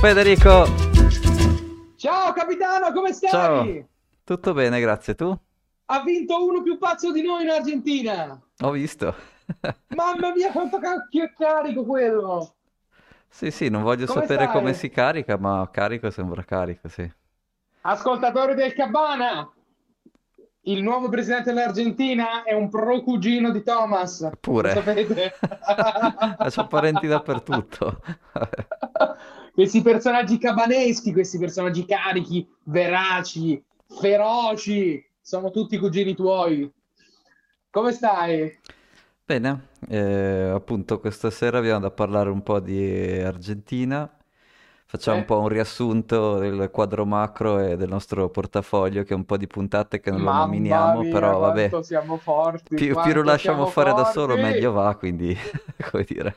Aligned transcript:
Federico! 0.00 0.64
Ciao 1.96 2.32
capitano, 2.32 2.92
come 2.92 3.12
stai? 3.12 3.30
Ciao! 3.30 3.66
Tutto 4.24 4.52
bene, 4.54 4.80
grazie. 4.80 5.14
Tu? 5.14 5.38
Ha 5.86 6.02
vinto 6.02 6.44
uno 6.44 6.62
più 6.62 6.78
pazzo 6.78 7.12
di 7.12 7.22
noi 7.22 7.42
in 7.42 7.50
Argentina! 7.50 8.40
Ho 8.60 8.70
visto. 8.70 9.14
Mamma 9.94 10.32
mia, 10.34 10.50
quanto 10.52 10.78
cacchio 10.78 11.24
è 11.24 11.32
carico 11.36 11.84
quello! 11.84 12.54
Sì, 13.28 13.50
sì, 13.50 13.68
non 13.68 13.82
voglio 13.82 14.06
Come 14.06 14.20
sapere 14.22 14.46
come 14.48 14.72
stai? 14.72 14.88
si 14.88 14.90
carica, 14.90 15.36
ma 15.36 15.68
carico 15.70 16.10
sembra 16.10 16.42
carico, 16.42 16.88
sì. 16.88 17.08
Ascoltatori 17.82 18.54
del 18.54 18.72
Cabana, 18.74 19.48
il 20.62 20.82
nuovo 20.82 21.08
presidente 21.08 21.52
dell'Argentina 21.52 22.42
è 22.42 22.52
un 22.54 22.68
pro 22.68 23.02
cugino 23.02 23.50
di 23.50 23.62
Thomas. 23.62 24.22
Lo 24.22 24.32
Pure. 24.40 24.72
sapete? 24.72 25.34
C'ho 26.48 26.66
parenti 26.66 27.06
dappertutto. 27.06 28.00
Questi 29.60 29.82
personaggi 29.82 30.38
cabaneschi, 30.38 31.12
questi 31.12 31.38
personaggi 31.38 31.84
carichi, 31.84 32.48
veraci, 32.64 33.62
feroci, 33.86 35.04
sono 35.20 35.50
tutti 35.50 35.76
cugini 35.76 36.14
tuoi. 36.14 36.72
Come 37.70 37.92
stai? 37.92 38.58
Bene, 39.24 39.68
eh, 39.88 40.50
appunto 40.52 40.98
questa 40.98 41.30
sera 41.30 41.58
abbiamo 41.58 41.78
da 41.80 41.90
parlare 41.92 42.30
un 42.30 42.42
po' 42.42 42.58
di 42.60 43.20
Argentina. 43.20 44.10
Facciamo 44.86 45.18
un 45.18 45.24
Eh? 45.24 45.24
po' 45.24 45.38
un 45.38 45.48
riassunto 45.48 46.38
del 46.38 46.68
quadro 46.72 47.06
macro 47.06 47.60
e 47.60 47.76
del 47.76 47.88
nostro 47.88 48.28
portafoglio, 48.30 49.04
che 49.04 49.12
è 49.14 49.16
un 49.16 49.24
po' 49.24 49.36
di 49.36 49.46
puntate 49.46 50.00
che 50.00 50.10
non 50.10 50.22
lo 50.22 50.32
Mamma 50.32 50.32
nominiamo, 50.32 51.00
mia, 51.00 51.10
però 51.10 51.38
vabbè, 51.38 51.70
forti, 52.18 52.74
più, 52.74 52.96
più 52.96 53.12
lo 53.14 53.22
lasciamo 53.22 53.66
fare 53.66 53.92
da 53.92 54.04
solo 54.04 54.36
forti. 54.36 54.40
meglio 54.42 54.72
va, 54.72 54.96
quindi 54.96 55.36
come 55.90 56.04
dire. 56.08 56.36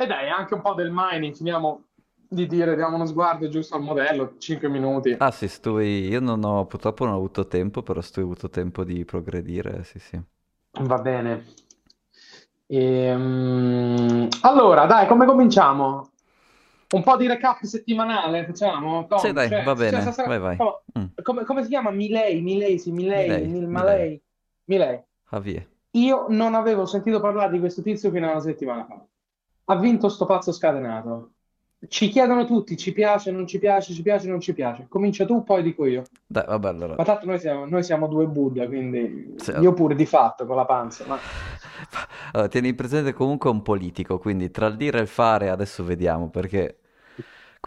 E 0.00 0.06
dai, 0.06 0.28
anche 0.28 0.54
un 0.54 0.60
po' 0.60 0.74
del 0.74 0.90
mining, 0.92 1.34
finiamo 1.34 1.86
di 2.14 2.46
dire, 2.46 2.76
diamo 2.76 2.94
uno 2.94 3.04
sguardo 3.04 3.48
giusto 3.48 3.74
al 3.74 3.82
modello, 3.82 4.36
5 4.38 4.68
minuti. 4.68 5.16
Ah 5.18 5.32
sì, 5.32 5.48
stui... 5.48 6.06
io 6.06 6.20
non 6.20 6.44
ho, 6.44 6.66
purtroppo 6.66 7.04
non 7.04 7.14
ho 7.14 7.16
avuto 7.16 7.48
tempo, 7.48 7.82
però 7.82 8.00
sto 8.00 8.20
ho 8.20 8.22
avuto 8.22 8.48
tempo 8.48 8.84
di 8.84 9.04
progredire, 9.04 9.82
sì 9.82 9.98
sì. 9.98 10.22
Va 10.84 10.98
bene. 10.98 11.44
Ehm, 12.68 14.28
allora, 14.42 14.86
dai, 14.86 15.08
come 15.08 15.26
cominciamo? 15.26 16.10
Un 16.90 17.02
po' 17.02 17.16
di 17.16 17.26
recap 17.26 17.62
settimanale, 17.64 18.44
facciamo? 18.46 19.06
Tom? 19.08 19.18
Sì, 19.18 19.32
dai, 19.32 19.48
Cioè, 19.48 19.62
va 19.64 19.74
cioè, 19.74 19.74
bene, 19.74 20.00
sta- 20.00 20.12
sta- 20.12 20.26
vai 20.28 20.38
vai. 20.38 20.56
oh, 20.58 20.82
Mm, 20.98 21.06
come, 21.22 21.44
come 21.44 21.62
si 21.62 21.68
chiama? 21.68 21.90
Milei, 21.90 22.40
Milei, 22.40 22.78
sì, 22.78 22.92
Milei, 22.92 23.26
Milei, 23.26 23.46
Mil- 23.48 23.66
Milei, 23.66 24.22
Milei. 24.66 25.02
Javier. 25.30 25.66
Io 25.92 26.26
non 26.28 26.54
avevo 26.54 26.86
sentito 26.86 27.20
parlare 27.20 27.50
di 27.52 27.58
questo 27.58 27.82
tizio 27.82 28.10
fino 28.10 28.28
a 28.28 28.30
una 28.32 28.40
settimana 28.40 28.84
fa. 28.86 29.04
Ha 29.70 29.76
vinto 29.76 30.08
sto 30.08 30.24
pazzo 30.24 30.50
scatenato. 30.50 31.32
Ci 31.86 32.08
chiedono 32.08 32.44
tutti, 32.44 32.76
ci 32.76 32.92
piace, 32.92 33.30
non 33.30 33.46
ci 33.46 33.58
piace, 33.58 33.92
ci 33.92 34.02
piace, 34.02 34.28
non 34.28 34.40
ci 34.40 34.54
piace. 34.54 34.86
Comincia 34.88 35.26
tu, 35.26 35.44
poi 35.44 35.62
dico 35.62 35.84
io. 35.84 36.04
Dai, 36.26 36.44
vabbè, 36.46 36.68
allora. 36.68 36.94
Ma 36.96 37.04
tanto 37.04 37.26
noi 37.26 37.38
siamo, 37.38 37.66
noi 37.66 37.82
siamo 37.82 38.08
due 38.08 38.26
Buddha, 38.26 38.66
quindi 38.66 39.34
Sì, 39.36 39.52
io 39.60 39.74
pure 39.74 39.94
di 39.94 40.06
fatto 40.06 40.46
con 40.46 40.56
la 40.56 40.64
panza. 40.64 41.04
Ma... 41.06 41.18
Allora, 42.32 42.48
tieni 42.48 42.74
presente 42.74 43.12
comunque 43.12 43.50
un 43.50 43.62
politico, 43.62 44.18
quindi 44.18 44.50
tra 44.50 44.66
il 44.66 44.76
dire 44.76 44.98
e 44.98 45.02
il 45.02 45.06
fare 45.06 45.50
adesso 45.50 45.84
vediamo, 45.84 46.30
perché, 46.30 46.78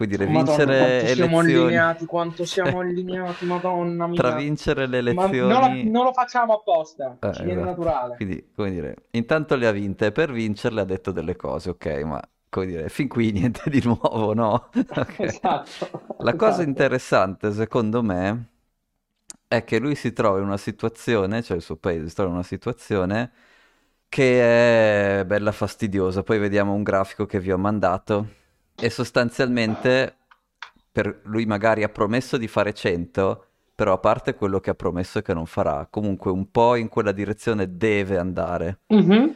dire, 0.06 0.26
Madonna, 0.26 0.74
vincere 0.74 0.74
quanto 0.74 1.06
siamo 1.06 1.38
elezioni... 1.38 1.38
allineati, 1.38 2.06
quanto 2.06 2.44
siamo 2.44 2.80
allineati, 2.80 3.44
Madonna 3.44 4.06
Tra 4.12 4.30
mia. 4.30 4.32
vincere 4.32 4.86
le 4.86 4.98
Ma 5.06 5.36
non, 5.38 5.60
la- 5.60 5.78
elezioni... 5.78 5.82
non 5.82 6.04
lo 6.04 6.12
facciamo 6.12 6.54
apposta, 6.54 7.18
Eh, 7.18 7.28
ci 7.30 7.44
viene 7.44 7.60
esatto. 7.60 7.60
naturale. 7.62 8.22
Quindi, 8.22 8.50
come 8.54 8.70
dire, 8.70 9.06
intanto 9.12 9.54
le 9.56 9.66
ha 9.66 9.70
vinte 9.72 10.12
per 10.12 10.32
vincerle 10.32 10.80
ha 10.82 10.84
detto 10.84 11.12
delle 11.12 11.36
cose, 11.36 11.70
ok, 11.70 11.86
ma, 12.04 12.20
come 12.48 12.66
dire, 12.66 12.88
fin 12.88 13.08
qui 13.08 13.30
niente 13.32 13.70
di 13.70 13.80
nuovo, 13.82 14.34
no? 14.34 14.70
Ok. 14.96 15.18
Esatto, 15.18 15.90
La 16.18 16.34
cosa 16.36 16.62
esatto. 16.62 16.62
interessante, 16.62 17.52
secondo 17.52 18.02
me, 18.02 18.50
è 19.48 19.64
che 19.64 19.78
lui 19.78 19.94
si 19.94 20.12
trova 20.12 20.38
in 20.38 20.44
una 20.44 20.56
situazione, 20.56 21.42
cioè 21.42 21.56
il 21.56 21.62
suo 21.62 21.76
paese 21.76 22.08
si 22.08 22.14
trova 22.14 22.30
in 22.30 22.36
una 22.36 22.44
situazione 22.44 23.32
che 24.08 25.20
è 25.20 25.24
bella 25.26 25.52
fastidiosa. 25.52 26.22
Poi 26.22 26.38
vediamo 26.38 26.74
un 26.74 26.82
grafico 26.82 27.26
che 27.26 27.40
vi 27.40 27.52
ho 27.52 27.58
mandato 27.58 28.28
e 28.82 28.90
sostanzialmente 28.90 30.16
per 30.90 31.20
lui 31.24 31.46
magari 31.46 31.82
ha 31.84 31.88
promesso 31.88 32.36
di 32.36 32.48
fare 32.48 32.72
100, 32.74 33.46
però 33.74 33.92
a 33.94 33.98
parte 33.98 34.34
quello 34.34 34.60
che 34.60 34.70
ha 34.70 34.74
promesso 34.74 35.22
che 35.22 35.32
non 35.34 35.46
farà, 35.46 35.86
comunque 35.90 36.30
un 36.30 36.50
po' 36.50 36.74
in 36.76 36.88
quella 36.88 37.12
direzione 37.12 37.76
deve 37.76 38.18
andare. 38.18 38.80
Mhm, 38.90 39.34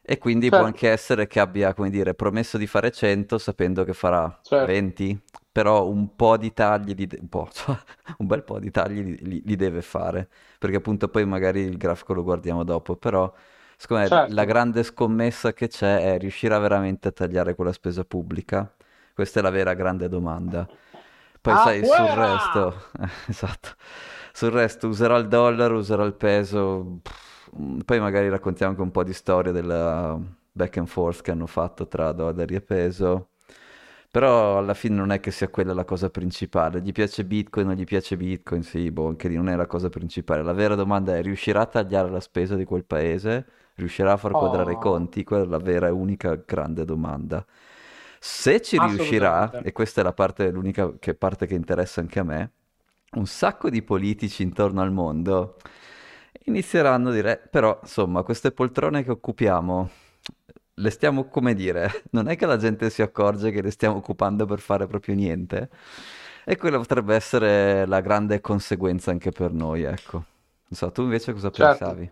E 0.00 0.16
quindi 0.18 0.52
può 0.52 0.64
Certo, 0.64 0.64
anche 0.64 0.88
essere 0.88 1.26
che 1.26 1.38
abbia, 1.38 1.74
come 1.74 1.90
dire, 1.90 2.14
promesso 2.14 2.56
di 2.56 2.66
fare 2.66 2.90
100 2.90 3.36
sapendo 3.36 3.84
che 3.84 3.92
farà 3.92 4.42
certo. 4.42 4.66
20, 4.66 5.20
però 5.52 5.86
un 5.86 6.16
po' 6.16 6.36
di 6.38 6.52
tagli, 6.54 6.94
li 6.94 7.06
de- 7.06 7.18
un 7.20 7.28
po', 7.28 7.48
cioè, 7.52 7.76
un 8.18 8.26
bel 8.26 8.42
po' 8.42 8.58
di 8.58 8.70
tagli 8.70 9.02
li, 9.02 9.18
li- 9.22 9.42
li 9.44 9.56
deve 9.56 9.82
fare, 9.82 10.28
perché 10.58 10.76
appunto 10.76 11.08
poi 11.08 11.26
magari 11.26 11.60
il 11.60 11.76
grafico 11.76 12.14
lo 12.14 12.22
guardiamo 12.22 12.64
dopo, 12.64 12.96
però 12.96 13.30
secondo 13.76 14.04
me 14.04 14.20
la 14.32 14.44
Certo. 14.44 14.46
grande 14.46 14.82
scommessa 14.82 15.52
che 15.52 15.68
c'è 15.68 16.14
è 16.14 16.18
riuscirà 16.18 16.58
veramente 16.58 17.08
a 17.08 17.12
tagliare 17.12 17.54
quella 17.54 17.72
spesa 17.72 18.02
pubblica? 18.04 18.72
Questa 19.18 19.40
è 19.40 19.42
la 19.42 19.50
vera 19.50 19.74
grande 19.74 20.08
domanda. 20.08 20.68
Poi 21.40 21.56
sai, 21.58 21.84
sul 21.84 22.06
Afuera! 22.06 22.08
resto, 22.08 22.90
esatto, 23.28 23.70
sul 24.32 24.50
resto 24.52 24.86
userà 24.86 25.16
il 25.16 25.26
dollaro, 25.26 25.78
userà 25.78 26.04
il 26.04 26.14
peso, 26.14 27.00
poi 27.84 27.98
magari 28.00 28.28
raccontiamo 28.28 28.70
anche 28.72 28.82
un 28.82 28.92
po' 28.92 29.02
di 29.02 29.12
storia 29.12 29.50
della 29.52 30.16
back 30.52 30.76
and 30.76 30.86
forth 30.86 31.22
che 31.22 31.32
hanno 31.32 31.46
fatto 31.46 31.88
tra 31.88 32.12
dollari 32.12 32.54
e 32.54 32.60
peso, 32.60 33.30
però 34.10 34.58
alla 34.58 34.74
fine 34.74 34.94
non 34.96 35.10
è 35.10 35.18
che 35.20 35.30
sia 35.32 35.48
quella 35.48 35.74
la 35.74 35.84
cosa 35.84 36.10
principale, 36.10 36.80
gli 36.80 36.92
piace 36.92 37.24
Bitcoin, 37.24 37.66
non 37.66 37.74
gli 37.76 37.84
piace 37.84 38.16
Bitcoin, 38.16 38.62
sì, 38.62 38.90
boh, 38.92 39.08
anche 39.08 39.26
lì 39.28 39.34
non 39.36 39.48
è 39.48 39.56
la 39.56 39.66
cosa 39.66 39.88
principale, 39.88 40.42
la 40.44 40.52
vera 40.52 40.74
domanda 40.76 41.16
è 41.16 41.22
riuscirà 41.22 41.62
a 41.62 41.66
tagliare 41.66 42.08
la 42.10 42.20
spesa 42.20 42.54
di 42.56 42.64
quel 42.64 42.84
paese? 42.84 43.46
Riuscirà 43.74 44.12
a 44.12 44.16
far 44.16 44.36
quadrare 44.36 44.72
i 44.72 44.78
Oh, 44.78 44.78
conti? 44.78 45.24
Quella 45.24 45.44
è 45.44 45.46
la 45.46 45.58
vera 45.58 45.86
e 45.88 45.90
unica 45.90 46.34
grande 46.36 46.84
domanda. 46.84 47.44
Se 48.20 48.60
ci 48.60 48.78
riuscirà, 48.78 49.60
e 49.62 49.72
questa 49.72 50.00
è 50.00 50.04
la 50.04 50.12
parte, 50.12 50.50
l'unica 50.50 50.92
che 50.98 51.14
parte 51.14 51.46
che 51.46 51.54
interessa 51.54 52.00
anche 52.00 52.18
a 52.18 52.24
me, 52.24 52.50
un 53.12 53.26
sacco 53.26 53.70
di 53.70 53.82
politici 53.82 54.42
intorno 54.42 54.82
al 54.82 54.92
mondo 54.92 55.56
inizieranno 56.44 57.10
a 57.10 57.12
dire, 57.12 57.38
però 57.50 57.78
insomma, 57.82 58.22
queste 58.22 58.52
poltrone 58.52 59.02
che 59.04 59.10
occupiamo, 59.10 59.90
le 60.74 60.90
stiamo, 60.90 61.28
come 61.28 61.54
dire, 61.54 62.04
non 62.12 62.28
è 62.28 62.36
che 62.36 62.46
la 62.46 62.56
gente 62.56 62.90
si 62.90 63.02
accorge 63.02 63.50
che 63.50 63.62
le 63.62 63.70
stiamo 63.70 63.96
occupando 63.96 64.46
per 64.46 64.60
fare 64.60 64.86
proprio 64.86 65.14
niente? 65.14 65.70
E 66.44 66.56
quella 66.56 66.78
potrebbe 66.78 67.14
essere 67.14 67.86
la 67.86 68.00
grande 68.00 68.40
conseguenza 68.40 69.10
anche 69.10 69.30
per 69.30 69.52
noi, 69.52 69.82
ecco. 69.82 70.16
Non 70.16 70.24
so, 70.70 70.90
tu 70.92 71.02
invece 71.02 71.32
cosa 71.32 71.50
Certo. 71.50 71.84
pensavi? 71.84 72.10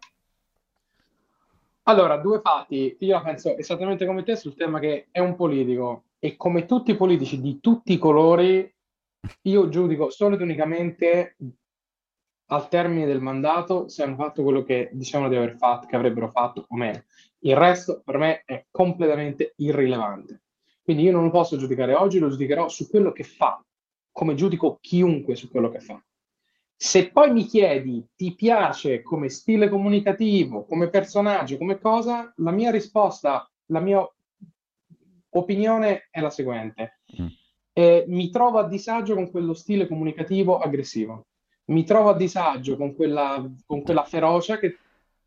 Allora, 1.89 2.17
due 2.17 2.41
fatti. 2.41 2.97
Io 3.01 3.23
penso 3.23 3.57
esattamente 3.57 4.07
come 4.07 4.25
te 4.25 4.35
sul 4.35 4.57
tema 4.57 4.81
che 4.81 5.07
è 5.13 5.21
un 5.21 5.37
politico 5.37 6.07
e 6.19 6.37
come 6.37 6.67
tutti 6.67 6.91
i 6.91 6.97
politici 6.97 7.41
di 7.41 7.61
tutti 7.61 7.93
i 7.93 7.99
colori, 7.99 8.69
io 9.43 9.69
giudico 9.69 10.11
solo 10.11 10.35
ed 10.35 10.41
unicamente 10.41 11.37
al 12.47 12.69
termine 12.69 13.07
del 13.07 13.21
mandato 13.21 13.89
se 13.89 14.03
hanno 14.03 14.17
fatto 14.17 14.43
quello 14.43 14.65
che 14.65 14.91
dicevano 14.93 15.29
di 15.29 15.37
aver 15.37 15.57
fatto, 15.57 15.87
che 15.87 15.95
avrebbero 15.95 16.29
fatto 16.29 16.65
o 16.69 16.77
meno. 16.77 17.05
Il 17.41 17.55
resto 17.55 18.03
per 18.05 18.19
me 18.19 18.43
è 18.45 18.67
completamente 18.69 19.53
irrilevante. 19.59 20.43
Quindi 20.83 21.05
io 21.05 21.13
non 21.13 21.25
lo 21.25 21.31
posso 21.31 21.57
giudicare 21.57 21.95
oggi, 21.95 22.19
lo 22.19 22.31
giudicherò 22.31 22.69
su 22.69 22.89
quello 22.89 23.13
che 23.13 23.23
fa, 23.23 23.65
come 24.11 24.35
giudico 24.35 24.79
chiunque 24.81 25.37
su 25.37 25.49
quello 25.49 25.71
che 25.71 25.79
fa. 25.79 26.03
Se 26.79 27.11
poi 27.11 27.33
mi 27.33 27.45
chiedi, 27.45 28.07
ti 28.15 28.35
piace 28.35 29.03
come 29.03 29.31
stile 29.31 29.69
comunicativo, 29.69 30.67
come 30.67 30.91
personaggio, 30.91 31.57
come 31.57 31.81
cosa, 31.81 32.33
la 32.37 32.51
mia 32.51 32.71
risposta, 32.71 33.51
la 33.67 33.81
mia 33.81 34.07
opinione 35.31 36.09
è 36.11 36.21
la 36.21 36.31
seguente. 36.31 37.01
Mm. 37.21 37.27
Eh, 37.73 38.05
mi 38.09 38.31
trovo 38.31 38.59
a 38.59 38.69
disagio 38.69 39.15
con 39.15 39.31
quello 39.31 39.55
stile 39.55 39.87
comunicativo 39.87 40.59
aggressivo. 40.59 41.27
Mi 41.67 41.85
trovo 41.85 42.11
a 42.11 42.17
disagio 42.17 42.77
con 42.77 42.95
quella, 42.95 43.45
con 43.65 43.83
quella 43.83 44.05
ferocia 44.05 44.59
che, 44.59 44.77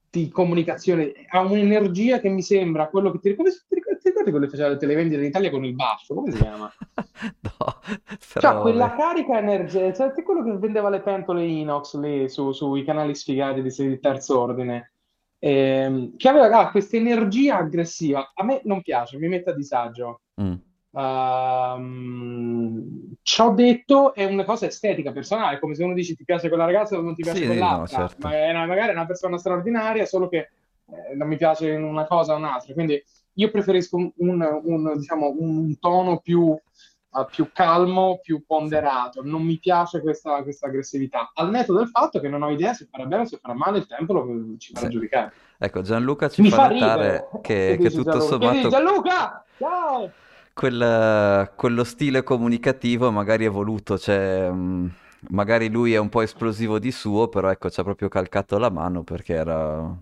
di 0.10 0.30
comunicazione. 0.30 1.14
Ha 1.28 1.42
un'energia 1.42 2.20
che 2.20 2.30
mi 2.30 2.42
sembra 2.42 2.90
quello 2.90 3.12
che 3.12 3.20
ti, 3.20 3.36
come, 3.36 3.52
ti 3.68 3.79
ti 4.00 4.10
ricordi 4.10 4.30
quello 4.32 4.46
che 4.46 4.52
faceva 4.52 4.70
le 4.70 4.78
televendite 4.78 5.22
in 5.22 5.28
Italia 5.28 5.50
con 5.50 5.66
il 5.66 5.74
baffo? 5.76 6.14
Come 6.16 6.32
si 6.32 6.38
chiama? 6.38 6.72
No, 7.42 7.80
Cioè, 8.38 8.42
però 8.42 8.62
quella 8.62 8.96
carica 8.96 9.38
energetica, 9.38 10.14
cioè, 10.14 10.24
quello 10.24 10.44
che 10.44 10.58
vendeva 10.58 10.90
le 10.90 11.02
pentole 11.02 11.46
inox 11.46 11.98
lì 12.00 12.30
su- 12.30 12.52
sui 12.54 12.84
canali 12.84 13.14
sfigati 13.16 13.62
di, 13.62 13.70
di 13.70 14.00
terzo 14.00 14.40
ordine, 14.40 14.94
ehm, 15.40 16.16
che 16.16 16.30
aveva 16.30 16.60
ah, 16.60 16.72
questa 16.72 16.96
energia 16.98 17.58
aggressiva. 17.58 18.32
A 18.34 18.44
me 18.44 18.62
non 18.64 18.82
piace, 18.82 19.18
mi 19.18 19.28
mette 19.28 19.50
a 19.50 19.54
disagio. 19.54 20.22
Mm. 20.42 20.54
Ehm, 20.92 23.14
ciò 23.22 23.54
detto, 23.54 24.14
è 24.14 24.26
una 24.26 24.46
cosa 24.46 24.66
estetica 24.66 25.12
personale, 25.12 25.60
come 25.60 25.76
se 25.76 25.84
uno 25.84 25.94
dice 25.94 26.16
ti 26.16 26.24
piace 26.24 26.48
quella 26.48 26.66
ragazza 26.66 26.98
o 26.98 27.02
non 27.02 27.16
ti 27.16 27.24
piace 27.24 27.40
Sì, 27.40 27.44
sì, 27.44 27.50
no, 27.50 27.54
quell'altra, 27.58 28.08
certo. 28.08 28.28
ma 28.28 28.34
è 28.34 28.50
una- 28.50 28.66
magari 28.66 28.90
è 28.90 28.94
una 28.94 29.06
persona 29.06 29.38
straordinaria, 29.38 30.06
solo 30.06 30.30
che 30.30 30.50
eh, 30.92 31.16
non 31.16 31.28
mi 31.28 31.38
piace 31.38 31.70
in 31.72 31.84
una 31.84 32.06
cosa 32.06 32.34
o 32.34 32.38
un'altra. 32.38 32.74
Quindi 32.74 33.02
io 33.40 33.50
preferisco 33.50 33.96
un, 33.96 34.12
un, 34.18 34.62
un, 34.64 34.98
diciamo, 34.98 35.34
un 35.38 35.80
tono 35.80 36.20
più, 36.20 36.42
uh, 36.42 37.26
più, 37.32 37.50
calmo, 37.54 38.20
più 38.22 38.44
ponderato. 38.46 39.22
Non 39.24 39.44
mi 39.44 39.58
piace 39.58 40.02
questa, 40.02 40.44
questa, 40.44 40.68
aggressività. 40.68 41.32
Al 41.34 41.50
netto 41.50 41.74
del 41.74 41.88
fatto 41.88 42.20
che 42.20 42.28
non 42.28 42.44
ho 42.44 42.50
idea 42.52 42.74
se 42.74 42.88
farà 42.92 43.06
bene 43.06 43.24
o 43.24 43.26
se 43.26 43.40
farà 43.42 43.54
male, 43.54 43.80
il 43.80 43.88
tempo 43.88 44.14
lo 44.14 44.28
ci 44.58 44.74
farà 44.74 44.88
sì. 44.88 44.92
giudicare. 44.92 45.34
Ecco, 45.58 45.82
Gianluca 45.82 46.28
ci 46.30 46.42
mi 46.42 46.50
fa 46.50 46.68
notare 46.70 47.30
che, 47.42 47.78
che 47.80 47.90
tutto 47.90 48.20
Gianluca. 48.20 48.28
sommato... 48.28 48.70
Gianluca! 48.70 49.46
Ciao! 49.58 50.12
Quel, 50.54 51.52
quello 51.56 51.84
stile 51.86 52.24
comunicativo 52.24 53.10
magari 53.12 53.46
è 53.46 53.50
voluto, 53.50 53.98
cioè... 53.98 54.50
Mh 54.50 54.92
magari 55.32 55.70
lui 55.70 55.94
è 55.94 55.98
un 55.98 56.08
po' 56.08 56.22
esplosivo 56.22 56.80
di 56.80 56.92
suo, 56.92 57.28
però 57.28 57.50
ecco, 57.50 57.70
ci 57.70 57.78
ha 57.80 57.84
proprio 57.84 58.08
calcato 58.08 58.58
la 58.58 58.70
mano 58.70 59.04
perché 59.04 59.34
era... 59.34 59.94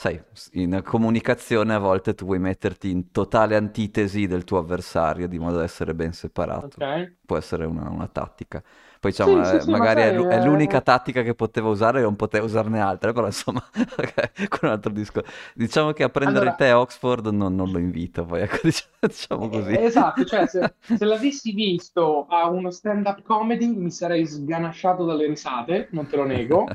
Sai, 0.00 0.22
in 0.52 0.80
comunicazione 0.84 1.74
a 1.74 1.78
volte 1.78 2.14
tu 2.14 2.24
vuoi 2.24 2.38
metterti 2.38 2.88
in 2.88 3.10
totale 3.10 3.56
antitesi 3.56 4.28
del 4.28 4.44
tuo 4.44 4.58
avversario 4.58 5.26
di 5.26 5.40
modo 5.40 5.56
da 5.56 5.64
essere 5.64 5.92
ben 5.92 6.12
separato. 6.12 6.76
Okay. 6.76 7.16
Può 7.26 7.36
essere 7.36 7.66
una, 7.66 7.88
una 7.90 8.06
tattica. 8.06 8.62
Poi 9.00 9.10
diciamo, 9.10 9.42
sì, 9.42 9.56
eh, 9.56 9.60
sì, 9.60 9.70
magari 9.70 10.02
è, 10.02 10.14
è, 10.14 10.44
l'unica 10.44 10.82
tattica 10.82 11.22
che 11.22 11.34
poteva 11.34 11.68
usare 11.68 11.98
e 11.98 12.02
non 12.02 12.14
poteva 12.14 12.44
usarne 12.44 12.78
altre, 12.78 13.12
però 13.12 13.26
insomma, 13.26 13.60
okay, 13.74 14.46
con 14.46 14.68
un 14.68 14.70
altro 14.70 14.92
discorso. 14.92 15.32
Diciamo 15.52 15.90
che 15.90 16.04
a 16.04 16.08
prendere 16.10 16.50
allora... 16.50 16.70
a 16.70 16.78
Oxford 16.78 17.26
non, 17.26 17.56
non, 17.56 17.72
lo 17.72 17.78
invito, 17.78 18.24
poi 18.24 18.42
ecco, 18.42 18.58
diciamo, 18.62 18.92
diciamo 19.00 19.48
così. 19.48 19.72
Eh, 19.72 19.82
esatto, 19.82 20.24
cioè 20.24 20.46
se, 20.46 20.74
se 20.96 21.04
l'avessi 21.04 21.50
visto 21.50 22.26
a 22.28 22.48
uno 22.48 22.70
stand-up 22.70 23.22
comedy 23.22 23.74
mi 23.74 23.90
sarei 23.90 24.24
sganasciato 24.24 25.04
dalle 25.04 25.26
risate, 25.26 25.88
non 25.90 26.06
te 26.06 26.14
lo 26.14 26.24
nego. 26.24 26.66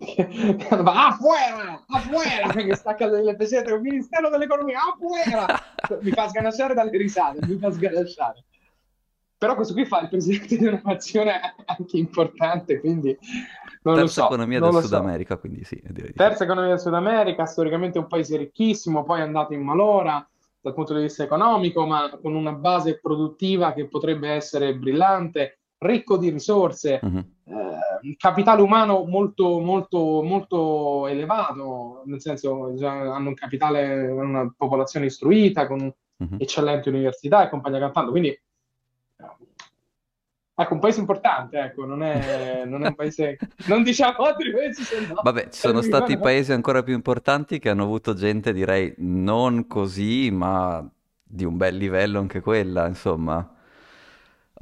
va 0.82 1.08
afuera, 1.08 1.84
afuera, 1.86 2.48
che 2.54 2.74
stacca 2.74 3.06
delle 3.08 3.36
pesette 3.36 3.70
del 3.70 3.80
Ministero 3.80 4.30
dell'Economia, 4.30 4.78
afuera, 4.94 5.46
mi 6.00 6.10
fa 6.10 6.28
sganasciare 6.28 6.72
dalle 6.72 6.96
risate, 6.96 7.46
mi 7.46 7.58
fa 7.58 7.70
sganasciare. 7.70 8.44
Però 9.36 9.54
questo 9.54 9.72
qui 9.72 9.86
fa 9.86 10.00
il 10.00 10.08
presidente 10.08 10.56
di 10.56 10.66
una 10.66 10.80
nazione 10.84 11.40
anche 11.64 11.96
importante, 11.96 12.78
quindi 12.80 13.16
non 13.82 13.94
Terza 13.94 14.00
lo 14.00 14.08
so. 14.08 14.24
economia 14.26 14.60
del 14.60 14.72
Sud 14.72 14.84
so. 14.84 14.96
America, 14.96 15.36
quindi 15.38 15.64
sì. 15.64 15.82
Terza 16.14 16.44
economia 16.44 16.70
del 16.70 16.80
Sud 16.80 16.94
America, 16.94 17.46
storicamente 17.46 17.98
un 17.98 18.06
paese 18.06 18.36
ricchissimo, 18.36 19.02
poi 19.02 19.20
è 19.20 19.22
andato 19.22 19.54
in 19.54 19.62
malora 19.62 20.26
dal 20.60 20.74
punto 20.74 20.94
di 20.94 21.02
vista 21.02 21.22
economico, 21.22 21.86
ma 21.86 22.10
con 22.20 22.34
una 22.34 22.52
base 22.52 23.00
produttiva 23.00 23.72
che 23.72 23.88
potrebbe 23.88 24.28
essere 24.30 24.74
brillante, 24.76 25.59
ricco 25.80 26.16
di 26.16 26.30
risorse, 26.30 27.00
uh-huh. 27.02 27.24
eh, 27.44 28.16
capitale 28.16 28.62
umano 28.62 29.04
molto, 29.04 29.58
molto, 29.58 30.22
molto 30.22 31.06
elevato, 31.06 32.02
nel 32.06 32.20
senso 32.20 32.74
hanno 32.80 33.28
un 33.28 33.34
capitale, 33.34 34.08
una 34.08 34.52
popolazione 34.56 35.06
istruita, 35.06 35.66
con 35.66 35.80
uh-huh. 35.80 36.36
eccellenti 36.38 36.88
università 36.88 37.44
e 37.44 37.48
compagnia 37.48 37.80
cantando, 37.80 38.10
quindi 38.10 38.38
Ecco, 40.60 40.74
un 40.74 40.80
paese 40.80 41.00
importante, 41.00 41.58
ecco, 41.58 41.86
non 41.86 42.02
è, 42.02 42.66
non 42.66 42.84
è 42.84 42.88
un 42.88 42.94
paese... 42.94 43.38
non 43.66 43.82
diciamo 43.82 44.24
altri 44.24 44.52
paesi, 44.52 44.82
se 44.82 45.06
no... 45.06 45.18
Vabbè, 45.22 45.48
ci 45.48 45.58
sono 45.58 45.80
stati 45.80 46.18
paesi 46.18 46.52
ancora 46.52 46.82
più 46.82 46.92
importanti 46.92 47.58
che 47.58 47.70
hanno 47.70 47.84
avuto 47.84 48.12
gente, 48.12 48.52
direi, 48.52 48.92
non 48.98 49.66
così, 49.66 50.30
ma 50.30 50.86
di 51.22 51.46
un 51.46 51.56
bel 51.56 51.76
livello 51.76 52.18
anche 52.18 52.42
quella, 52.42 52.86
insomma. 52.86 53.56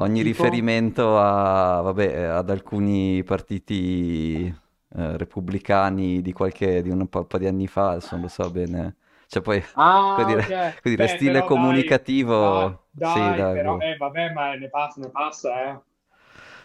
Ogni 0.00 0.22
tipo... 0.22 0.42
riferimento 0.42 1.18
a, 1.18 1.80
vabbè, 1.80 2.22
ad 2.22 2.50
alcuni 2.50 3.22
partiti 3.24 4.46
eh, 4.46 5.16
repubblicani 5.16 6.22
di 6.22 6.32
qualche, 6.32 6.82
di 6.82 6.90
un 6.90 7.06
po', 7.08 7.26
di 7.38 7.46
anni 7.46 7.66
fa, 7.66 7.90
adesso 7.90 8.08
non 8.12 8.22
lo 8.22 8.28
so 8.28 8.50
bene 8.50 8.96
cioè 9.30 9.42
poi, 9.42 9.62
ah, 9.74 10.14
per 10.16 10.24
dire, 10.24 10.40
okay. 10.40 10.72
per 10.80 10.80
dire 10.84 11.04
Beh, 11.04 11.08
stile 11.08 11.44
comunicativo... 11.44 12.86
Dai, 12.90 13.12
dai, 13.12 13.12
sì, 13.12 13.38
dai 13.38 13.52
però, 13.52 13.76
boh. 13.76 13.82
eh, 13.82 13.96
vabbè, 13.98 14.32
ma 14.32 14.54
ne 14.54 14.68
passa, 14.70 15.00
ne 15.02 15.10
passa, 15.10 15.64
eh. 15.64 15.78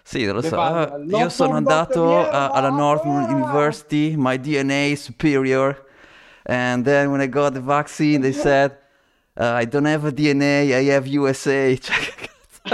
Sì, 0.01 0.25
lo 0.25 0.41
so. 0.41 0.57
Uh, 0.57 1.03
io 1.09 1.27
sono 1.27 1.55
andato 1.55 2.25
a, 2.25 2.51
alla 2.51 2.69
Northern 2.69 3.29
University, 3.33 4.15
my 4.15 4.39
DNA 4.39 4.91
is 4.91 5.01
superior. 5.01 5.85
And 6.43 6.85
then 6.85 7.09
when 7.09 7.19
I 7.19 7.27
got 7.27 7.51
the 7.51 7.59
vaccine, 7.59 8.21
they 8.21 8.31
said, 8.31 8.77
uh, 9.37 9.59
I 9.59 9.65
don't 9.65 9.85
have 9.85 10.07
a 10.07 10.11
DNA, 10.11 10.73
I 10.73 10.89
have 10.91 11.05
USA. 11.05 11.75
Cioè, 11.75 12.12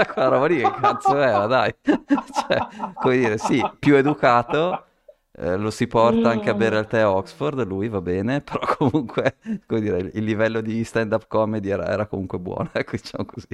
quella 0.06 0.28
roba 0.28 0.46
lì 0.46 0.56
che 0.56 0.70
cazzo 0.80 1.16
era, 1.16 1.46
dai. 1.46 1.74
cioè, 1.82 2.58
come 2.94 3.16
dire, 3.16 3.38
sì, 3.38 3.62
più 3.78 3.96
educato, 3.96 4.86
eh, 5.32 5.56
lo 5.56 5.70
si 5.70 5.86
porta 5.86 6.30
anche 6.30 6.50
a 6.50 6.54
bere 6.54 6.78
il 6.78 6.86
tè 6.86 7.00
a 7.00 7.10
Oxford, 7.10 7.64
lui 7.66 7.88
va 7.88 8.00
bene, 8.00 8.40
però 8.44 8.60
comunque, 8.76 9.36
come 9.66 9.80
dire, 9.80 10.10
il 10.12 10.24
livello 10.24 10.60
di 10.60 10.84
stand-up 10.84 11.26
comedy 11.28 11.70
era, 11.70 11.86
era 11.86 12.06
comunque 12.06 12.38
buono, 12.38 12.68
ecco, 12.74 12.92
diciamo 12.92 13.24
così. 13.24 13.48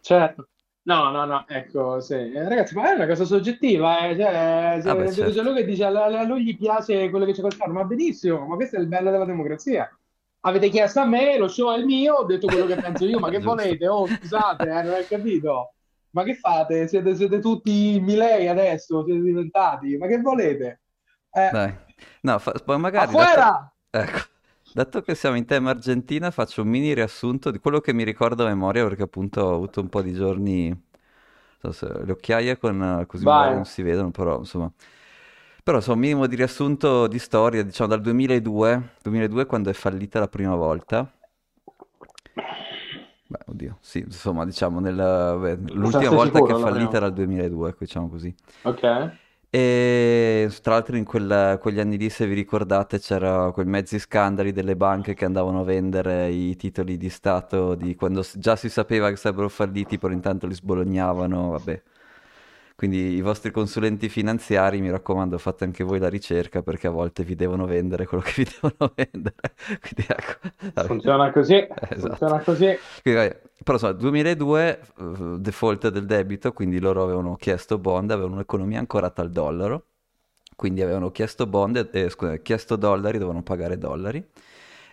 certo. 0.00 0.48
No, 0.82 1.10
no, 1.10 1.26
no, 1.26 1.44
ecco, 1.46 2.00
sì. 2.00 2.14
Eh, 2.14 2.48
ragazzi, 2.48 2.74
ma 2.74 2.90
è 2.90 2.94
una 2.94 3.06
cosa 3.06 3.24
soggettiva, 3.24 4.08
eh. 4.08 4.16
Cioè, 4.16 4.78
se, 4.80 4.88
ah 4.88 4.94
beh, 4.96 5.12
certo. 5.12 5.52
che 5.52 5.64
dice 5.64 5.84
a, 5.84 6.24
lui 6.24 6.42
gli 6.42 6.56
piace 6.56 7.10
quello 7.10 7.26
che 7.26 7.32
c'è 7.32 7.42
col 7.42 7.54
ma 7.70 7.84
benissimo, 7.84 8.46
ma 8.46 8.56
questo 8.56 8.76
è 8.76 8.80
il 8.80 8.86
bello 8.86 9.10
della 9.10 9.26
democrazia. 9.26 9.90
Avete 10.42 10.70
chiesto 10.70 11.00
a 11.00 11.04
me, 11.04 11.36
lo 11.36 11.48
show 11.48 11.74
è 11.74 11.78
il 11.78 11.84
mio, 11.84 12.14
ho 12.14 12.24
detto 12.24 12.46
quello 12.46 12.66
che 12.66 12.76
penso 12.80 13.04
io, 13.04 13.18
ma 13.18 13.28
che 13.28 13.40
volete? 13.40 13.86
Oh, 13.86 14.06
scusate, 14.06 14.64
eh, 14.64 14.82
non 14.82 14.94
hai 14.94 15.06
capito? 15.06 15.74
Ma 16.10 16.22
che 16.22 16.34
fate? 16.34 16.88
Siete, 16.88 17.14
siete 17.14 17.38
tutti 17.40 18.00
Milei 18.00 18.48
adesso, 18.48 19.04
siete 19.04 19.20
diventati, 19.20 19.96
ma 19.96 20.06
che 20.06 20.20
volete? 20.20 20.80
Eh. 21.32 21.50
Dai. 21.52 21.74
No, 22.22 22.38
fa, 22.38 22.52
poi 22.64 22.78
magari... 22.78 23.12
Dato, 23.12 23.72
ecco, 23.90 24.18
dato 24.72 25.02
che 25.02 25.14
siamo 25.14 25.36
in 25.36 25.44
tema 25.44 25.70
Argentina, 25.70 26.30
faccio 26.30 26.62
un 26.62 26.68
mini 26.68 26.94
riassunto 26.94 27.50
di 27.50 27.58
quello 27.58 27.80
che 27.80 27.92
mi 27.92 28.02
ricordo 28.02 28.44
a 28.44 28.48
memoria, 28.48 28.82
perché 28.84 29.02
appunto 29.02 29.42
ho 29.42 29.54
avuto 29.54 29.80
un 29.80 29.88
po' 29.88 30.02
di 30.02 30.14
giorni... 30.14 30.88
So 31.60 31.72
se, 31.72 32.04
le 32.04 32.12
occhiaie 32.12 32.56
con, 32.56 33.04
così 33.06 33.24
non 33.24 33.66
si 33.66 33.82
vedono, 33.82 34.10
però 34.10 34.38
insomma... 34.38 34.72
Però 35.62 35.76
insomma, 35.76 35.96
un 35.96 36.02
minimo 36.02 36.26
di 36.26 36.36
riassunto 36.36 37.06
di 37.06 37.18
storia, 37.18 37.62
diciamo 37.62 37.88
dal 37.88 38.00
2002, 38.00 38.94
2002 39.02 39.46
quando 39.46 39.70
è 39.70 39.72
fallita 39.72 40.18
la 40.18 40.28
prima 40.28 40.54
volta. 40.54 41.12
Beh, 43.26 43.38
oddio, 43.46 43.78
sì, 43.80 44.00
insomma, 44.00 44.44
diciamo, 44.44 44.80
nella, 44.80 45.36
beh, 45.36 45.58
l'ultima 45.72 46.10
volta 46.10 46.38
sicuro, 46.38 46.44
che 46.46 46.60
è 46.60 46.64
fallita 46.64 46.96
era 46.96 47.06
il 47.06 47.12
2002, 47.12 47.68
ecco, 47.68 47.78
diciamo 47.80 48.08
così. 48.08 48.34
Ok. 48.62 49.12
E 49.52 50.48
tra 50.62 50.74
l'altro 50.74 50.96
in 50.96 51.04
quella, 51.04 51.58
quegli 51.60 51.78
anni 51.80 51.96
lì, 51.96 52.08
se 52.08 52.26
vi 52.26 52.34
ricordate, 52.34 52.98
c'era 52.98 53.50
quei 53.52 53.66
mezzi 53.66 53.98
scandali 53.98 54.52
delle 54.52 54.76
banche 54.76 55.14
che 55.14 55.24
andavano 55.24 55.60
a 55.60 55.64
vendere 55.64 56.28
i 56.30 56.56
titoli 56.56 56.96
di 56.96 57.08
Stato 57.08 57.74
di 57.74 57.94
quando 57.96 58.24
già 58.34 58.56
si 58.56 58.68
sapeva 58.68 59.08
che 59.10 59.16
sarebbero 59.16 59.48
falliti, 59.48 59.98
però 59.98 60.12
intanto 60.12 60.46
li 60.46 60.54
sbolognavano, 60.54 61.50
vabbè. 61.50 61.82
Quindi 62.80 63.12
i 63.12 63.20
vostri 63.20 63.50
consulenti 63.50 64.08
finanziari, 64.08 64.80
mi 64.80 64.90
raccomando, 64.90 65.36
fate 65.36 65.64
anche 65.64 65.84
voi 65.84 65.98
la 65.98 66.08
ricerca 66.08 66.62
perché 66.62 66.86
a 66.86 66.90
volte 66.90 67.24
vi 67.24 67.34
devono 67.34 67.66
vendere 67.66 68.06
quello 68.06 68.22
che 68.22 68.32
vi 68.36 68.44
devono 68.58 68.94
vendere. 68.94 69.34
Quindi, 69.66 70.06
ecco, 70.08 70.86
funziona 70.86 71.30
così, 71.30 71.56
esatto. 71.56 72.06
funziona 72.06 72.38
così. 72.38 72.78
Quindi, 73.02 73.20
vabbè, 73.20 73.40
però 73.62 73.72
insomma, 73.74 73.92
2002, 73.92 74.80
uh, 74.96 75.36
default 75.36 75.88
del 75.90 76.06
debito, 76.06 76.54
quindi 76.54 76.80
loro 76.80 77.02
avevano 77.02 77.36
chiesto 77.36 77.76
bond, 77.76 78.12
avevano 78.12 78.36
un'economia 78.36 78.78
ancorata 78.78 79.20
al 79.20 79.30
dollaro, 79.30 79.84
quindi 80.56 80.80
avevano 80.80 81.10
chiesto 81.10 81.46
bond, 81.46 81.90
eh, 81.92 82.08
scusa, 82.08 82.38
chiesto 82.38 82.76
dollari, 82.76 83.18
dovevano 83.18 83.42
pagare 83.42 83.76
dollari. 83.76 84.26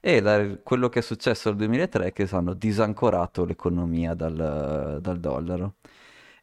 E 0.01 0.19
la, 0.19 0.57
quello 0.61 0.89
che 0.89 0.99
è 0.99 1.01
successo 1.01 1.47
nel 1.47 1.59
2003 1.59 2.07
è 2.07 2.11
che 2.11 2.27
hanno 2.31 2.53
disancorato 2.53 3.45
l'economia 3.45 4.13
dal, 4.13 4.99
dal 5.01 5.19
dollaro. 5.21 5.75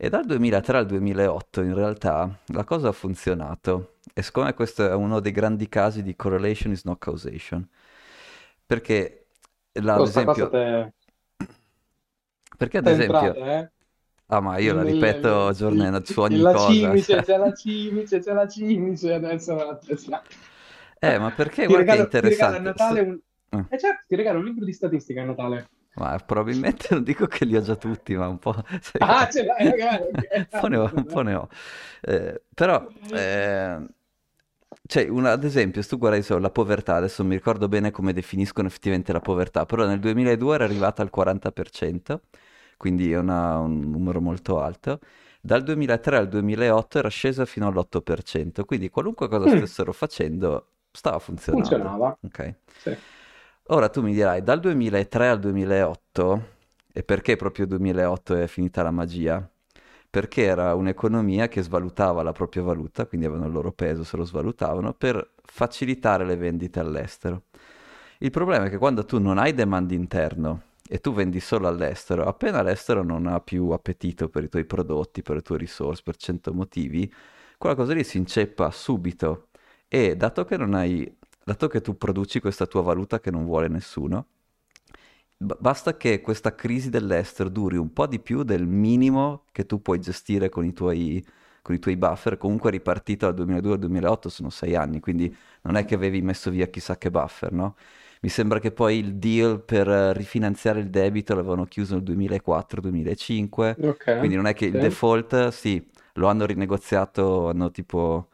E 0.04 0.10
dal 0.10 0.26
2003 0.26 0.76
al 0.76 0.84
2008 0.84 1.62
in 1.62 1.74
realtà 1.74 2.38
la 2.48 2.64
cosa 2.64 2.88
ha 2.88 2.92
funzionato 2.92 3.94
e 4.12 4.20
siccome 4.20 4.52
questo 4.52 4.86
è 4.86 4.92
uno 4.92 5.18
dei 5.18 5.32
grandi 5.32 5.66
casi 5.66 6.02
di 6.02 6.14
correlation 6.14 6.72
is 6.72 6.84
not 6.84 6.98
causation, 6.98 7.66
perché 8.66 9.28
la, 9.72 9.94
ad 9.94 10.02
esempio... 10.02 10.50
Te... 10.50 10.92
Perché 12.58 12.76
ad 12.76 12.86
esempio... 12.86 13.18
Entrata, 13.18 13.60
eh? 13.60 13.70
Ah, 14.26 14.40
ma 14.40 14.58
io 14.58 14.74
la 14.74 14.82
ripeto 14.82 15.48
il, 15.48 15.54
giorno 15.54 16.04
su 16.04 16.20
ogni 16.20 16.36
la 16.38 16.52
cosa. 16.52 16.70
Cimice, 16.70 17.16
c'è 17.24 17.36
la 17.38 17.52
cimice, 17.54 18.18
c'è 18.20 18.32
la 18.34 18.46
cimice, 18.46 19.14
adesso 19.14 19.54
me 19.54 19.64
la 19.64 19.76
testa. 19.76 20.22
Eh, 20.98 21.18
ma 21.18 21.30
perché 21.30 21.62
ti 21.62 21.72
guarda 21.72 21.92
regalo, 21.94 22.08
che 22.08 22.16
interessante. 22.18 22.58
Ti 22.58 22.78
regalo 22.78 23.00
un... 23.00 23.20
Eh. 23.48 23.74
eh 23.74 23.78
certo, 23.78 24.04
ti 24.06 24.16
regalo 24.16 24.38
un 24.40 24.44
libro 24.44 24.66
di 24.66 24.72
statistica 24.74 25.22
a 25.22 25.24
Natale. 25.24 25.68
Ma 25.94 26.18
probabilmente 26.18 26.88
non 26.94 27.02
dico 27.02 27.26
che 27.26 27.44
li 27.44 27.56
ho 27.56 27.60
già 27.60 27.76
tutti, 27.76 28.14
ma 28.14 28.28
un 28.28 28.38
po'... 28.38 28.54
Ah, 28.98 29.28
ce 29.28 29.44
l'hai, 29.44 29.64
magari. 29.64 30.04
un 30.50 30.60
po' 30.60 30.66
ne 30.66 30.76
ho, 30.76 30.90
un 30.94 31.04
po' 31.04 31.20
ne 31.22 31.34
ho. 31.34 31.48
Eh, 32.00 32.42
però, 32.52 32.86
eh, 33.12 33.86
cioè, 34.86 35.08
una, 35.08 35.32
ad 35.32 35.44
esempio, 35.44 35.82
se 35.82 35.88
tu 35.88 35.98
guardi 35.98 36.22
solo 36.22 36.40
la 36.40 36.50
povertà, 36.50 36.96
adesso 36.96 37.24
mi 37.24 37.34
ricordo 37.34 37.68
bene 37.68 37.90
come 37.90 38.12
definiscono 38.12 38.68
effettivamente 38.68 39.12
la 39.12 39.20
povertà, 39.20 39.64
però 39.66 39.86
nel 39.86 40.00
2002 40.00 40.54
era 40.54 40.64
arrivata 40.64 41.02
al 41.02 41.10
40%, 41.14 42.18
quindi 42.76 43.12
è 43.12 43.18
una, 43.18 43.58
un 43.58 43.90
numero 43.90 44.20
molto 44.20 44.60
alto. 44.60 44.98
Dal 45.40 45.62
2003 45.62 46.16
al 46.16 46.28
2008 46.28 46.98
era 46.98 47.08
scesa 47.08 47.44
fino 47.44 47.66
all'8%, 47.68 48.64
quindi 48.64 48.88
qualunque 48.88 49.28
cosa 49.28 49.46
mm. 49.46 49.56
stessero 49.56 49.92
facendo 49.92 50.68
stava 50.90 51.18
funzionando. 51.18 51.68
Funzionava. 51.68 52.18
Ok. 52.22 52.54
Sì. 52.78 52.96
Ora 53.68 53.88
tu 53.88 54.02
mi 54.02 54.12
dirai, 54.12 54.42
dal 54.42 54.60
2003 54.60 55.28
al 55.30 55.38
2008, 55.38 56.48
e 56.92 57.02
perché 57.02 57.36
proprio 57.36 57.66
2008 57.66 58.36
è 58.36 58.46
finita 58.46 58.82
la 58.82 58.90
magia? 58.90 59.48
Perché 60.10 60.42
era 60.42 60.74
un'economia 60.74 61.48
che 61.48 61.62
svalutava 61.62 62.22
la 62.22 62.32
propria 62.32 62.62
valuta, 62.62 63.06
quindi 63.06 63.26
avevano 63.26 63.46
il 63.46 63.54
loro 63.54 63.72
peso 63.72 64.04
se 64.04 64.18
lo 64.18 64.24
svalutavano, 64.24 64.92
per 64.92 65.30
facilitare 65.42 66.26
le 66.26 66.36
vendite 66.36 66.78
all'estero. 66.78 67.44
Il 68.18 68.30
problema 68.30 68.66
è 68.66 68.68
che 68.68 68.76
quando 68.76 69.06
tu 69.06 69.18
non 69.18 69.38
hai 69.38 69.54
demand 69.54 69.90
interno 69.92 70.64
e 70.86 71.00
tu 71.00 71.14
vendi 71.14 71.40
solo 71.40 71.66
all'estero, 71.66 72.24
appena 72.24 72.60
l'estero 72.60 73.02
non 73.02 73.26
ha 73.26 73.40
più 73.40 73.70
appetito 73.70 74.28
per 74.28 74.44
i 74.44 74.50
tuoi 74.50 74.66
prodotti, 74.66 75.22
per 75.22 75.36
le 75.36 75.42
tue 75.42 75.56
risorse, 75.56 76.02
per 76.04 76.16
cento 76.16 76.52
motivi, 76.52 77.10
quella 77.56 77.74
cosa 77.74 77.94
lì 77.94 78.04
si 78.04 78.18
inceppa 78.18 78.70
subito. 78.70 79.48
E 79.88 80.16
dato 80.16 80.44
che 80.44 80.56
non 80.56 80.74
hai 80.74 81.16
dato 81.44 81.68
che 81.68 81.80
tu 81.80 81.96
produci 81.96 82.40
questa 82.40 82.66
tua 82.66 82.82
valuta 82.82 83.20
che 83.20 83.30
non 83.30 83.44
vuole 83.44 83.68
nessuno, 83.68 84.26
b- 85.36 85.56
basta 85.58 85.96
che 85.96 86.20
questa 86.20 86.54
crisi 86.54 86.90
dell'estero 86.90 87.48
duri 87.48 87.76
un 87.76 87.92
po' 87.92 88.06
di 88.06 88.20
più 88.20 88.42
del 88.42 88.66
minimo 88.66 89.44
che 89.52 89.66
tu 89.66 89.80
puoi 89.82 90.00
gestire 90.00 90.48
con 90.48 90.64
i 90.64 90.72
tuoi, 90.72 91.24
con 91.62 91.74
i 91.74 91.78
tuoi 91.78 91.96
buffer. 91.96 92.36
Comunque 92.36 92.70
ripartito 92.70 93.26
dal 93.26 93.34
2002 93.34 93.72
al 93.74 93.78
2008 93.78 94.28
sono 94.28 94.50
sei 94.50 94.74
anni, 94.74 95.00
quindi 95.00 95.34
non 95.62 95.76
è 95.76 95.84
che 95.84 95.94
avevi 95.94 96.22
messo 96.22 96.50
via 96.50 96.66
chissà 96.68 96.96
che 96.98 97.10
buffer, 97.10 97.52
no? 97.52 97.76
Mi 98.20 98.28
sembra 98.30 98.58
che 98.58 98.72
poi 98.72 98.98
il 98.98 99.16
deal 99.16 99.62
per 99.62 99.86
rifinanziare 99.86 100.80
il 100.80 100.88
debito 100.90 101.34
l'avevano 101.34 101.64
chiuso 101.66 101.94
nel 101.94 102.02
2004-2005, 102.04 103.78
Ok, 103.78 104.08
quindi 104.16 104.36
non 104.36 104.46
è 104.46 104.54
che 104.54 104.64
il 104.64 104.78
sì. 104.78 104.78
default, 104.78 105.48
sì, 105.48 105.86
lo 106.14 106.28
hanno 106.28 106.46
rinegoziato, 106.46 107.48
hanno 107.50 107.70
tipo 107.70 108.28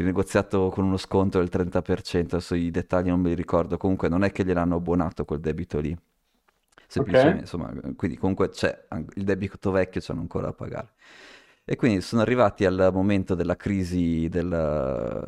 rinegoziato 0.00 0.68
con 0.70 0.84
uno 0.84 0.96
sconto 0.96 1.38
del 1.38 1.48
30%, 1.48 2.36
adesso 2.36 2.54
i 2.54 2.70
dettagli 2.70 3.08
non 3.08 3.20
me 3.20 3.30
li 3.30 3.34
ricordo, 3.34 3.76
comunque 3.76 4.08
non 4.08 4.24
è 4.24 4.32
che 4.32 4.44
gliel'hanno 4.44 4.76
abbonato 4.76 5.24
quel 5.24 5.40
debito 5.40 5.78
lì, 5.80 5.96
semplicemente, 6.86 7.40
insomma, 7.42 7.72
quindi 7.96 8.16
comunque 8.16 8.48
c'è, 8.50 8.86
il 9.14 9.24
debito 9.24 9.70
vecchio 9.70 10.00
c'hanno 10.02 10.20
ancora 10.20 10.46
da 10.46 10.52
pagare. 10.52 10.88
E 11.64 11.76
quindi 11.76 12.00
sono 12.00 12.22
arrivati 12.22 12.64
al 12.64 12.90
momento 12.92 13.34
della 13.36 13.56
crisi, 13.56 14.28
della, 14.28 15.22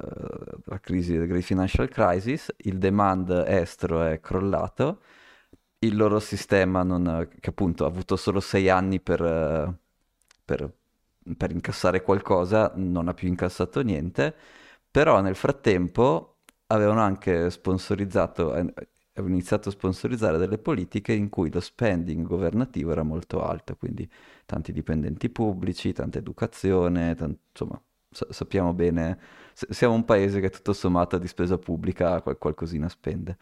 della 0.64 0.80
crisi, 0.80 1.16
del 1.16 1.28
Great 1.28 1.44
Financial 1.44 1.88
Crisis, 1.88 2.52
il 2.58 2.78
demand 2.78 3.44
estero 3.46 4.02
è 4.02 4.18
crollato, 4.20 5.02
il 5.80 5.96
loro 5.96 6.18
sistema, 6.20 6.82
non- 6.82 7.28
che 7.40 7.50
appunto 7.50 7.84
ha 7.84 7.88
avuto 7.88 8.16
solo 8.16 8.40
sei 8.40 8.68
anni 8.68 9.00
per, 9.00 9.20
per- 10.44 10.72
per 11.36 11.50
incassare 11.52 12.02
qualcosa, 12.02 12.72
non 12.76 13.08
ha 13.08 13.14
più 13.14 13.28
incassato 13.28 13.80
niente, 13.82 14.34
però 14.92 15.20
nel 15.22 15.36
frattempo 15.36 16.40
avevano 16.66 17.00
anche 17.00 17.50
sponsorizzato, 17.50 18.54
eh, 18.54 18.60
avevano 19.14 19.34
iniziato 19.34 19.70
a 19.70 19.72
sponsorizzare 19.72 20.38
delle 20.38 20.58
politiche 20.58 21.12
in 21.14 21.30
cui 21.30 21.50
lo 21.50 21.60
spending 21.60 22.26
governativo 22.26 22.92
era 22.92 23.02
molto 23.02 23.42
alto, 23.42 23.76
quindi 23.76 24.08
tanti 24.46 24.72
dipendenti 24.72 25.30
pubblici, 25.30 25.92
tanta 25.92 26.18
educazione, 26.18 27.14
tan- 27.14 27.36
insomma, 27.50 27.80
sa- 28.10 28.26
sappiamo 28.30 28.74
bene, 28.74 29.18
siamo 29.54 29.94
un 29.94 30.04
paese 30.04 30.40
che 30.40 30.50
tutto 30.50 30.74
sommato 30.74 31.18
di 31.18 31.26
spesa 31.26 31.58
pubblica 31.58 32.20
qual- 32.22 32.38
qualcosina 32.38 32.88
spende. 32.88 33.38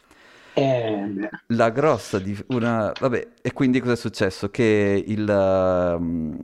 Eh. 0.53 1.29
La 1.49 1.71
grossa 1.71 2.19
di 2.19 2.37
una... 2.49 2.93
Vabbè, 2.99 3.35
e 3.43 3.53
quindi 3.53 3.81
cosa 3.81 3.93
è 3.93 3.97
successo? 3.97 4.51
Che 4.51 5.05
il, 5.07 5.25
dal 5.25 6.41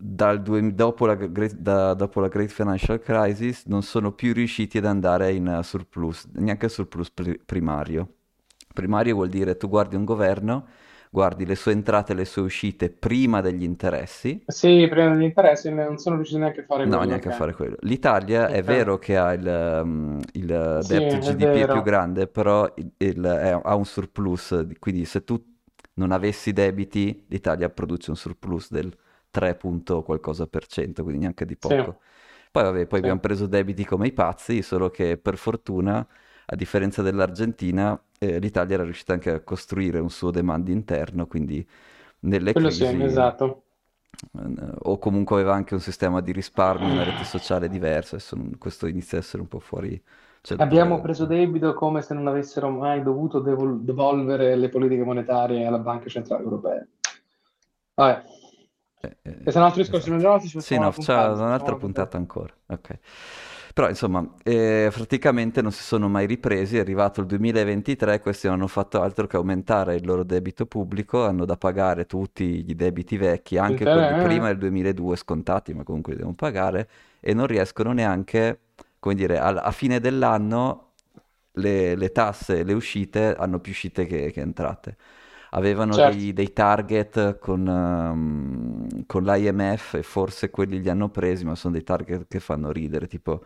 due- 0.00 0.74
dopo 0.74 1.06
la, 1.06 1.14
Great, 1.14 1.54
da- 1.56 1.94
dopo 1.94 2.20
la 2.20 2.28
Great 2.28 2.50
Financial 2.50 2.98
Crisis 3.00 3.64
non 3.66 3.82
sono 3.82 4.12
più 4.12 4.32
riusciti 4.32 4.78
ad 4.78 4.84
andare 4.86 5.32
in 5.32 5.46
eh, 5.48 5.62
surplus, 5.62 6.26
neanche 6.34 6.68
surplus 6.68 7.10
pri- 7.10 7.38
primario. 7.44 8.14
Primario 8.72 9.14
vuol 9.14 9.28
dire 9.28 9.56
tu 9.56 9.68
guardi 9.68 9.96
un 9.96 10.04
governo, 10.04 10.66
guardi 11.10 11.44
le 11.44 11.54
sue 11.56 11.72
entrate 11.72 12.12
e 12.12 12.14
le 12.16 12.24
sue 12.24 12.42
uscite 12.42 12.90
prima 12.90 13.40
degli 13.40 13.62
interessi 13.64 14.44
Sì, 14.44 14.86
prima 14.90 15.14
degli 15.14 15.22
interessi 15.24 15.72
non 15.72 15.96
sono 15.96 16.16
riusciti 16.16 16.40
neanche 16.40 16.60
a 16.60 16.64
fare 16.64 16.88
No, 16.88 17.02
quello, 17.04 17.04
neanche 17.04 17.28
a 17.28 17.30
fare 17.30 17.52
quello. 17.52 17.76
L'Italia 17.80 18.48
è 18.48 18.62
Ok. 18.62 18.62
vero 18.62 18.96
che 18.98 19.16
ha 19.18 19.34
il, 19.34 19.80
um, 19.84 20.18
il 20.32 20.82
Sì, 20.82 20.96
debito 20.96 21.18
è 21.18 21.18
GDP 21.18 21.66
più 21.66 21.82
grande, 21.82 22.26
però 22.26 22.72
il- 22.76 22.90
il- 22.96 23.22
è- 23.22 23.60
ha 23.62 23.74
un 23.74 23.84
surplus, 23.84 24.58
di- 24.62 24.78
quindi 24.78 25.04
se 25.04 25.22
tu 25.22 25.38
non 25.94 26.10
avessi 26.10 26.52
debiti, 26.54 27.26
l'Italia 27.28 27.68
produce 27.68 28.08
un 28.10 28.16
surplus 28.16 28.70
del 28.70 28.90
3 29.30 29.54
punto 29.56 30.02
qualcosa 30.02 30.46
per 30.46 30.66
cento, 30.66 31.02
quindi 31.02 31.20
neanche 31.22 31.44
di 31.46 31.56
Sì, 31.60 31.76
poco. 31.76 32.00
Poi, 32.50 32.62
vabbè, 32.64 32.86
poi 32.86 32.98
sì. 33.00 33.00
abbiamo 33.00 33.20
preso 33.20 33.46
debiti 33.46 33.84
come 33.84 34.08
i 34.08 34.12
pazzi, 34.12 34.62
solo 34.62 34.90
che 34.90 35.16
per 35.18 35.36
fortuna, 35.38 36.06
a 36.46 36.56
differenza 36.56 37.02
dell'Argentina, 37.02 38.00
eh, 38.18 38.38
l'Italia 38.40 38.74
era 38.74 38.84
riuscita 38.84 39.12
anche 39.12 39.30
a 39.30 39.40
costruire 39.40 39.98
un 40.00 40.10
suo 40.10 40.30
demand 40.30 40.68
interno, 40.68 41.26
quindi 41.26 41.66
nelle 42.20 42.54
Quello 42.54 42.70
sì, 42.70 42.84
crisi 42.84 43.02
esatto. 43.02 43.64
eh, 44.38 44.72
o 44.82 44.98
comunque 44.98 45.36
aveva 45.36 45.54
anche 45.54 45.74
un 45.74 45.80
sistema 45.80 46.20
di 46.20 46.32
risparmio, 46.32 46.92
una 46.92 47.02
rete 47.04 47.24
sociale 47.24 47.68
diversa, 47.68 48.16
adesso 48.16 48.36
questo 48.58 48.86
inizia 48.86 49.18
a 49.18 49.20
essere 49.20 49.42
un 49.42 49.48
po' 49.48 49.60
fuori, 49.60 50.02
cioè, 50.42 50.58
Abbiamo 50.58 51.00
dove- 51.00 51.00
preso 51.00 51.26
debito 51.26 51.74
come 51.74 52.02
se 52.02 52.14
non 52.14 52.28
avessero 52.28 52.68
mai 52.70 53.02
dovuto 53.02 53.40
devol- 53.40 53.82
devolvere 53.82 54.54
le 54.54 54.68
politiche 54.68 55.02
monetarie 55.02 55.66
alla 55.66 55.80
Banca 55.80 56.08
Centrale 56.08 56.44
Europea. 56.44 56.86
Vabbè, 57.94 58.24
eh, 59.00 59.16
eh, 59.22 59.36
questo 59.42 59.60
è 59.60 59.62
un 59.62 59.68
altro 59.68 59.82
discorso, 59.82 60.14
esatto. 60.14 60.46
ci 60.48 60.50
Sì, 60.56 60.78
no, 60.78 60.90
c'è 60.92 61.26
puntata, 61.26 61.32
un'altra 61.32 61.74
una 61.74 61.78
puntata. 61.80 62.10
puntata 62.10 62.16
ancora, 62.18 62.52
ok. 62.66 62.98
Però 63.72 63.88
insomma, 63.88 64.34
eh, 64.42 64.90
praticamente 64.92 65.62
non 65.62 65.72
si 65.72 65.82
sono 65.82 66.08
mai 66.08 66.26
ripresi, 66.26 66.76
è 66.76 66.80
arrivato 66.80 67.20
il 67.20 67.26
2023, 67.26 68.20
questi 68.20 68.46
non 68.46 68.56
hanno 68.56 68.66
fatto 68.66 69.00
altro 69.00 69.26
che 69.26 69.36
aumentare 69.36 69.94
il 69.94 70.04
loro 70.04 70.22
debito 70.24 70.66
pubblico, 70.66 71.24
hanno 71.24 71.44
da 71.46 71.56
pagare 71.56 72.04
tutti 72.06 72.62
gli 72.64 72.74
debiti 72.74 73.16
vecchi, 73.16 73.56
anche 73.58 73.88
quelli 73.88 74.16
prima 74.16 74.48
Inter- 74.48 74.48
del 74.48 74.58
2002 74.58 75.16
scontati, 75.16 75.72
ma 75.72 75.82
comunque 75.84 76.12
li 76.12 76.18
devono 76.18 76.36
pagare, 76.36 76.88
e 77.20 77.32
non 77.32 77.46
riescono 77.46 77.92
neanche, 77.92 78.60
come 78.98 79.14
dire, 79.14 79.38
al- 79.38 79.58
a 79.62 79.70
fine 79.70 80.00
dell'anno 80.00 80.88
le, 81.52 81.94
le 81.94 82.12
tasse, 82.12 82.62
le 82.64 82.72
uscite 82.72 83.34
hanno 83.34 83.60
più 83.60 83.72
uscite 83.72 84.06
che, 84.06 84.30
che 84.32 84.40
entrate. 84.40 84.96
Avevano 85.50 85.94
Certo, 85.94 86.00
dei, 86.00 86.32
dei 86.32 86.52
target 86.52 87.38
con, 87.38 87.66
ehm, 87.66 89.06
con 89.06 89.24
l'IMF 89.24 89.94
e 89.94 90.02
forse 90.02 90.50
quelli 90.50 90.80
li 90.80 90.88
hanno 90.88 91.08
presi, 91.10 91.44
ma 91.44 91.54
sono 91.56 91.74
dei 91.74 91.82
target 91.82 92.26
che 92.28 92.40
fanno 92.40 92.70
ridere, 92.70 93.06
tipo 93.08 93.44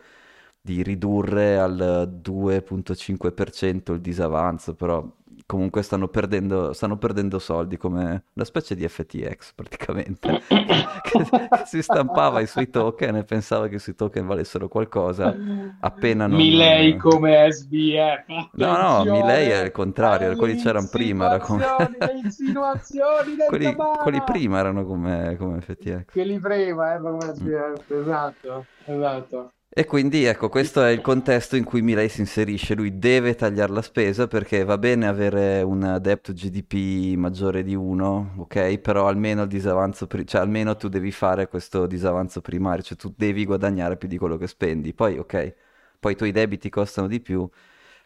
di 0.61 0.83
ridurre 0.83 1.59
al 1.59 2.09
2.5% 2.21 3.93
il 3.93 4.01
disavanzo, 4.01 4.75
però 4.75 5.07
comunque 5.47 5.83
stanno 5.83 6.09
perdendo, 6.09 6.73
stanno 6.73 6.97
perdendo 6.97 7.39
soldi 7.39 7.77
come 7.77 8.25
una 8.33 8.45
specie 8.45 8.75
di 8.75 8.89
FTX 8.89 9.53
praticamente, 9.55 10.41
che, 10.49 11.25
che 11.29 11.49
si 11.67 11.83
stampava 11.83 12.41
i 12.41 12.47
suoi 12.47 12.71
token 12.71 13.17
e 13.17 13.25
pensava 13.25 13.69
che 13.69 13.77
i 13.77 13.81
suoi 13.81 13.95
token 13.95 14.27
valessero 14.27 14.69
qualcosa 14.69 15.37
appena 15.81 16.27
non... 16.27 16.37
Milei 16.37 16.97
come 16.97 17.51
SBF, 17.51 18.51
No, 18.53 18.77
no, 18.77 19.11
Milei 19.11 19.51
è 19.51 19.65
il 19.65 19.71
contrario, 19.71 20.29
alle 20.29 20.37
quelli 20.37 20.57
c'erano 20.57 20.89
prima, 20.91 21.27
era 21.27 21.39
come... 21.39 21.65
le 21.99 22.21
insinuazioni 22.23 23.37
del 23.37 23.47
quelli, 23.49 23.75
quelli 23.75 24.23
prima 24.23 24.59
erano 24.59 24.85
come, 24.85 25.37
come 25.39 25.61
FTX. 25.61 26.13
Quelli 26.13 26.39
prima 26.39 26.93
erano 26.93 27.19
come 27.19 27.25
Mm. 27.25 27.35
SBF, 27.35 27.91
esatto, 27.91 28.67
esatto. 28.85 29.53
E 29.77 29.87
quindi 29.87 30.23
ecco, 30.25 30.49
questo 30.49 30.85
è 30.85 30.91
il 30.91 31.01
contesto 31.01 31.57
in 31.57 31.65
cui 31.65 31.83
Milei 31.83 32.09
si 32.09 32.21
inserisce. 32.21 32.77
Lui 32.77 32.97
deve 32.99 33.35
tagliare 33.35 33.73
la 33.73 33.83
spesa 33.83 34.29
perché 34.29 34.63
va 34.65 34.79
bene 34.79 35.09
avere 35.09 35.63
un 35.63 35.99
debito 36.01 36.33
GDP 36.33 37.17
maggiore 37.17 37.65
di 37.65 37.75
1, 37.75 38.35
ok? 38.39 38.79
Però 38.79 39.09
almeno 39.09 39.47
pri- 39.49 40.27
cioè 40.27 40.41
almeno 40.41 40.77
tu 40.77 40.89
devi 40.89 41.11
fare 41.11 41.49
questo 41.49 41.87
disavanzo 41.87 42.41
primario, 42.41 42.85
cioè 42.85 42.97
tu 42.97 43.13
devi 43.17 43.45
guadagnare 43.45 43.97
più 43.97 44.07
di 44.07 44.17
quello 44.17 44.37
che 44.37 44.47
spendi. 44.47 44.95
Poi, 44.95 45.19
ok, 45.19 45.55
poi 45.99 46.13
i 46.13 46.17
tuoi 46.17 46.31
debiti 46.31 46.69
costano 46.71 47.09
di 47.09 47.21
più, 47.21 47.49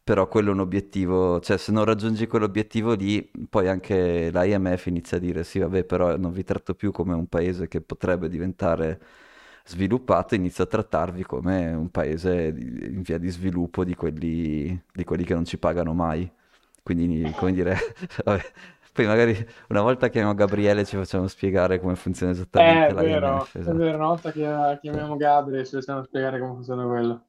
però 0.02 0.26
quello 0.28 0.48
è 0.50 0.52
un 0.52 0.60
obiettivo, 0.60 1.38
cioè 1.40 1.58
se 1.58 1.70
non 1.72 1.84
raggiungi 1.84 2.26
quell'obiettivo 2.26 2.94
lì, 2.94 3.30
poi 3.48 3.68
anche 3.68 4.30
l'IMF 4.32 4.86
inizia 4.86 5.18
a 5.18 5.20
dire 5.20 5.44
sì, 5.44 5.58
vabbè, 5.58 5.84
però 5.84 6.16
non 6.16 6.32
vi 6.32 6.44
tratto 6.44 6.74
più 6.74 6.92
come 6.92 7.12
un 7.14 7.26
paese 7.26 7.68
che 7.68 7.80
potrebbe 7.82 8.28
diventare 8.28 8.98
sviluppato, 9.68 10.34
inizia 10.34 10.64
a 10.64 10.66
trattarvi 10.66 11.24
come 11.24 11.72
un 11.72 11.90
paese 11.90 12.46
in 12.56 13.02
via 13.02 13.18
di 13.18 13.28
sviluppo 13.28 13.84
di 13.84 13.94
quelli, 13.94 14.82
di 14.92 15.04
quelli 15.04 15.24
che 15.24 15.34
non 15.34 15.44
ci 15.44 15.58
pagano 15.58 15.92
mai. 15.92 16.30
Quindi, 16.82 17.30
come 17.36 17.52
dire, 17.52 17.76
vabbè, 18.24 18.42
poi 18.92 19.06
magari 19.06 19.46
una 19.68 19.82
volta 19.82 20.08
chiamiamo 20.08 20.34
Gabriele 20.34 20.80
e 20.80 20.84
ci 20.86 20.96
facciamo 20.96 21.26
spiegare 21.28 21.78
come 21.78 21.94
funziona 21.96 22.32
esattamente 22.32 22.86
È 22.86 22.94
vero, 22.94 23.36
l'IMF, 23.36 23.54
è 23.54 23.58
esatto. 23.58 23.76
vero, 23.76 23.96
una 23.96 24.06
volta 24.06 24.32
che 24.32 24.78
chiamiamo 24.80 25.16
Gabri 25.16 25.58
e 25.58 25.66
ci 25.66 25.74
possiamo 25.76 26.02
spiegare 26.02 26.40
come 26.40 26.54
funziona 26.54 26.84
quello, 26.86 27.24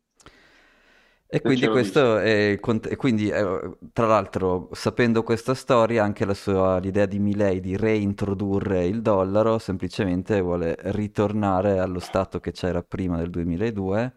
E 1.31 1.41
quindi 1.41 1.67
questo 1.67 2.17
è 2.17 2.29
il 2.29 2.59
cont- 2.59 2.87
e 2.91 2.95
quindi 2.95 3.29
eh, 3.29 3.77
tra 3.93 4.07
l'altro 4.07 4.69
sapendo 4.73 5.21
questa 5.21 5.53
storia 5.53 6.03
anche 6.03 6.25
la 6.25 6.33
sua, 6.33 6.79
l'idea 6.79 7.05
di 7.05 7.19
Milei 7.19 7.59
di 7.59 7.77
reintrodurre 7.77 8.85
il 8.87 9.03
dollaro 9.03 9.59
semplicemente 9.59 10.41
vuole 10.41 10.75
ritornare 10.79 11.77
allo 11.77 11.99
stato 11.99 12.39
che 12.39 12.51
c'era 12.51 12.81
prima 12.81 13.17
del 13.17 13.29
2002 13.29 14.15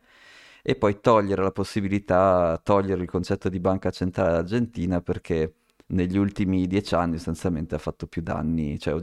e 0.63 0.75
poi 0.77 1.01
togliere 1.01 1.43
la 1.43 1.51
possibilità, 1.53 2.59
togliere 2.63 3.03
il 3.03 3.09
concetto 3.11 3.51
di 3.51 3.61
banca 3.61 3.91
centrale 3.91 4.39
argentina 4.39 5.03
perché 5.03 5.57
negli 5.89 6.17
ultimi 6.17 6.67
dieci 6.67 6.95
anni 6.95 7.17
sostanzialmente 7.17 7.75
ha 7.75 7.79
fatto 7.79 8.07
più 8.07 8.23
danni, 8.23 8.79
cioè 8.79 8.99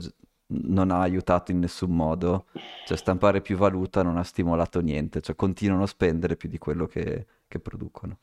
non 0.52 0.90
ha 0.90 1.00
aiutato 1.00 1.52
in 1.52 1.60
nessun 1.60 1.94
modo, 1.94 2.46
cioè 2.84 2.96
stampare 2.96 3.40
più 3.40 3.56
valuta 3.56 4.02
non 4.02 4.16
ha 4.16 4.24
stimolato 4.24 4.80
niente, 4.80 5.20
cioè 5.20 5.36
continuano 5.36 5.84
a 5.84 5.86
spendere 5.86 6.36
più 6.36 6.48
di 6.48 6.58
quello 6.58 6.86
che, 6.86 7.26
che 7.50 7.58
producono. 7.58 8.16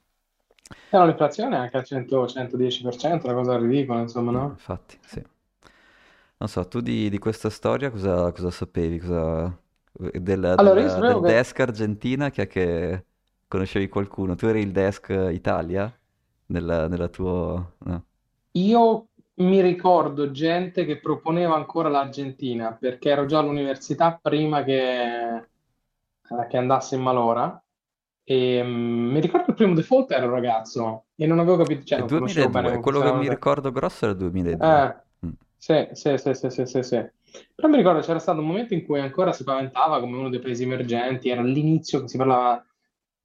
E 0.89 0.97
l'inflazione 0.97 1.55
è 1.55 1.59
anche 1.59 1.77
al 1.77 1.83
100-110%, 1.85 3.25
una 3.25 3.33
cosa 3.33 3.57
ridicola, 3.57 3.99
insomma, 3.99 4.31
no? 4.31 4.49
Infatti, 4.49 4.97
sì. 5.01 5.21
Non 6.39 6.49
so, 6.49 6.67
tu 6.67 6.79
di, 6.81 7.09
di 7.09 7.17
questa 7.19 7.49
storia 7.49 7.91
cosa, 7.91 8.31
cosa 8.31 8.51
sapevi? 8.51 8.99
Cosa... 8.99 9.55
Del, 9.91 10.53
Allora, 10.55 10.79
io 10.81 10.99
del, 10.99 11.13
che 11.15 11.27
desk 11.27 11.59
Argentina, 11.59 12.29
chi 12.29 12.41
è 12.41 12.47
che 12.47 13.05
conoscevi 13.47 13.89
qualcuno? 13.89 14.35
Tu 14.35 14.45
eri 14.45 14.61
il 14.61 14.71
desk 14.71 15.09
Italia 15.31 15.91
nella, 16.47 16.87
nella 16.87 17.07
tua... 17.07 17.73
no? 17.79 18.05
io 18.51 19.07
mi 19.35 19.61
ricordo 19.61 20.31
gente 20.31 20.85
che 20.85 20.99
proponeva 20.99 21.55
ancora 21.55 21.89
l'Argentina, 21.89 22.73
perché 22.73 23.09
ero 23.09 23.25
già 23.25 23.39
all'università 23.39 24.17
prima 24.21 24.63
che, 24.63 25.47
che 26.49 26.57
andassi 26.57 26.95
in 26.95 27.01
malora. 27.01 27.61
E 28.29 28.61
mm, 28.61 29.11
mi 29.13 29.21
ricordo 29.21 29.45
il 29.51 29.55
primo 29.55 29.73
default 29.73 30.11
ero 30.11 30.25
un 30.25 30.31
ragazzo 30.33 31.05
e 31.15 31.25
non 31.25 31.39
avevo 31.39 31.55
capito, 31.63 31.85
cioè 31.85 31.97
È 31.97 32.01
non 32.01 32.09
conoscevo 32.09 32.49
bene 32.49 32.67
2002, 32.67 32.81
come 32.81 32.81
quello 32.81 32.99
che 32.99 33.17
mi 33.17 33.29
ricordo 33.29 33.71
grosso 33.71 34.03
era 34.03 34.13
il 34.13 34.19
2002. 34.19 34.67
Eh, 34.67 35.05
Mm. 35.25 35.31
sì, 35.57 35.87
sì, 35.93 36.17
sì, 36.17 36.33
sì, 36.33 36.49
sì, 36.49 36.65
sì, 36.65 36.83
sì. 36.83 37.09
Però 37.55 37.67
mi 37.69 37.77
ricordo 37.77 38.01
c'era 38.01 38.19
stato 38.19 38.39
un 38.41 38.47
momento 38.47 38.73
in 38.73 38.85
cui 38.85 38.99
ancora 38.99 39.31
si 39.31 39.43
paventava 39.45 39.99
come 40.01 40.17
uno 40.17 40.29
dei 40.29 40.39
paesi 40.39 40.63
emergenti, 40.63 41.29
era 41.29 41.39
all'inizio 41.41 42.01
che 42.01 42.07
si 42.09 42.17
parlava, 42.17 42.63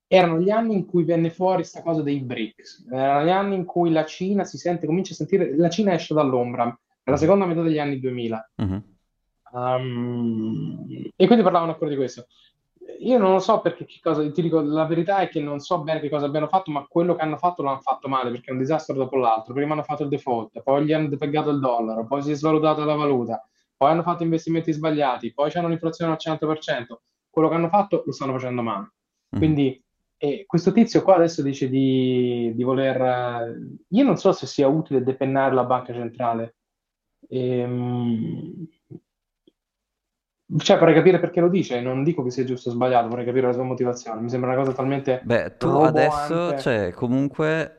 erano 0.06 0.38
gli 0.38 0.50
anni 0.50 0.74
in 0.74 0.86
cui 0.86 1.02
venne 1.04 1.30
fuori 1.30 1.56
questa 1.56 1.82
cosa 1.82 2.02
dei 2.02 2.20
BRICS, 2.20 2.86
erano 2.90 3.24
gli 3.26 3.30
anni 3.30 3.54
in 3.56 3.64
cui 3.64 3.90
la 3.90 4.04
Cina 4.04 4.44
si 4.44 4.56
sente, 4.56 4.86
comincia 4.86 5.12
a 5.14 5.16
sentire, 5.16 5.56
la 5.56 5.68
Cina 5.68 5.92
esce 5.94 6.14
dall'ombra, 6.14 6.64
è 7.02 7.10
la 7.10 7.12
Mhm. 7.12 7.18
seconda 7.18 7.44
metà 7.44 7.62
degli 7.62 7.78
anni 7.80 7.98
2000. 7.98 8.48
Mhm. 8.56 8.82
Um, 9.52 10.86
e 11.16 11.26
quindi 11.26 11.42
parlavano 11.44 11.72
ancora 11.72 11.90
di 11.90 11.96
questo. 11.96 12.26
Io 13.02 13.18
non 13.18 13.32
lo 13.32 13.38
so 13.40 13.60
perché 13.60 13.84
che 13.84 13.98
cosa, 14.00 14.28
ti 14.30 14.42
dico, 14.42 14.60
la 14.60 14.84
verità 14.84 15.18
è 15.18 15.28
che 15.28 15.40
non 15.40 15.58
so 15.58 15.80
bene 15.82 16.00
che 16.00 16.08
cosa 16.08 16.26
abbiano 16.26 16.46
fatto, 16.46 16.70
ma 16.70 16.86
quello 16.88 17.14
che 17.14 17.22
hanno 17.22 17.36
fatto 17.36 17.62
l'hanno 17.62 17.80
fatto 17.80 18.08
male 18.08 18.30
perché 18.30 18.50
è 18.50 18.52
un 18.52 18.58
disastro 18.58 18.94
dopo 18.94 19.16
l'altro. 19.16 19.54
Prima 19.54 19.72
hanno 19.72 19.82
fatto 19.82 20.04
il 20.04 20.08
default, 20.08 20.62
poi 20.62 20.84
gli 20.84 20.92
hanno 20.92 21.08
depeggato 21.08 21.50
il 21.50 21.58
dollaro, 21.58 22.06
poi 22.06 22.22
si 22.22 22.30
è 22.30 22.34
svalutata 22.34 22.84
la 22.84 22.94
valuta, 22.94 23.44
poi 23.76 23.90
hanno 23.90 24.02
fatto 24.02 24.22
investimenti 24.22 24.72
sbagliati, 24.72 25.32
poi 25.32 25.50
c'hanno 25.50 25.68
l'inflazione 25.68 26.12
al 26.12 26.18
100%. 26.18 27.00
Quello 27.28 27.48
che 27.48 27.54
hanno 27.54 27.68
fatto 27.68 28.02
lo 28.06 28.12
stanno 28.12 28.32
facendo 28.32 28.62
male. 28.62 28.92
Mhm. 29.30 29.38
Quindi 29.38 29.84
eh, 30.16 30.44
questo 30.46 30.70
tizio 30.70 31.02
qua 31.02 31.16
adesso 31.16 31.42
dice 31.42 31.68
di, 31.68 32.52
di 32.54 32.62
voler... 32.62 33.58
io 33.88 34.04
non 34.04 34.16
so 34.16 34.30
se 34.32 34.46
sia 34.46 34.68
utile 34.68 35.02
depennare 35.02 35.54
la 35.54 35.64
banca 35.64 35.92
centrale. 35.92 36.54
Ehm, 37.28 38.68
cioè, 40.58 40.78
vorrei 40.78 40.94
capire 40.94 41.18
perché 41.20 41.40
lo 41.40 41.48
dice, 41.48 41.80
non 41.80 42.02
dico 42.04 42.22
che 42.22 42.30
sia 42.30 42.44
giusto 42.44 42.68
o 42.70 42.72
sbagliato, 42.72 43.08
vorrei 43.08 43.24
capire 43.24 43.46
la 43.46 43.52
sua 43.52 43.62
motivazione. 43.64 44.20
Mi 44.20 44.28
sembra 44.28 44.50
una 44.50 44.58
cosa 44.58 44.72
talmente 44.72 45.22
Beh, 45.24 45.56
tu 45.56 45.80
adesso, 45.80 46.34
roboante. 46.34 46.62
cioè, 46.62 46.92
comunque 46.92 47.76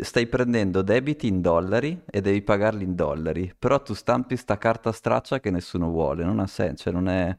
stai 0.00 0.26
prendendo 0.26 0.80
debiti 0.82 1.26
in 1.26 1.40
dollari 1.40 2.02
e 2.06 2.20
devi 2.20 2.40
pagarli 2.42 2.84
in 2.84 2.94
dollari, 2.94 3.52
però 3.58 3.82
tu 3.82 3.94
stampi 3.94 4.36
sta 4.36 4.56
carta 4.56 4.90
straccia 4.92 5.40
che 5.40 5.50
nessuno 5.50 5.90
vuole, 5.90 6.24
non 6.24 6.38
ha 6.40 6.46
senso, 6.46 6.84
cioè 6.84 6.92
non 6.92 7.08
è, 7.08 7.36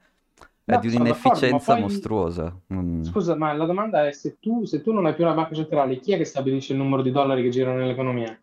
è 0.66 0.72
No, 0.74 0.78
di 0.78 0.88
un'inefficienza 0.88 1.74
poi, 1.74 1.82
mostruosa. 1.82 2.56
Mm. 2.74 3.02
scusa, 3.02 3.36
ma 3.36 3.54
la 3.54 3.66
domanda 3.66 4.08
è 4.08 4.12
se 4.12 4.40
tu, 4.40 4.66
se 4.66 4.82
tu 4.82 4.92
non 4.92 5.06
hai 5.06 5.14
più 5.14 5.24
una 5.24 5.34
banca 5.34 5.54
centrale, 5.56 6.00
chi 6.00 6.14
è 6.14 6.18
che 6.18 6.26
stabilisce 6.26 6.74
il 6.74 6.80
numero 6.80 7.02
di 7.02 7.12
dollari 7.12 7.44
che 7.44 7.50
girano 7.50 7.78
nell'economia? 7.78 8.38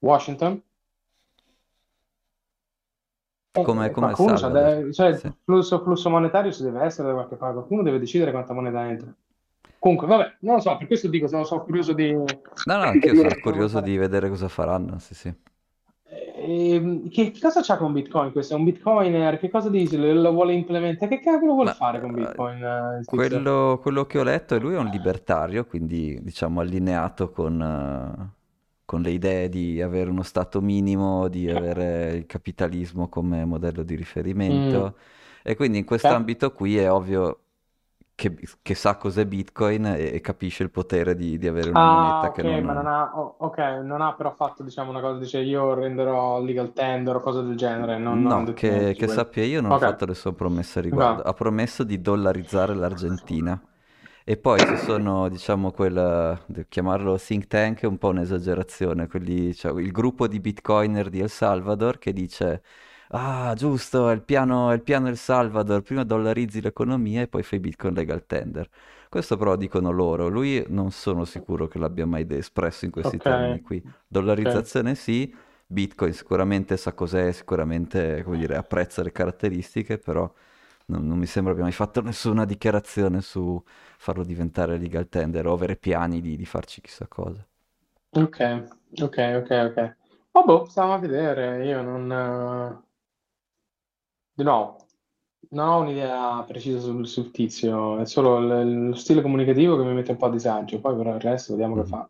Washington? 0.00 0.60
Come, 3.62 3.86
Eh, 3.86 3.90
come 3.90 4.08
El 4.08 4.14
qualcuno 4.14 4.32
c'ha 4.32 4.36
Salvador. 4.38 4.84
de- 4.84 4.92
cioè 4.92 5.14
Sì. 5.14 5.26
il 5.26 5.34
flusso, 5.44 5.82
flusso 5.82 6.10
monetario 6.10 6.52
ci 6.52 6.62
deve 6.62 6.82
essere 6.82 7.08
da 7.08 7.14
qualche 7.14 7.36
parte, 7.36 7.54
qualcuno 7.54 7.82
deve 7.82 7.98
decidere 7.98 8.30
quanta 8.32 8.52
moneta 8.52 8.86
entra. 8.88 9.12
Comunque, 9.78 10.06
vabbè, 10.06 10.36
non 10.40 10.56
lo 10.56 10.60
so, 10.60 10.76
per 10.76 10.86
questo 10.86 11.08
dico, 11.08 11.28
sono, 11.28 11.44
sono 11.44 11.62
curioso 11.62 11.92
di, 11.92 12.12
No, 12.12 12.24
no, 12.76 12.82
anch'io 12.82 13.14
capire 13.14 13.16
sono 13.16 13.28
come 13.28 13.40
curioso 13.40 13.80
di 13.80 13.96
vedere 13.96 14.28
cosa 14.28 14.48
faranno, 14.48 14.98
sì, 14.98 15.14
sì. 15.14 15.34
Ehm, 16.08 17.08
che, 17.08 17.30
che 17.32 17.40
cosa 17.40 17.60
c'ha 17.62 17.76
con 17.76 17.92
Bitcoin 17.92 18.30
questo? 18.32 18.54
È 18.54 18.56
un 18.56 18.64
Bitcoiner? 18.64 19.38
Che 19.38 19.50
cosa 19.50 19.68
dice? 19.68 19.96
Lo, 19.96 20.12
lo 20.12 20.32
vuole 20.32 20.52
implementare? 20.54 21.16
Che 21.16 21.22
cavolo 21.22 21.54
vuole 21.54 21.70
Ma 21.70 21.74
fare 21.74 22.00
con 22.00 22.10
eh, 22.10 22.14
Bitcoin, 22.14 22.62
eh, 22.62 23.04
quello, 23.04 23.78
quello 23.80 24.06
che 24.06 24.18
ho 24.18 24.22
letto 24.22 24.54
è 24.54 24.58
lui 24.60 24.74
è 24.74 24.78
un 24.78 24.86
libertario, 24.86 25.64
quindi 25.66 26.20
diciamo 26.22 26.60
allineato 26.60 27.30
con, 27.30 27.60
eh, 27.60 28.35
con 28.86 29.02
le 29.02 29.10
idee 29.10 29.48
di 29.50 29.82
avere 29.82 30.10
uno 30.10 30.22
stato 30.24 30.62
minimo, 30.62 31.28
di 31.28 31.50
avere 31.50 32.12
il 32.14 32.26
capitalismo 32.26 33.08
come 33.10 33.44
modello 33.44 33.82
di 33.84 33.94
Mm, 34.48 34.86
riferimento. 34.86 34.96
E 35.42 35.56
quindi 35.56 35.78
in 35.78 35.84
ok, 35.90 36.04
quest'ambito 36.04 36.52
qui 36.52 36.78
è 36.78 36.90
ovvio 36.90 37.42
che, 38.14 38.34
che 38.62 38.74
sa 38.74 38.96
cos'è 38.96 39.26
Bitcoin 39.26 39.86
e, 39.86 40.14
e 40.14 40.20
capisce 40.22 40.62
il 40.64 40.70
potere 40.70 41.14
di, 41.16 41.38
di 41.38 41.48
avere 41.48 41.70
una 41.70 41.84
Ah, 41.84 41.86
moneta 41.86 42.30
ok, 42.32 42.42
che 42.42 42.60
non 42.64 42.76
non... 42.76 42.86
ha, 42.86 43.12
oh, 43.18 43.36
ok, 43.40 43.58
non 43.84 44.00
ha 44.00 44.14
però 44.14 44.32
fatto, 44.34 44.62
diciamo, 44.62 44.90
una 44.90 45.00
cosa, 45.00 45.18
dice 45.18 45.40
io 45.40 45.74
renderò 45.74 46.40
legal 46.40 46.72
tender 46.72 47.16
o 47.16 47.20
cose 47.20 47.42
del 47.42 47.54
genere, 47.56 47.98
non, 47.98 48.22
non 48.22 48.38
ha 48.38 48.40
No, 48.40 48.52
niente 48.64 48.64
che, 48.64 48.94
che 48.96 49.08
sappia 49.08 49.44
io 49.44 49.60
non 49.60 49.72
ha 49.72 49.78
Ok, 49.78 49.82
fatto 49.82 50.04
le 50.06 50.14
sue 50.14 50.32
promesse 50.32 50.78
a 50.78 50.82
riguardo. 50.82 51.22
ok. 51.22 51.22
Ha 51.22 51.32
promesso 51.32 51.82
di 51.84 52.00
dollarizzare 52.00 52.74
l'Argentina. 52.74 53.60
E 54.28 54.36
poi 54.36 54.58
ci 54.58 54.76
sono, 54.78 55.28
diciamo, 55.28 55.70
quel, 55.70 56.42
de- 56.46 56.66
chiamarlo 56.68 57.16
think 57.16 57.46
tank 57.46 57.82
è 57.82 57.86
un 57.86 57.96
po' 57.96 58.08
un'esagerazione, 58.08 59.06
quelli, 59.06 59.54
cioè, 59.54 59.80
il 59.80 59.92
gruppo 59.92 60.26
di 60.26 60.40
bitcoiner 60.40 61.08
di 61.10 61.20
El 61.20 61.30
Salvador 61.30 61.98
che 61.98 62.12
dice, 62.12 62.62
ah, 63.10 63.54
giusto, 63.56 64.08
è 64.10 64.12
il 64.14 64.22
piano, 64.22 64.70
è 64.72 64.74
il 64.74 64.82
piano 64.82 65.06
El 65.08 65.16
Salvador, 65.16 65.82
prima 65.82 66.02
dollarizzi 66.02 66.60
l'economia 66.60 67.22
e 67.22 67.28
poi 67.28 67.44
fai 67.44 67.60
bitcoin 67.60 67.94
legal 67.94 68.26
tender. 68.26 68.68
Questo 69.08 69.36
però 69.36 69.54
dicono 69.54 69.92
loro, 69.92 70.26
lui 70.26 70.64
non 70.70 70.90
sono 70.90 71.24
sicuro 71.24 71.68
che 71.68 71.78
l'abbia 71.78 72.04
mai 72.04 72.26
espresso 72.30 72.84
in 72.84 72.90
questi 72.90 73.20
Ok, 73.20 73.22
termini 73.22 73.60
qui. 73.60 73.80
Dollarizzazione 74.08 74.96
sì, 74.96 75.32
Bitcoin 75.68 76.12
sicuramente 76.12 76.76
sa 76.76 76.92
cos'è, 76.94 77.30
sicuramente, 77.30 78.22
come 78.24 78.38
dire, 78.38 78.56
apprezza 78.56 79.02
le 79.04 79.12
caratteristiche, 79.12 79.98
però 79.98 80.28
non, 80.86 81.06
non 81.06 81.18
mi 81.18 81.26
sembra 81.26 81.52
abbia 81.52 81.64
mai 81.64 81.72
fatto 81.72 82.00
nessuna 82.02 82.44
dichiarazione 82.44 83.20
su 83.20 83.62
farlo 83.98 84.24
diventare 84.24 84.78
legal 84.78 85.08
tender 85.08 85.46
o 85.46 85.52
avere 85.52 85.76
piani 85.76 86.20
di, 86.20 86.36
di 86.36 86.46
farci 86.46 86.80
chissà 86.80 87.06
cosa. 87.08 87.46
Ok, 88.20 88.36
ok, 89.02 89.16
ok, 89.42 89.50
ok. 89.70 89.96
Oh, 90.32 90.44
boh, 90.44 90.64
stiamo 90.66 90.94
a 90.94 90.98
vedere. 90.98 91.64
Io 91.66 91.82
non... 91.82 92.10
eh, 92.12 92.84
Di 94.34 94.44
nuovo, 94.44 94.86
non 95.50 95.68
ho 95.68 95.80
un'idea 95.80 96.44
precisa 96.46 96.78
sul, 96.78 97.08
sul 97.08 97.32
tizio, 97.32 97.98
è 97.98 98.06
solo 98.06 98.38
l- 98.38 98.88
lo 98.90 98.94
stile 98.94 99.20
comunicativo 99.20 99.76
che 99.76 99.82
mi 99.82 99.94
mette 99.94 100.12
un 100.12 100.16
po' 100.16 100.26
a 100.26 100.30
disagio. 100.30 100.78
Poi 100.80 100.96
per 100.96 101.06
il 101.06 101.20
resto 101.20 101.54
vediamo 101.54 101.76
che 101.76 101.84
Mhm. 101.84 101.88
fa. 101.88 102.08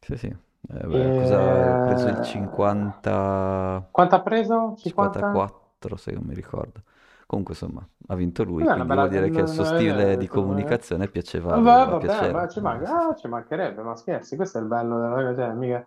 Sì, 0.00 0.16
sì. 0.16 0.26
Eh, 0.26 0.86
beh, 0.86 1.12
cosa 1.12 1.36
aveva 1.36 1.76
preso 1.76 2.08
il 2.08 2.18
Eh, 2.18 2.20
50... 2.20 3.86
Quanto 3.90 4.14
ha 4.16 4.22
preso? 4.22 4.74
50? 4.76 5.30
54, 5.30 5.96
se 5.96 6.12
non 6.12 6.24
mi 6.24 6.34
ricordo. 6.34 6.84
Comunque, 7.26 7.54
insomma, 7.54 7.88
ha 8.08 8.14
vinto 8.14 8.44
lui, 8.44 8.66
Eh, 8.66 8.72
una 8.74 8.84
quindi 8.84 8.92
vuol 8.94 9.08
dire 9.08 9.30
che 9.30 9.40
il 9.40 9.48
suo 9.48 9.64
stile 9.64 10.16
di 10.16 10.26
eh, 10.28 10.28
comunicazione 10.28 11.08
piaceva, 11.08 11.58
Vabbè, 11.58 11.60
doveva 11.60 11.94
va 11.94 12.00
bene, 12.00 12.28
piacere. 12.30 12.46
ma 12.46 12.48
ci 12.48 12.60
manca- 12.60 12.86
sì, 12.86 12.98
sì. 12.98 13.10
ah, 13.10 13.14
ci 13.14 13.28
mancherebbe, 13.28 13.82
ma 13.82 13.94
scherzi, 13.96 14.36
questo 14.36 14.58
è 14.58 14.60
il 14.62 14.66
bello 14.68 14.98
della 14.98 15.34
cioè, 15.34 15.52
mica... 15.54 15.86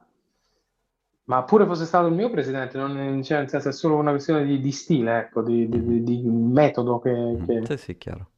Ma 1.26 1.43
pure 1.43 1.65
fosse 1.67 1.86
stato 1.86 2.08
il 2.08 2.13
mio 2.15 2.32
presidente, 2.32 2.78
non 2.80 2.98
è, 2.98 3.21
cioè, 3.24 3.38
nel 3.39 3.50
senso, 3.50 3.69
è 3.69 3.74
solo 3.74 3.95
una 3.98 4.10
questione 4.12 4.43
di, 4.45 4.60
di 4.60 4.71
stile, 4.71 5.19
ecco, 5.19 5.41
di, 5.43 5.67
di- 5.69 5.84
Mhm. 5.84 6.04
di- 6.04 6.21
metodo 6.24 7.00
che, 7.00 7.39
Mhm. 7.39 7.45
che- 7.45 7.63
Sì, 7.63 7.78
sì, 7.78 7.98
chiaro. 7.98 8.32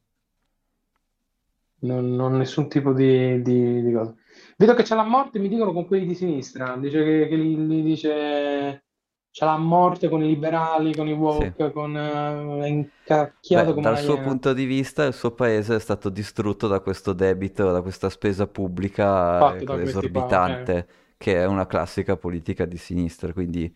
non, 1.80 2.14
non 2.16 2.36
nessun 2.36 2.68
tipo 2.68 2.92
di, 2.92 3.40
di, 3.42 3.82
di 3.82 3.92
cosa. 3.92 4.14
Vedo 4.56 4.74
che 4.74 4.82
c'è 4.82 4.94
la 4.94 5.04
morte, 5.04 5.38
mi 5.38 5.48
dicono 5.48 5.72
con 5.72 5.86
quelli 5.86 6.06
di 6.06 6.14
sinistra, 6.14 6.76
dice 6.76 7.02
che, 7.04 7.28
che 7.28 7.36
li, 7.36 7.66
li 7.66 7.82
dice 7.82 8.84
c'è 9.38 9.44
la 9.44 9.56
morte 9.56 10.08
con 10.08 10.22
i 10.22 10.26
liberali, 10.26 10.94
con 10.94 11.06
i 11.08 11.12
Sì. 11.28 11.52
woke, 11.52 11.70
con 11.72 11.96
eh, 11.96 12.64
è 12.64 12.66
incacchiato 12.66 13.32
Beh, 13.50 13.74
come 13.74 13.88
dal 13.88 13.98
suo 13.98 14.18
punto 14.18 14.52
di 14.52 14.64
vista, 14.66 15.04
il 15.06 15.14
suo 15.14 15.32
paese 15.32 15.76
è 15.76 15.80
stato 15.80 16.10
distrutto 16.10 16.66
da 16.68 16.80
questo 16.80 17.14
debito, 17.14 17.70
da 17.72 17.80
questa 17.80 18.10
spesa 18.10 18.46
pubblica 18.46 19.56
eh, 19.56 19.62
da 19.64 19.78
questi 19.78 20.10
qua, 20.10 20.32
ok. 20.34 20.48
esorbitante, 20.50 20.88
che 21.16 21.36
è 21.36 21.46
una 21.46 21.66
classica 21.66 22.16
politica 22.18 22.66
di 22.66 22.76
sinistra. 22.76 23.32
Quindi, 23.32 23.74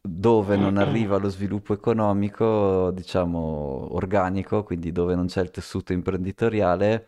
dove 0.00 0.56
non 0.56 0.76
arriva 0.78 1.16
lo 1.18 1.28
sviluppo 1.28 1.72
economico, 1.74 2.90
diciamo, 2.92 3.94
organico, 3.94 4.64
quindi 4.64 4.90
dove 4.92 5.14
non 5.14 5.26
c'è 5.26 5.42
il 5.42 5.50
tessuto 5.50 5.92
imprenditoriale, 5.92 7.06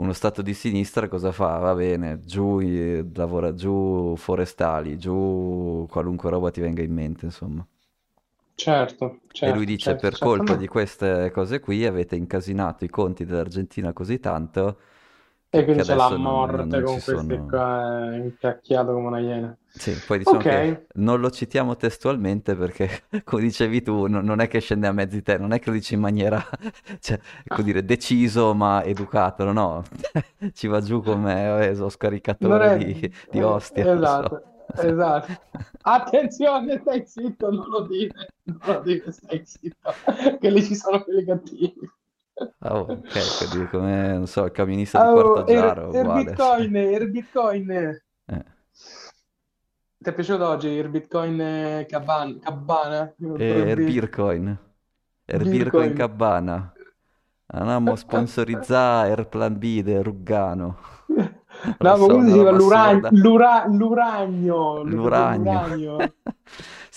uno 0.00 0.12
stato 0.12 0.42
di 0.42 0.54
sinistra 0.54 1.08
cosa 1.08 1.32
fa? 1.32 1.58
Va 1.58 1.74
bene, 1.74 2.20
giù, 2.24 2.58
eh, 2.60 3.04
lavora 3.14 3.54
giù 3.54 4.14
forestali, 4.16 4.98
giù 4.98 5.86
qualunque 5.90 6.30
roba 6.30 6.50
ti 6.50 6.60
venga 6.60 6.82
in 6.82 6.92
mente, 6.92 7.24
insomma. 7.26 7.66
Certo, 8.54 9.22
E 9.42 9.52
lui 9.52 9.64
certo, 9.66 9.66
dice, 9.66 9.96
certo, 9.96 9.96
per 9.96 10.16
certo. 10.16 10.18
colpa 10.18 10.54
No. 10.54 10.56
di 10.56 10.66
queste 10.66 11.30
cose 11.30 11.60
qui 11.60 11.84
avete 11.86 12.14
incasinato 12.16 12.84
i 12.84 12.88
conti 12.90 13.24
dell'Argentina 13.24 13.92
così 13.92 14.18
tanto 14.20 14.80
E 15.52 15.64
quindi 15.64 15.82
c'è 15.82 15.94
la 15.94 16.08
non, 16.08 16.44
non- 16.44 16.68
morte 16.68 16.68
non 16.68 16.86
ci 16.86 16.98
con 16.98 17.02
questi 17.02 17.42
sono. 17.42 17.44
qua, 17.44 18.12
eh, 18.14 18.18
incacchiato 18.18 18.92
come 18.92 19.06
una 19.08 19.18
iena. 19.20 19.56
Sì, 19.72 20.00
poi 20.02 20.18
diciamo 20.18 20.42
che 20.44 20.74
Ok, 20.74 20.86
non 20.94 21.20
lo 21.20 21.30
citiamo 21.30 21.76
testualmente 21.76 22.56
perché, 22.56 23.04
come 23.24 23.42
dicevi 23.42 23.82
tu, 23.82 24.06
no- 24.08 24.20
non 24.20 24.40
è 24.40 24.48
che 24.48 24.58
scende 24.60 24.86
a 24.88 24.92
mezzi 24.92 25.22
te, 25.22 25.38
non 25.38 25.52
è 25.52 25.58
che 25.60 25.70
lo 25.70 25.76
dici 25.76 25.94
in 25.94 26.00
maniera, 26.00 26.44
cioè, 27.00 27.18
come 27.46 27.62
dire, 27.64 27.84
deciso 27.84 28.52
ma 28.54 28.82
educato, 28.84 29.44
no, 29.44 29.52
no, 29.52 29.84
ci 30.52 30.66
va 30.66 30.80
giù 30.80 31.02
come 31.02 31.68
eh, 31.68 31.74
so, 31.76 31.88
non 32.38 32.60
scaricatore 32.60 32.68
è... 32.70 32.78
di, 32.78 33.12
di 33.28 33.40
ostia, 33.42 33.88
non 33.92 34.04
Esatto, 34.04 34.26
so. 34.26 34.42
esatto. 34.74 35.32
Attenzione, 35.82 36.78
stai 36.80 37.06
zitto, 37.06 37.50
non 37.50 37.68
lo 37.68 37.86
dire, 37.86 38.34
non 38.44 38.58
lo 38.64 38.80
dire, 38.80 39.10
stai 39.12 39.42
zitto, 39.44 39.92
che 40.40 40.50
lì 40.50 40.62
ci 40.64 40.74
sono 40.74 41.02
quelli 41.02 41.24
cattivi. 41.24 41.90
Ah, 42.62 42.78
oh, 42.78 42.86
ok, 42.90 43.68
come, 43.70 44.12
non 44.12 44.26
so, 44.26 44.44
il 44.44 44.50
camionista 44.52 44.98
di 44.98 45.04
Oh, 45.08 45.12
Quarto 45.32 45.46
er, 45.50 45.64
er 45.64 45.88
uguale. 46.04 46.24
Bitcoin, 46.24 46.76
er 46.76 47.10
Bitcoin. 47.10 47.70
Eh. 47.70 48.02
Ti 49.98 50.08
è 50.08 50.14
piaciuto 50.14 50.48
oggi 50.48 50.68
il 50.68 50.88
Bitcoin 50.88 51.40
eh, 51.40 51.86
Cabana? 51.88 52.38
Cabana? 52.38 53.14
Con 53.18 53.40
E 53.40 53.64
B. 53.74 53.78
Erbircoin, 53.78 54.58
Erbircoin 55.26 55.62
Bitcoin. 55.62 55.92
Cabana, 55.94 56.72
andiamo 57.46 57.92
a 57.92 57.96
sponsorizzare 58.00 59.10
Airplan 59.10 59.58
B 59.58 59.82
del 59.82 60.02
Ruggano, 60.02 60.78
No, 61.08 61.76
lo 61.78 61.78
ma 61.78 61.96
so, 61.96 62.06
come 62.06 62.26
si 62.26 62.32
chiama? 62.32 62.50
L'uragno, 62.50 63.06
assurda. 63.06 63.08
l'ura- 63.12 63.64
l'uragno, 63.66 64.82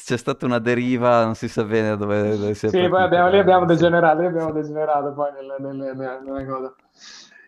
C'è 0.04 0.18
stata 0.18 0.46
una 0.46 0.60
deriva, 0.60 1.24
non 1.24 1.36
si 1.36 1.48
sa 1.48 1.63
bene 1.63 1.96
dove, 1.98 2.38
dove 2.38 2.54
sia 2.56 2.70
Sì, 2.70 2.78
poi 2.89 3.04
partita 3.04 3.04
abbiamo, 3.04 3.30
lì 3.30 3.39
abbiamo 3.39 3.66
degenerato, 3.66 4.20
lì 4.22 4.28
abbiamo 4.28 4.52
degenerato 4.52 5.13
poi 5.13 5.32
nelle, 5.32 5.56
nelle- 5.60 5.94
nelle- 5.94 6.46
cose. 6.46 6.74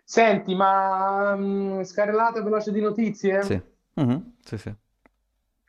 Senti, 0.04 0.54
ma 0.54 1.34
mm, 1.36 1.82
scarrellata 1.82 2.42
veloce 2.42 2.72
di 2.72 2.80
notizie? 2.80 3.42
sì, 3.42 3.60
Mhm, 3.94 4.36
sì, 4.44 4.58
sì. 4.58 4.74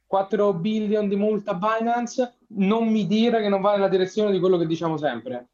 4 0.05 0.53
billion 0.53 1.07
di 1.09 1.15
multa 1.15 1.53
Binance, 1.53 2.37
non 2.49 2.87
mi 2.89 3.05
dire 3.07 3.41
che 3.41 3.49
non 3.49 3.61
va 3.61 3.73
nella 3.73 3.89
direzione 3.89 4.31
di 4.31 4.39
quello 4.39 4.57
che 4.57 4.65
diciamo 4.65 4.97
sempre. 4.97 5.47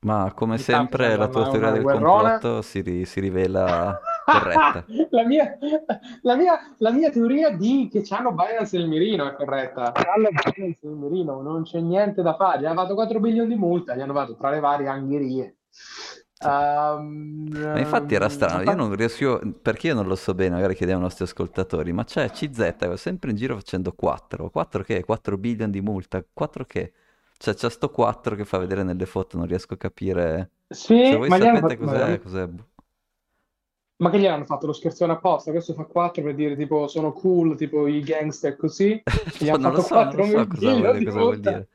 Ma 0.00 0.32
come 0.34 0.58
sempre 0.58 1.16
la 1.16 1.28
tua 1.28 1.46
teoria 1.46 1.70
del 1.70 1.84
complotto 1.84 2.60
si, 2.62 2.80
ri- 2.80 3.04
si 3.04 3.20
rivela 3.20 4.00
corretta. 4.28 4.84
La 5.10 5.24
mia, 5.24 5.58
la 6.22 6.36
mia- 6.36 6.58
la 6.78 6.90
mia 6.90 7.10
teoria 7.10 7.50
di 7.50 7.88
che 7.90 8.02
c'hanno 8.02 8.32
Binance 8.32 8.76
nel 8.78 8.88
mirino 8.88 9.26
è 9.28 9.34
corretta. 9.34 9.92
C'hanno 9.92 10.28
Binance 10.30 10.78
nel 10.86 10.96
mirino, 10.96 11.40
non 11.42 11.62
c'è 11.62 11.80
niente 11.80 12.22
da 12.22 12.34
fare. 12.34 12.60
Gli 12.60 12.64
hanno 12.66 12.80
fatto 12.82 12.94
4 12.94 13.20
milioni 13.20 13.48
di 13.48 13.56
multa, 13.56 13.94
gli 13.94 14.00
hanno 14.00 14.14
fatto 14.14 14.36
tra 14.36 14.50
le 14.50 14.60
varie 14.60 14.88
angherie. 14.88 15.56
Ehm, 16.44 17.48
Ma 17.70 17.80
infatti 17.80 18.14
era 18.14 18.26
ehm, 18.26 18.28
strano, 18.28 18.62
io 18.62 18.74
non 18.74 18.94
riesco, 18.94 19.40
perché 19.62 19.88
io 19.88 19.94
non 19.94 20.06
lo 20.06 20.14
so 20.14 20.34
bene, 20.34 20.54
magari 20.56 20.74
chiediamo 20.74 21.00
ai 21.00 21.06
nostri 21.06 21.24
ascoltatori, 21.24 21.92
ma 21.92 22.04
c'è 22.04 22.30
CZ 22.30 22.74
che 22.78 22.86
va 22.86 22.96
sempre 22.96 23.30
in 23.30 23.36
giro 23.36 23.54
facendo 23.56 23.92
4, 23.92 24.50
4 24.50 24.82
che? 24.82 25.02
4 25.04 25.38
billion 25.38 25.70
di 25.70 25.80
multa, 25.80 26.22
4 26.32 26.64
che? 26.66 26.92
Cioè 27.38 27.54
c'è 27.54 27.70
sto 27.70 27.90
4 27.90 28.36
che 28.36 28.44
fa 28.44 28.58
vedere 28.58 28.82
nelle 28.82 29.06
foto, 29.06 29.38
non 29.38 29.46
riesco 29.46 29.74
a 29.74 29.76
capire. 29.78 30.50
Se 30.98 31.16
Sì, 31.16 31.16
voi 31.16 31.30
ma 31.30 31.38
gli 31.38 31.46
hanno 31.46 31.60
sapete 31.60 31.76
fatto, 31.76 31.76
cos'è, 31.76 32.20
cos'è... 32.20 32.48
ma 34.02 34.10
che 34.10 34.18
gli 34.18 34.26
hanno 34.26 34.44
fatto 34.44 34.66
lo 34.66 34.72
scherzone 34.72 35.12
apposta? 35.12 35.52
Questo 35.52 35.74
fa 35.74 35.84
4 35.84 36.22
per 36.22 36.34
dire 36.34 36.56
tipo 36.56 36.88
sono 36.88 37.12
cool, 37.12 37.56
tipo 37.56 37.86
i 37.86 38.00
gangster 38.02 38.56
così. 38.56 39.00
Gli 39.38 39.48
hanno 39.48 39.60
Non 39.60 39.72
lo 39.72 39.80
fatto 39.80 39.82
so, 39.82 39.94
non 40.02 40.14
4 40.14 40.16
lo 40.16 40.26
so 40.26 40.46
cosa 40.48 40.70
vuol 40.70 40.74
milioni 40.74 40.98
dire, 40.98 40.98
di 40.98 41.04
cosa 41.04 41.20
vuol 41.20 41.38
dire. 41.40 41.68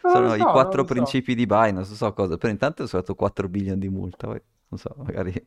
Non 0.00 0.12
Sono 0.12 0.34
i 0.34 0.40
so, 0.40 0.50
non 0.52 0.52
quattro 0.52 0.82
lo 0.82 0.86
so. 0.94 0.94
principi 0.94 1.34
di 1.34 1.46
Binance, 1.46 1.88
non 1.88 1.96
so 1.96 2.12
cosa, 2.14 2.36
però 2.38 2.50
intanto 2.52 2.86
sono 2.86 3.02
stato 3.02 3.14
4 3.14 3.48
billion 3.48 3.78
di 3.78 3.88
multa, 3.88 4.26
poi 4.26 4.42
non 4.68 4.78
so, 4.80 4.94
magari... 4.96 5.32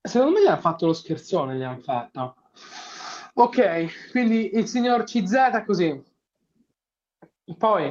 Secondo 0.00 0.32
me 0.34 0.42
gli 0.42 0.46
hanno 0.46 0.60
fatto 0.60 0.86
lo 0.86 0.92
scherzone, 0.92 1.56
gli 1.56 1.62
hanno 1.62 1.80
fatto. 1.80 2.36
Ok, 3.34 4.10
quindi 4.10 4.56
il 4.56 4.66
signor 4.66 5.04
CZ 5.04 5.64
così. 5.66 6.02
Poi, 7.56 7.84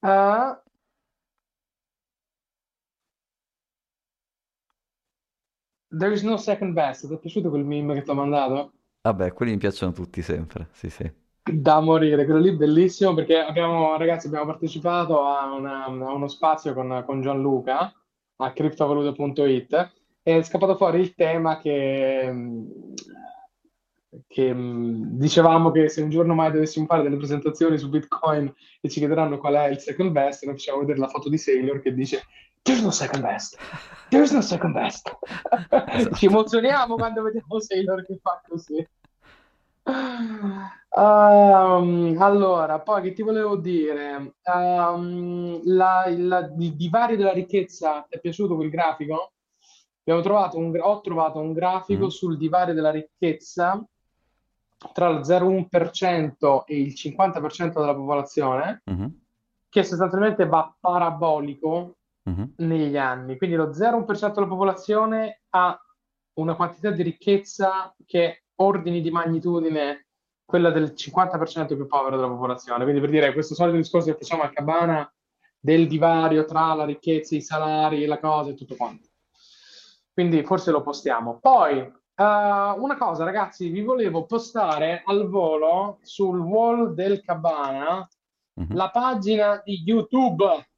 eh, 0.00 0.60
there 5.90 6.12
is 6.12 6.22
no 6.22 6.36
second 6.36 6.72
best. 6.74 7.06
Ti 7.06 7.14
è 7.14 7.18
piaciuto 7.18 7.50
quel 7.50 7.64
meme 7.64 7.94
che 7.94 8.02
ti 8.02 8.10
ho 8.10 8.14
mandato? 8.14 8.72
Vabbè, 9.02 9.32
quelli 9.34 9.52
mi 9.52 9.58
piacciono 9.58 9.92
tutti 9.92 10.22
sempre, 10.22 10.68
sì 10.72 10.88
sì. 10.88 11.10
Da 11.42 11.80
morire, 11.80 12.24
quello 12.24 12.38
lì 12.40 12.54
bellissimo 12.54 13.14
perché 13.14 13.38
abbiamo, 13.38 13.96
ragazzi, 13.96 14.26
abbiamo 14.28 14.46
partecipato 14.46 15.22
a, 15.24 15.52
una- 15.52 15.84
a 15.84 15.88
uno 15.88 16.28
spazio 16.28 16.74
con, 16.74 17.02
con 17.06 17.20
Gianluca 17.22 17.92
a 18.36 18.52
criptovalute.it 18.52 19.92
e 20.22 20.38
è 20.38 20.42
scappato 20.42 20.76
fuori 20.76 21.00
il 21.00 21.14
tema 21.14 21.58
che, 21.58 22.30
mh, 22.30 22.94
che 24.26 24.52
mh, 24.52 25.16
dicevamo 25.18 25.70
che 25.70 25.88
se 25.88 26.02
un 26.02 26.10
giorno 26.10 26.34
mai 26.34 26.52
dovessimo 26.52 26.86
fare 26.86 27.02
delle 27.02 27.16
presentazioni 27.16 27.78
su 27.78 27.88
Bitcoin 27.88 28.52
e 28.80 28.88
ci 28.88 28.98
chiederanno 29.00 29.38
qual 29.38 29.54
è 29.54 29.68
il 29.68 29.78
second 29.78 30.10
best, 30.12 30.44
noi 30.44 30.54
facciamo 30.54 30.80
vedere 30.80 30.98
la 30.98 31.08
foto 31.08 31.28
di 31.28 31.38
Sailor 31.38 31.80
che 31.80 31.94
dice 31.94 32.22
There's 32.62 32.82
no 32.82 32.90
second 32.90 33.22
best, 33.22 33.56
there's 34.10 34.32
no 34.32 34.40
second 34.42 34.74
best. 34.74 35.08
Ci 35.10 35.96
Esatto. 35.96 36.26
emozioniamo 36.26 36.94
quando 36.96 37.22
vediamo 37.22 37.58
Sailor 37.58 38.04
che 38.04 38.18
fa 38.22 38.40
così. 38.46 38.86
Ehm, 40.96 42.16
allora, 42.20 42.80
poi 42.80 43.02
che 43.02 43.12
ti 43.12 43.22
volevo 43.22 43.56
dire? 43.56 44.34
Ehm, 44.42 45.60
la- 45.64 46.04
il 46.06 46.54
il 46.58 46.74
divario 46.76 47.16
della 47.16 47.32
ricchezza, 47.32 48.04
ti 48.08 48.16
è 48.16 48.20
piaciuto 48.20 48.56
quel 48.56 48.70
grafico? 48.70 49.32
Abbiamo 50.00 50.20
trovato 50.22 50.58
un, 50.58 50.76
ho 50.80 51.00
trovato 51.00 51.38
un 51.38 51.52
grafico 51.52 52.04
Mm, 52.06 52.08
sul 52.08 52.36
divario 52.36 52.74
della 52.74 52.90
ricchezza 52.90 53.82
tra 54.92 55.08
il 55.10 55.24
0,1% 55.24 56.64
e 56.66 56.80
il 56.80 56.94
50% 56.94 57.80
della 57.80 57.94
popolazione, 57.94 58.82
mhm, 58.86 59.18
che 59.68 59.82
sostanzialmente 59.84 60.46
va 60.46 60.74
parabolico 60.80 61.96
mhm, 62.24 62.54
negli 62.58 62.96
anni. 62.96 63.36
Quindi 63.36 63.56
lo 63.56 63.70
0,1% 63.70 64.34
della 64.34 64.46
popolazione 64.46 65.42
ha 65.50 65.78
una 66.34 66.54
quantità 66.54 66.90
di 66.90 67.02
ricchezza 67.02 67.94
che 68.06 68.24
è 68.24 68.42
ordini 68.56 69.00
di 69.00 69.10
magnitudine 69.10 70.06
quella 70.44 70.70
del 70.70 70.94
50% 70.96 71.76
più 71.76 71.86
povero 71.86 72.16
della 72.16 72.28
popolazione. 72.28 72.82
Quindi 72.82 73.00
per 73.00 73.10
dire 73.10 73.32
questo 73.32 73.54
solito 73.54 73.76
discorso 73.76 74.10
che 74.10 74.18
facciamo 74.18 74.42
a 74.42 74.50
Cabana 74.50 75.10
del 75.58 75.86
divario 75.86 76.44
tra 76.44 76.74
la 76.74 76.84
ricchezza, 76.84 77.36
i 77.36 77.42
salari, 77.42 78.06
la 78.06 78.18
cosa 78.18 78.50
e 78.50 78.54
tutto 78.54 78.74
quanto. 78.74 79.08
Quindi 80.12 80.42
forse 80.42 80.70
lo 80.70 80.82
postiamo. 80.82 81.38
Poi, 81.38 81.78
eh, 81.78 81.92
una 82.16 82.96
cosa, 82.98 83.24
ragazzi, 83.24 83.68
vi 83.68 83.82
volevo 83.82 84.26
postare 84.26 85.02
al 85.04 85.28
volo 85.28 85.98
sul 86.02 86.40
wall 86.40 86.94
del 86.94 87.22
Cabana 87.22 88.06
mhm. 88.54 88.74
la 88.74 88.90
pagina 88.90 89.60
di 89.64 89.82
YouTube. 89.84 90.69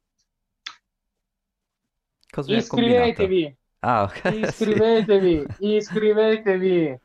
Cosa? 2.33 2.51
Iscrivetevi, 2.55 3.55
Ah, 3.79 4.03
ok, 4.03 4.21
sì. 4.31 4.39
iscrivetevi, 4.39 5.45
iscrivetevi. 5.59 6.99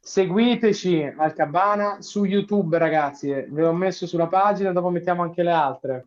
Seguiteci 0.00 1.14
al 1.16 1.32
Cabana 1.32 2.00
su 2.00 2.24
YouTube, 2.24 2.78
ragazzi. 2.78 3.28
Ve 3.32 3.62
l'ho 3.62 3.72
messo 3.72 4.06
sulla 4.06 4.26
pagina, 4.28 4.72
dopo 4.72 4.90
mettiamo 4.90 5.22
anche 5.22 5.42
le 5.42 5.50
altre. 5.50 6.06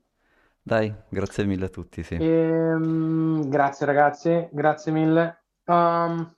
Dai, 0.61 0.93
grazie 1.09 1.45
mille 1.45 1.65
a 1.65 1.69
tutti, 1.69 2.03
sì. 2.03 2.15
Ehm, 2.15 3.49
grazie, 3.49 3.85
ragazzi, 3.85 4.47
grazie 4.51 4.91
mille. 4.91 5.43
Um, 5.65 6.35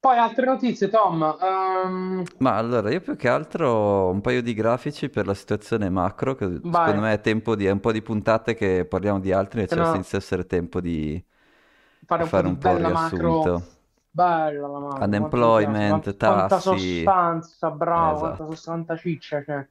poi 0.00 0.16
altre 0.18 0.46
notizie, 0.46 0.88
Tom. 0.88 1.20
Um, 1.40 2.24
Ma 2.38 2.56
allora, 2.56 2.90
io 2.90 3.00
più 3.00 3.16
che 3.16 3.28
altro 3.28 3.68
ho 3.70 4.10
un 4.10 4.20
paio 4.20 4.42
di 4.42 4.52
grafici 4.52 5.08
per 5.08 5.26
la 5.26 5.32
situazione 5.32 5.88
macro, 5.88 6.34
che 6.34 6.60
secondo 6.70 7.00
vai, 7.00 7.00
me 7.00 7.14
è 7.14 7.20
tempo 7.22 7.56
di, 7.56 7.64
è 7.64 7.70
un 7.70 7.80
po' 7.80 7.92
di 7.92 8.02
puntate 8.02 8.54
che 8.54 8.84
parliamo 8.84 9.20
di 9.20 9.32
altri, 9.32 9.60
invece 9.60 9.80
no 9.80 9.94
inizia 9.94 10.18
a 10.18 10.20
essere 10.20 10.44
tempo 10.46 10.80
di 10.82 11.22
fare 12.04 12.22
un 12.24 12.30
po' 12.30 12.40
fare 12.40 12.48
di 12.48 12.50
un 12.50 12.58
po' 12.58 12.74
un 12.74 12.82
bella 12.82 12.88
macro. 12.90 13.54
riassunto. 13.54 13.66
Bella 14.10 14.66
la 14.68 14.78
macro. 14.78 15.04
Unemployment, 15.04 16.16
Quanta 16.20 16.60
tassi, 16.60 16.60
sostanza, 16.60 17.70
bravo, 17.70 18.18
quanta 18.18 18.44
esatto. 18.44 18.46
sostanza 18.46 18.96
ciccia 18.96 19.42
c'è. 19.42 19.68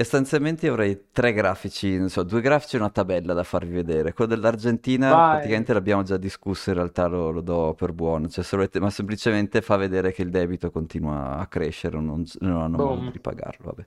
Essenzialmente 0.00 0.68
avrei 0.68 1.06
tre 1.10 1.32
grafici, 1.32 1.98
non 1.98 2.08
so, 2.08 2.22
due 2.22 2.40
grafici 2.40 2.76
e 2.76 2.78
una 2.78 2.88
tabella 2.88 3.34
da 3.34 3.42
farvi 3.42 3.72
vedere. 3.72 4.12
Quello 4.12 4.32
dell'Argentina 4.32 5.10
Vai, 5.12 5.30
praticamente 5.38 5.72
l'abbiamo 5.72 6.04
già 6.04 6.16
discusso, 6.16 6.68
in 6.68 6.76
realtà 6.76 7.08
lo, 7.08 7.32
lo 7.32 7.40
do 7.40 7.74
per 7.76 7.92
buono, 7.92 8.28
cioè, 8.28 8.44
volete- 8.48 8.78
ma 8.78 8.90
semplicemente 8.90 9.60
fa 9.60 9.74
vedere 9.74 10.12
che 10.12 10.22
il 10.22 10.30
debito 10.30 10.70
continua 10.70 11.38
a 11.38 11.46
crescere, 11.48 11.98
non, 11.98 12.24
non 12.38 12.60
hanno 12.60 12.76
modo 12.76 12.94
boom. 12.94 13.10
di 13.10 13.18
pagarlo, 13.18 13.64
vabbè. 13.74 13.86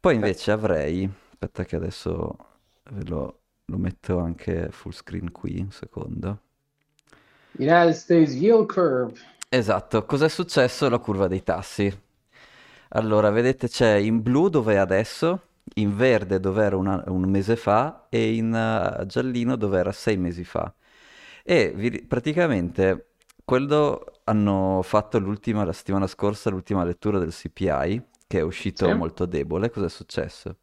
Poi 0.00 0.16
invece 0.16 0.50
avrei, 0.50 1.08
aspetta 1.30 1.64
che 1.64 1.76
adesso 1.76 2.36
ve 2.90 3.04
lo, 3.04 3.38
lo 3.66 3.78
metto 3.78 4.18
anche 4.18 4.70
full 4.72 4.90
screen 4.90 5.30
qui, 5.30 5.60
un 5.60 5.70
secondo. 5.70 6.40
United 7.52 7.92
States 7.92 8.34
yield 8.34 8.66
curve. 8.66 9.12
Esatto, 9.48 10.04
cos'è 10.04 10.28
successo 10.28 10.86
alla 10.86 10.98
curva 10.98 11.28
dei 11.28 11.44
tassi? 11.44 12.08
Allora, 12.92 13.30
vedete 13.30 13.68
c'è 13.68 13.94
in 13.94 14.20
blu 14.22 14.48
dove 14.48 14.74
è 14.74 14.76
adesso, 14.76 15.42
in 15.74 15.94
verde 15.96 16.40
dove 16.40 16.64
era 16.64 16.76
una- 16.76 17.02
un 17.06 17.22
mese 17.28 17.54
fa 17.56 18.06
e 18.08 18.34
in 18.34 18.52
eh, 18.54 19.06
giallino 19.06 19.54
dove 19.56 19.78
era 19.78 19.92
sei 19.92 20.16
mesi 20.16 20.42
fa. 20.44 20.72
E 21.44 21.72
vi- 21.74 22.02
praticamente 22.02 23.12
quello 23.44 24.04
hanno 24.24 24.80
fatto 24.82 25.18
l'ultima, 25.18 25.64
la 25.64 25.72
settimana 25.72 26.06
scorsa, 26.06 26.50
l'ultima 26.50 26.84
lettura 26.84 27.18
del 27.18 27.32
CPI, 27.32 28.02
che 28.26 28.38
è 28.38 28.42
uscito 28.42 28.86
Sì? 28.86 28.92
molto 28.92 29.24
debole. 29.26 29.70
Cosa 29.70 29.86
è 29.86 29.88
successo? 29.88 30.56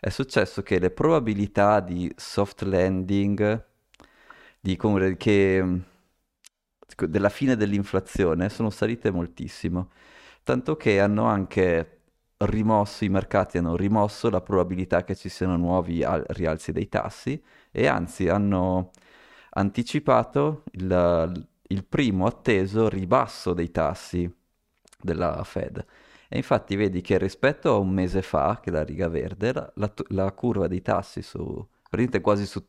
È 0.00 0.08
successo 0.08 0.62
che 0.62 0.78
le 0.78 0.90
probabilità 0.90 1.80
di 1.80 2.12
soft 2.16 2.62
landing, 2.62 3.64
di 4.60 4.76
come- 4.76 5.16
che, 5.16 5.64
della 7.06 7.28
fine 7.28 7.56
dell'inflazione, 7.56 8.48
sono 8.48 8.70
salite 8.70 9.10
moltissimo. 9.10 9.90
Tanto 10.42 10.76
che 10.76 11.00
hanno 11.00 11.24
anche 11.26 11.98
rimosso, 12.38 13.04
i 13.04 13.08
mercati 13.08 13.58
hanno 13.58 13.76
rimosso 13.76 14.30
la 14.30 14.40
probabilità 14.40 15.04
che 15.04 15.14
ci 15.14 15.28
siano 15.28 15.56
nuovi 15.56 16.02
al- 16.02 16.24
rialzi 16.28 16.72
dei 16.72 16.88
tassi 16.88 17.40
e 17.70 17.86
anzi 17.86 18.28
hanno 18.28 18.90
anticipato 19.50 20.64
il, 20.72 21.48
il 21.68 21.84
primo 21.84 22.26
atteso 22.26 22.88
ribasso 22.88 23.52
dei 23.52 23.70
tassi 23.70 24.32
della 25.00 25.42
Fed. 25.44 25.84
E 26.28 26.36
infatti 26.36 26.76
vedi 26.76 27.00
che 27.00 27.18
rispetto 27.18 27.72
a 27.74 27.78
un 27.78 27.90
mese 27.90 28.22
fa, 28.22 28.60
che 28.62 28.70
è 28.70 28.72
la 28.72 28.84
riga 28.84 29.08
verde, 29.08 29.52
la, 29.52 29.70
la 29.74 29.92
la 30.08 30.32
curva 30.32 30.68
dei 30.68 30.80
tassi 30.82 31.22
su, 31.22 31.40
praticamente 31.82 32.20
quasi 32.20 32.46
su, 32.46 32.64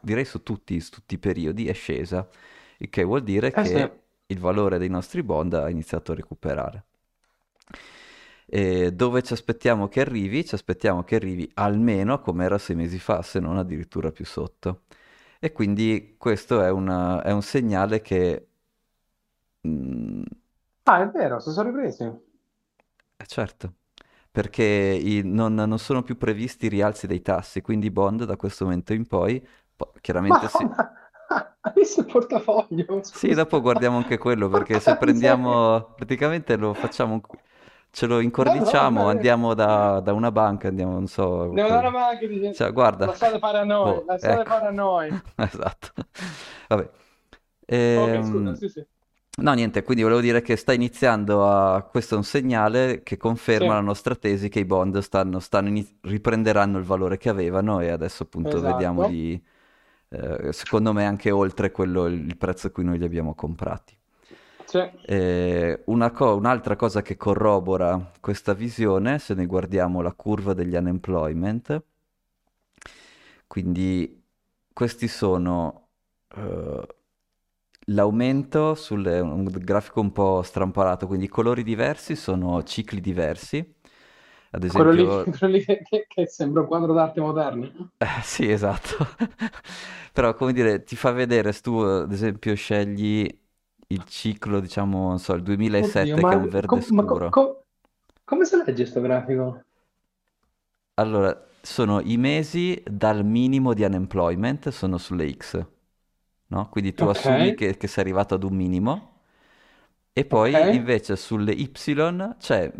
direi 0.00 0.24
su 0.24 0.42
tutti, 0.42 0.78
su 0.80 0.90
tutti 0.90 1.14
i 1.14 1.18
periodi 1.18 1.66
è 1.66 1.72
scesa, 1.72 2.28
il 2.78 2.88
che 2.90 3.02
vuol 3.04 3.22
dire 3.24 3.54
Eh 3.54 3.64
sì. 3.66 3.78
che 3.78 4.00
il 4.26 4.38
valore 4.38 4.78
dei 4.78 4.88
nostri 4.88 5.22
bond 5.22 5.52
ha 5.54 5.68
iniziato 5.68 6.12
a 6.12 6.14
recuperare. 6.14 6.84
E 8.46 8.92
dove 8.92 9.22
ci 9.22 9.32
aspettiamo 9.32 9.88
che 9.88 10.00
arrivi? 10.00 10.44
Ci 10.44 10.54
aspettiamo 10.54 11.04
che 11.04 11.14
arrivi 11.16 11.50
almeno 11.54 12.20
come 12.20 12.44
era 12.44 12.58
sei 12.58 12.76
mesi 12.76 12.98
fa, 12.98 13.22
se 13.22 13.40
non 13.40 13.56
addirittura 13.58 14.10
più 14.12 14.24
sotto. 14.26 14.82
E 15.40 15.52
quindi 15.52 16.14
questo 16.18 16.62
è, 16.62 16.70
una- 16.70 17.22
è 17.22 17.32
un 17.32 17.42
segnale 17.42 18.00
che, 18.02 18.46
mm, 19.64 20.24
Ah, 20.86 21.02
è 21.02 21.08
vero, 21.10 21.40
si 21.40 21.50
sono 21.50 21.70
ripresi. 21.70 22.04
eh, 23.16 23.26
certo, 23.26 23.74
perché 24.30 24.62
i- 24.64 25.22
non, 25.24 25.54
non 25.54 25.78
sono 25.78 26.02
più 26.02 26.16
previsti 26.16 26.68
rialzi 26.68 27.06
dei 27.06 27.22
tassi, 27.22 27.60
quindi 27.60 27.86
i 27.86 27.90
bond 27.90 28.24
da 28.24 28.36
questo 28.36 28.64
momento 28.64 28.92
in 28.92 29.06
poi, 29.06 29.44
po- 29.76 29.92
chiaramente 30.00 30.48
sì. 30.48 30.68
Madonna, 30.68 31.10
hai 31.60 31.72
visto 31.74 32.00
il 32.00 32.06
portafoglio? 32.06 33.02
Sì, 33.08 33.34
Scusa. 33.34 33.34
dopo 33.34 33.60
guardiamo 33.60 33.98
anche 33.98 34.16
quello, 34.18 34.48
perché 34.48 34.80
se 34.80 34.94
prendiamo, 34.96 35.92
praticamente 35.94 36.56
lo 36.56 36.72
facciamo, 36.74 37.20
ce 37.92 38.06
lo 38.06 38.20
No, 38.36 38.54
no, 38.54 38.72
incordiciamo, 38.72 39.02
vabbè. 39.04 39.10
andiamo 39.10 39.54
da, 39.54 40.00
da 40.00 40.12
una 40.12 40.32
banca, 40.32 40.68
andiamo, 40.68 40.92
non 40.94 41.06
so, 41.08 41.62
dare 41.68 41.86
con- 41.86 41.88
una 41.88 42.18
che 42.18 42.26
dice, 42.28 42.50
cioè, 42.50 42.72
guarda, 42.72 43.06
lasciate 43.06 43.38
fare 43.38 43.58
a 43.58 43.64
noi, 43.64 44.02
boh, 44.02 44.04
lasciate 44.04 44.44
ecco, 44.44 44.46
fare 44.46 44.66
a 44.66 44.70
noi. 44.70 45.16
esatto, 45.36 45.92
vabbè. 46.68 46.90
Ok, 47.94 48.22
scusa, 48.24 48.54
Ehm, 48.54 48.56
sì, 48.56 48.68
sì. 48.68 48.84
No, 49.38 49.54
niente, 49.54 49.82
quindi 49.82 50.02
volevo 50.02 50.20
dire 50.20 50.42
che 50.42 50.56
sta 50.56 50.74
iniziando 50.74 51.48
a... 51.48 51.82
Questo 51.84 52.14
è 52.14 52.18
un 52.18 52.24
segnale 52.24 53.02
che 53.02 53.16
conferma 53.16 53.72
Sì, 53.72 53.74
la 53.74 53.80
nostra 53.80 54.14
tesi 54.14 54.48
che 54.50 54.60
i 54.60 54.64
bond 54.66 54.98
stanno, 54.98 55.40
stanno 55.40 55.68
ini- 55.68 55.98
riprenderanno 56.02 56.76
il 56.78 56.84
valore 56.84 57.16
che 57.16 57.30
avevano 57.30 57.80
e 57.80 57.88
adesso 57.88 58.24
appunto 58.24 58.60
vediamo 58.60 59.04
esatto. 59.04 59.04
di... 59.04 59.42
eh, 60.10 60.52
secondo 60.52 60.92
me 60.92 61.06
anche 61.06 61.30
oltre 61.30 61.70
quello, 61.72 62.06
il 62.06 62.36
prezzo 62.36 62.66
a 62.66 62.70
cui 62.70 62.84
noi 62.84 62.98
li 62.98 63.04
abbiamo 63.06 63.34
comprati. 63.34 63.96
Eh, 65.04 65.82
una 65.86 66.10
co- 66.12 66.36
un'altra 66.36 66.76
cosa 66.76 67.02
che 67.02 67.16
corrobora 67.16 68.12
questa 68.20 68.54
visione, 68.54 69.18
se 69.18 69.34
noi 69.34 69.46
guardiamo 69.46 70.00
la 70.00 70.12
curva 70.12 70.54
degli 70.54 70.74
unemployment, 70.76 71.82
quindi 73.46 74.22
questi 74.72 75.08
sono 75.08 75.90
eh, 76.36 76.86
l'aumento 77.86 78.74
sul 78.74 79.04
un 79.06 79.44
grafico 79.44 80.00
un 80.00 80.12
po' 80.12 80.42
strampalato, 80.42 81.06
quindi 81.06 81.28
colori 81.28 81.62
diversi 81.62 82.16
sono 82.16 82.62
cicli 82.62 83.00
diversi. 83.00 83.74
Ad 84.52 84.64
Quello 84.66 84.90
lì, 84.90 85.06
esempio, 85.06 85.28
quello 85.38 85.54
lì 85.54 85.64
che, 85.64 85.82
che- 85.88 86.06
che 86.08 86.26
sembra 86.26 86.62
un 86.62 86.66
quadro 86.66 86.92
d'arte 86.92 87.20
moderno. 87.20 87.92
eh, 87.98 88.06
sì, 88.22 88.50
esatto. 88.50 88.96
Però, 90.12 90.34
come 90.34 90.52
dire, 90.52 90.82
ti 90.82 90.96
fa 90.96 91.12
vedere, 91.12 91.52
se 91.52 91.60
tu 91.60 91.76
ad 91.78 92.12
esempio 92.12 92.54
scegli 92.54 93.26
il 93.92 94.04
ciclo, 94.06 94.60
diciamo, 94.60 95.08
non 95.08 95.18
so, 95.18 95.34
il 95.34 95.42
Oddio, 95.76 96.18
2007 96.22 96.24
che 96.24 96.34
è 96.34 96.36
un 96.36 96.48
verde 96.48 96.80
com- 96.86 96.86
ma 96.94 97.04
scuro. 97.04 97.28
co- 97.28 97.66
come 98.24 98.44
si 98.46 98.56
legge 98.56 98.72
questo 98.74 99.00
grafico? 99.02 99.64
Allora, 100.94 101.48
sono 101.62 102.00
i 102.00 102.16
mesi 102.16 102.82
dal 102.86 103.24
minimo 103.24 103.72
di 103.74 103.82
unemployment, 103.82 104.68
sono 104.70 104.98
sulle 104.98 105.30
X, 105.32 105.64
no? 106.48 106.68
Quindi 106.68 106.94
tu 106.94 107.06
Ok, 107.06 107.08
assumi 107.08 107.54
che, 107.54 107.76
che 107.76 107.86
sei 107.88 108.04
arrivato 108.04 108.34
ad 108.34 108.44
un 108.44 108.54
minimo 108.54 109.20
e 110.12 110.24
poi 110.26 110.66
ok. 110.66 110.76
invece 110.76 111.16
sulle 111.16 111.52
Y 111.52 111.70
c'è 112.38 112.72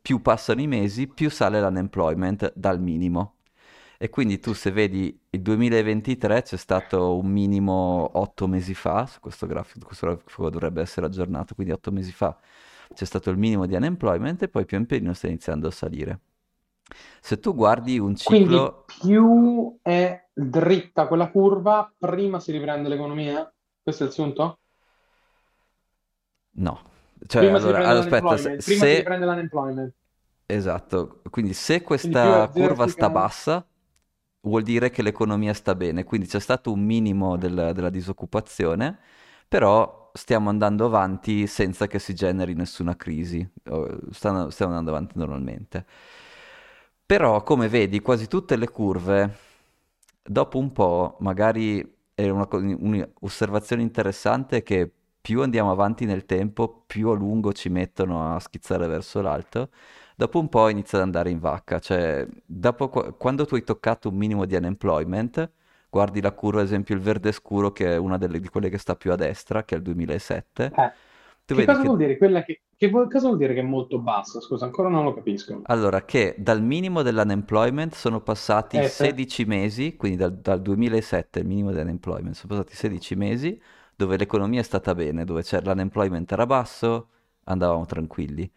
più 0.00 0.20
passano 0.20 0.60
i 0.60 0.66
mesi, 0.66 1.06
più 1.08 1.30
sale 1.30 1.60
l'unemployment 1.60 2.52
dal 2.54 2.80
minimo. 2.80 3.33
E 4.04 4.10
quindi 4.10 4.38
tu 4.38 4.52
se 4.52 4.70
vedi 4.70 5.18
il 5.30 5.40
2023 5.40 6.42
c'è 6.42 6.58
stato 6.58 7.16
un 7.16 7.26
minimo 7.30 8.18
8 8.18 8.46
mesi 8.46 8.74
fa, 8.74 9.06
su 9.06 9.18
questo 9.18 9.46
grafico, 9.46 9.86
questo 9.86 10.06
grafico 10.06 10.50
dovrebbe 10.50 10.82
essere 10.82 11.06
aggiornato, 11.06 11.54
quindi 11.54 11.72
8 11.72 11.90
mesi 11.90 12.12
fa 12.12 12.38
c'è 12.92 13.06
stato 13.06 13.30
il 13.30 13.38
minimo 13.38 13.64
di 13.66 13.74
unemployment 13.74 14.42
e 14.42 14.48
poi 14.48 14.66
pian 14.66 14.84
pianino 14.84 15.14
sta 15.14 15.28
iniziando 15.28 15.68
a 15.68 15.70
salire. 15.70 16.20
Se 17.20 17.38
tu 17.40 17.54
guardi 17.54 17.98
un 17.98 18.16
Quindi 18.22 18.46
ciclo, 18.50 18.84
più 18.84 19.78
è 19.80 20.28
dritta 20.32 21.06
quella 21.06 21.30
curva, 21.30 21.92
prima 21.96 22.40
si 22.40 22.50
riprende 22.50 22.88
l'economia? 22.88 23.48
Questo 23.82 24.02
è 24.04 24.06
il 24.08 24.12
sunto? 24.12 24.58
no. 26.56 26.82
Cioè, 27.26 27.42
Prima 27.42 27.60
si 27.60 27.68
allora, 27.68 27.78
allora, 27.82 28.00
aspetta, 28.00 28.36
se, 28.36 28.56
l'unemployment, 28.56 28.62
prima 28.62 28.86
si 28.86 28.96
riprende 28.96 29.26
l'unemployment. 29.26 29.94
esatto, 30.46 31.22
quindi 31.30 31.52
se 31.54 31.82
Quindi 31.98 32.18
questa 32.18 32.48
curva 32.52 32.86
sta 32.86 33.10
bassa, 33.10 33.66
vuol 34.44 34.62
dire 34.62 34.90
che 34.90 35.02
l'economia 35.02 35.52
sta 35.54 35.74
bene, 35.74 36.04
quindi 36.04 36.26
c'è 36.26 36.40
stato 36.40 36.72
un 36.72 36.80
minimo 36.84 37.36
del- 37.36 37.72
della 37.74 37.90
disoccupazione, 37.90 38.98
però 39.48 40.10
stiamo 40.14 40.48
andando 40.50 40.86
avanti 40.86 41.46
senza 41.46 41.86
che 41.86 41.98
si 41.98 42.14
generi 42.14 42.54
nessuna 42.54 42.96
crisi, 42.96 43.46
o- 43.70 43.98
stanno- 44.12 44.50
stiamo 44.50 44.72
andando 44.72 44.90
avanti 44.96 45.18
normalmente. 45.18 45.84
Però, 47.06 47.42
come 47.42 47.68
vedi, 47.68 48.00
quasi 48.00 48.26
tutte 48.28 48.56
le 48.56 48.68
curve, 48.70 49.36
dopo 50.22 50.58
un 50.58 50.72
po', 50.72 51.16
magari 51.20 51.80
è 52.14 52.28
una 52.28 52.48
un'osservazione 52.50 53.82
interessante 53.82 54.62
che 54.62 54.90
più 55.20 55.42
andiamo 55.42 55.70
avanti 55.70 56.04
nel 56.06 56.24
tempo, 56.26 56.84
più 56.86 57.10
a 57.10 57.14
lungo 57.14 57.52
ci 57.52 57.68
mettono 57.68 58.34
a 58.34 58.40
schizzare 58.40 58.86
verso 58.86 59.20
l'alto. 59.20 59.70
Dopo 60.16 60.38
un 60.38 60.48
po' 60.48 60.68
inizia 60.68 60.98
ad 60.98 61.04
andare 61.04 61.30
in 61.30 61.40
vacca, 61.40 61.78
cioè 61.80 62.26
dopo 62.44 62.88
qua- 62.88 63.12
quando 63.14 63.46
tu 63.46 63.54
hai 63.56 63.64
toccato 63.64 64.08
un 64.08 64.16
minimo 64.16 64.44
di 64.46 64.54
unemployment, 64.54 65.50
guardi 65.90 66.20
la 66.20 66.32
curva, 66.32 66.60
ad 66.60 66.66
esempio 66.66 66.94
il 66.94 67.00
verde 67.00 67.32
scuro, 67.32 67.72
che 67.72 67.92
è 67.94 67.96
una 67.96 68.16
delle, 68.18 68.38
di 68.40 68.48
quelle 68.48 68.68
che 68.68 68.78
sta 68.78 68.94
più 68.96 69.10
a 69.12 69.16
destra, 69.16 69.64
che 69.64 69.74
è 69.74 69.78
il 69.78 69.82
2007, 69.84 70.76
Eh, 70.76 70.92
tu 71.44 71.54
che 71.56 71.64
cosa 71.64 71.80
che 71.80 71.84
vuol 71.84 71.96
dire? 71.96 72.18
Quella 72.18 72.42
che, 72.44 72.62
che 72.76 72.88
vuol- 72.90 73.08
cosa 73.10 73.26
vuol 73.28 73.38
dire 73.38 73.54
che 73.54 73.60
è 73.60 73.62
molto 73.62 73.98
bassa? 73.98 74.40
Scusa, 74.42 74.66
ancora 74.66 74.88
non 74.90 75.04
lo 75.04 75.14
capisco. 75.14 75.62
Allora, 75.66 76.04
che 76.04 76.34
dal 76.38 76.62
minimo 76.62 77.00
dell'unemployment 77.02 77.94
sono 77.94 78.20
passati 78.20 78.82
Eh, 78.82 78.88
sì. 78.90 79.06
16 79.08 79.44
mesi, 79.46 79.96
quindi 79.96 80.18
dal, 80.18 80.36
dal 80.38 80.60
2007 80.60 81.38
il 81.40 81.46
minimo 81.46 81.70
dell'unemployment, 81.72 82.34
sono 82.34 82.54
passati 82.54 82.76
16 82.76 83.14
mesi 83.16 83.58
dove 83.96 84.16
l'economia 84.18 84.60
è 84.60 84.62
stata 84.62 84.94
bene, 84.94 85.24
dove 85.24 85.42
c'era 85.42 85.70
l'unemployment 85.70 86.30
era 86.32 86.44
basso, 86.44 87.08
andavamo 87.44 87.86
tranquilli. 87.86 88.50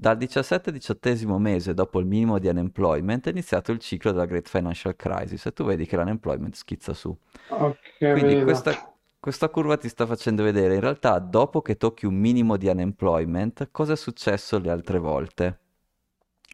Dal 0.00 0.16
17-18 0.16 1.38
mese 1.38 1.74
dopo 1.74 1.98
il 1.98 2.06
minimo 2.06 2.38
di 2.38 2.46
unemployment 2.46 3.26
è 3.26 3.30
iniziato 3.30 3.72
il 3.72 3.80
ciclo 3.80 4.12
della 4.12 4.26
Great 4.26 4.48
Financial 4.48 4.94
Crisis 4.94 5.44
e 5.46 5.52
tu 5.52 5.64
vedi 5.64 5.86
che 5.86 5.96
l'unemployment 5.96 6.54
schizza 6.54 6.94
su. 6.94 7.16
Ho 7.50 7.76
Quindi 8.12 8.40
questa, 8.44 8.94
questa 9.18 9.48
curva 9.48 9.76
ti 9.76 9.88
sta 9.88 10.06
facendo 10.06 10.44
vedere 10.44 10.74
in 10.74 10.80
realtà 10.80 11.18
dopo 11.18 11.62
che 11.62 11.76
tocchi 11.76 12.06
un 12.06 12.14
minimo 12.14 12.56
di 12.56 12.68
unemployment 12.68 13.70
cosa 13.72 13.94
è 13.94 13.96
successo 13.96 14.60
le 14.60 14.70
altre 14.70 14.98
volte. 14.98 15.58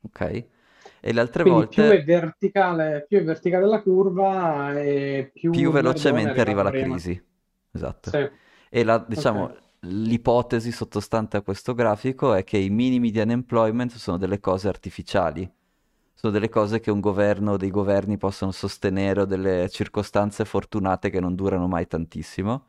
Ok? 0.04 0.20
E 1.00 1.12
le 1.12 1.20
altre 1.20 1.42
Quindi 1.42 1.66
più 1.66 1.82
è 1.82 2.02
volte 2.02 2.02
verticale, 2.02 3.04
più 3.06 3.18
è 3.18 3.24
verticale 3.24 3.66
la 3.66 3.82
curva 3.82 4.80
e 4.80 5.30
più 5.34 5.50
più 5.52 5.70
velocemente 5.70 6.40
arriva 6.40 6.62
la 6.62 6.70
prima. 6.70 6.94
crisi. 6.94 7.22
Esatto. 7.72 8.10
Sì, 8.10 8.26
E 8.70 8.84
la, 8.84 9.04
diciamo, 9.06 9.44
ok. 9.44 9.62
L'ipotesi 9.84 10.72
sottostante 10.72 11.36
a 11.36 11.42
questo 11.42 11.74
grafico 11.74 12.34
è 12.34 12.44
che 12.44 12.58
i 12.58 12.70
minimi 12.70 13.10
di 13.10 13.18
unemployment 13.18 13.92
sono 13.94 14.16
delle 14.16 14.40
cose 14.40 14.68
artificiali, 14.68 15.50
sono 16.14 16.32
delle 16.32 16.48
cose 16.48 16.80
che 16.80 16.90
un 16.90 17.00
governo 17.00 17.52
o 17.52 17.56
dei 17.56 17.70
governi 17.70 18.16
possono 18.16 18.50
sostenere 18.50 19.22
o 19.22 19.24
delle 19.24 19.68
circostanze 19.68 20.44
fortunate 20.44 21.10
che 21.10 21.20
non 21.20 21.34
durano 21.34 21.66
mai 21.66 21.86
tantissimo. 21.86 22.66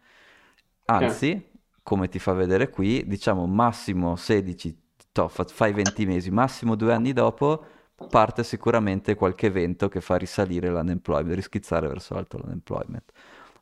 Anzi, 0.85 1.51
come 1.81 2.09
ti 2.09 2.19
fa 2.19 2.33
vedere 2.33 2.69
qui, 2.69 3.05
diciamo 3.07 3.45
massimo 3.47 4.15
16, 4.15 4.77
to, 5.11 5.27
fa- 5.27 5.45
fai 5.45 5.71
20 5.71 6.05
mesi, 6.05 6.31
massimo 6.31 6.75
due 6.75 6.93
anni 6.93 7.13
dopo 7.13 7.65
parte 8.09 8.43
sicuramente 8.43 9.15
qualche 9.15 9.47
evento 9.47 9.87
che 9.87 10.01
fa 10.01 10.17
risalire 10.17 10.69
l'unemployment, 10.69 11.35
rischizzare 11.35 11.87
verso 11.87 12.13
l'alto 12.13 12.37
l'unemployment. 12.37 13.11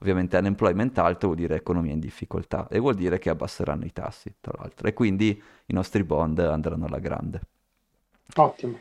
Ovviamente 0.04 0.38
unemployment 0.38 0.98
alto 1.00 1.28
vuol 1.28 1.40
dire 1.40 1.56
economia 1.56 1.94
in 1.94 2.00
difficoltà 2.00 2.68
e 2.70 2.78
vuol 2.80 2.96
dire 2.96 3.20
che 3.20 3.30
abbasseranno 3.30 3.86
i 3.86 3.94
tassi, 3.94 4.36
tra 4.42 4.54
l'altro, 4.58 4.88
e 4.88 4.94
quindi 4.94 5.42
i 5.68 5.74
nostri 5.74 6.04
bond 6.04 6.40
andranno 6.40 6.86
alla 6.86 7.00
grande. 7.00 7.42
Ottimo. 8.38 8.80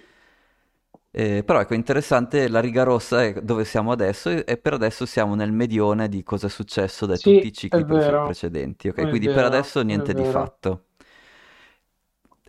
Eh, 1.14 1.42
però 1.44 1.60
ecco, 1.60 1.74
interessante 1.74 2.48
la 2.48 2.60
riga 2.60 2.84
rossa 2.84 3.22
è 3.22 3.34
dove 3.42 3.64
siamo 3.66 3.92
adesso 3.92 4.30
e, 4.30 4.56
per 4.56 4.72
adesso 4.72 5.04
siamo 5.04 5.34
nel 5.34 5.52
medione 5.52 6.08
di 6.08 6.22
cosa 6.22 6.46
è 6.46 6.50
successo 6.50 7.04
da 7.06 7.18
Sì, 7.18 7.18
tutti 7.18 7.46
i 7.48 7.52
cicli 7.52 7.84
pre- 7.84 8.18
precedenti, 8.20 8.88
ok? 8.88 9.06
Quindi 9.08 9.28
per 9.30 9.44
vero, 9.44 9.44
adesso 9.44 9.80
è 9.80 9.84
niente 9.84 10.14
di 10.14 10.24
fatto. 10.24 10.86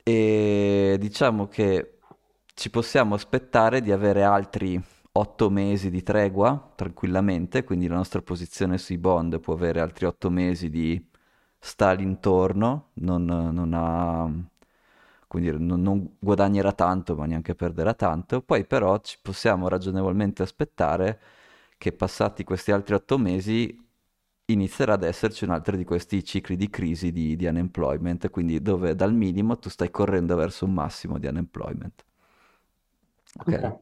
E 0.06 0.98
diciamo 1.00 1.48
che 1.48 2.00
ci 2.54 2.70
possiamo 2.70 3.16
aspettare 3.16 3.82
di 3.82 3.92
avere 3.92 4.24
altri 4.24 4.82
otto 5.16 5.50
mesi 5.50 5.90
di 5.90 6.02
tregua 6.04 6.72
tranquillamente, 6.76 7.64
quindi 7.64 7.88
la 7.88 7.96
nostra 7.96 8.22
posizione 8.22 8.78
sui 8.78 8.98
bond 8.98 9.40
può 9.40 9.54
avere 9.54 9.80
altri 9.80 10.06
otto 10.06 10.30
mesi 10.30 10.70
di 10.70 11.04
sta 11.60 11.90
all'intorno, 11.90 12.90
non, 12.96 13.26
non 13.26 13.74
ha, 13.74 14.28
dire, 15.40 15.58
non, 15.58 15.82
non 15.82 16.16
guadagnerà 16.20 16.72
tanto, 16.74 17.16
ma 17.16 17.26
neanche 17.26 17.56
perderà 17.56 17.94
tanto. 17.94 18.42
Poi 18.42 18.66
però 18.66 19.00
ci 19.02 19.18
possiamo 19.22 19.68
ragionevolmente 19.68 20.42
aspettare 20.44 21.20
che 21.78 21.92
passati 21.94 22.44
questi 22.44 22.72
altri 22.72 22.96
otto 22.96 23.18
mesi 23.18 23.80
inizierà 24.46 24.94
ad 24.94 25.04
esserci 25.04 25.44
un 25.46 25.52
altro 25.52 25.76
di 25.78 25.84
questi 25.86 26.24
cicli 26.24 26.56
di 26.56 26.70
crisi 26.70 27.12
di, 27.12 27.36
di 27.36 27.46
unemployment, 27.46 28.30
quindi 28.30 28.62
dove 28.62 28.96
dal 28.96 29.14
minimo 29.14 29.58
tu 29.58 29.70
stai 29.70 29.92
correndo 29.92 30.36
verso 30.36 30.66
un 30.66 30.74
massimo 30.74 31.18
di 31.20 31.28
unemployment. 31.28 32.04
Ok? 33.40 33.54
Ok, 33.54 33.80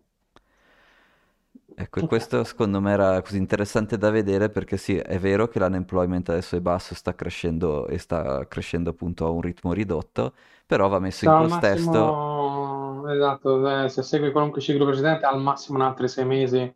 Ecco, 1.83 2.03
questo 2.05 2.43
secondo 2.43 2.79
me 2.81 2.91
era 2.91 3.21
così 3.21 3.37
interessante 3.37 3.97
da 3.97 4.09
vedere 4.11 4.49
perché 4.49 4.77
sì, 4.77 4.95
è 4.97 5.17
vero 5.19 5.47
che 5.47 5.57
l'unemployment 5.59 6.29
adesso 6.29 6.55
è 6.57 6.61
basso, 6.61 6.93
sta 6.95 7.15
crescendo 7.15 7.87
e 7.87 7.97
sta 7.97 8.45
crescendo 8.47 8.89
appunto 8.91 9.25
a 9.25 9.29
un 9.29 9.41
ritmo 9.41 9.73
ridotto, 9.73 10.35
però 10.65 10.87
va 10.89 10.99
messo 10.99 11.25
in 11.25 11.31
Sarà 11.31 11.37
al 11.37 11.47
contesto, 11.47 12.21
massimo, 12.27 13.07
esatto, 13.09 13.83
eh, 13.83 13.89
se 13.89 14.03
segui 14.03 14.31
qualunque 14.31 14.59
ciclo 14.61 14.85
precedente, 14.85 15.25
al 15.25 15.39
massimo 15.41 15.77
un 15.77 15.83
altri 15.85 16.07
sei 16.09 16.25
mesi, 16.25 16.75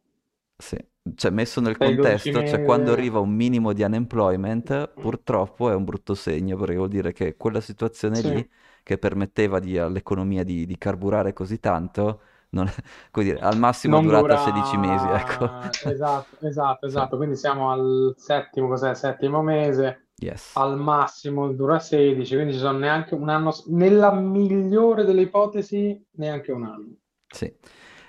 sì, 0.58 0.78
cioè 1.16 1.32
messo 1.32 1.60
nel 1.62 1.78
6-12 1.78 2.32
contesto, 2.32 2.42
cioè 2.44 2.62
quando 2.62 2.92
arriva 2.94 3.20
un 3.20 3.30
minimo 3.34 3.74
di 3.74 3.84
unemployment, 3.84 4.88
purtroppo 4.98 5.70
è 5.70 5.76
un 5.76 5.84
brutto 5.84 6.16
segno 6.16 6.58
perché 6.58 6.76
vuol 6.76 6.88
dire 6.90 7.12
che 7.14 7.36
quella 7.36 7.62
situazione 7.62 8.22
Sì, 8.22 8.22
lì 8.22 8.48
che 8.84 8.98
permetteva 8.98 9.60
di- 9.60 9.78
all'economia 9.78 10.44
di, 10.44 10.66
di 10.66 10.78
carburare 10.78 11.34
così 11.34 11.60
tanto, 11.60 12.22
non- 12.50 12.72
come 13.12 13.26
dire, 13.26 13.40
al 13.40 13.58
massimo 13.58 14.00
non 14.00 14.00
durata 14.00 14.38
16 14.38 14.78
mesi, 14.78 15.08
ecco. 15.10 15.52
dura, 15.52 15.78
esatto, 15.82 16.38
esatto, 16.42 16.86
esatto, 16.86 17.18
quindi 17.18 17.36
siamo 17.36 17.72
al 17.72 18.14
settimo, 18.18 18.68
cos'è, 18.68 18.94
settimo 18.96 19.42
mese, 19.42 20.08
yes. 20.22 20.58
al 20.58 20.78
massimo 20.78 21.52
dura 21.54 21.80
16, 21.80 22.34
quindi 22.36 22.54
ci 22.54 22.60
sono 22.60 22.78
neanche 22.80 23.14
un 23.16 23.30
anno, 23.30 23.54
nella 23.68 24.12
migliore 24.14 25.04
delle 25.06 25.22
ipotesi, 25.22 26.04
neanche 26.14 26.52
un 26.52 26.64
anno. 26.66 26.96
Sì. 27.28 27.46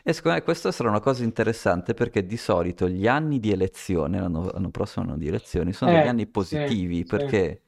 E 0.08 0.12
secondo 0.12 0.36
me 0.38 0.44
questa 0.44 0.70
sarà 0.70 0.88
una 0.88 1.00
cosa 1.00 1.24
interessante 1.24 1.92
perché 1.94 2.24
di 2.26 2.36
solito 2.36 2.88
gli 2.88 3.08
anni 3.08 3.40
di 3.40 3.50
elezione, 3.50 4.20
l'anno, 4.20 4.50
l'anno 4.52 4.70
prossimo 4.70 5.04
anno 5.04 5.16
di 5.16 5.26
elezioni, 5.26 5.72
sono 5.72 5.90
degli 5.90 6.06
Eh, 6.06 6.06
anni 6.06 6.26
sì, 6.36 6.58
positivi 6.70 7.04
sì, 7.04 7.06
perché 7.06 7.62
sì. 7.62 7.65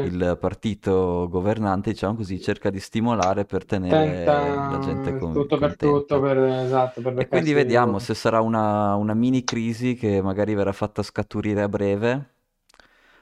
Il 0.00 0.36
partito 0.40 1.28
governante, 1.30 1.90
diciamo 1.92 2.16
così, 2.16 2.40
cerca 2.40 2.70
di 2.70 2.80
stimolare 2.80 3.44
per 3.44 3.64
tenere 3.64 4.62
la 4.68 4.78
gente 4.78 5.14
Tenta 5.14 5.16
con- 5.16 5.46
tutto 5.46 5.58
per 5.58 5.76
tutto, 5.76 6.18
contenta. 6.18 6.20
per, 6.20 6.38
esatto, 6.38 7.00
per 7.00 7.14
E 7.18 7.26
quindi 7.28 7.52
vediamo 7.52 7.98
se 7.98 8.14
sarà 8.14 8.40
una, 8.40 8.94
una 8.94 9.14
mini 9.14 9.44
crisi 9.44 9.94
che 9.94 10.20
magari 10.22 10.54
verrà 10.54 10.72
fatta 10.72 11.02
scaturire 11.02 11.62
a 11.62 11.68
breve, 11.68 12.30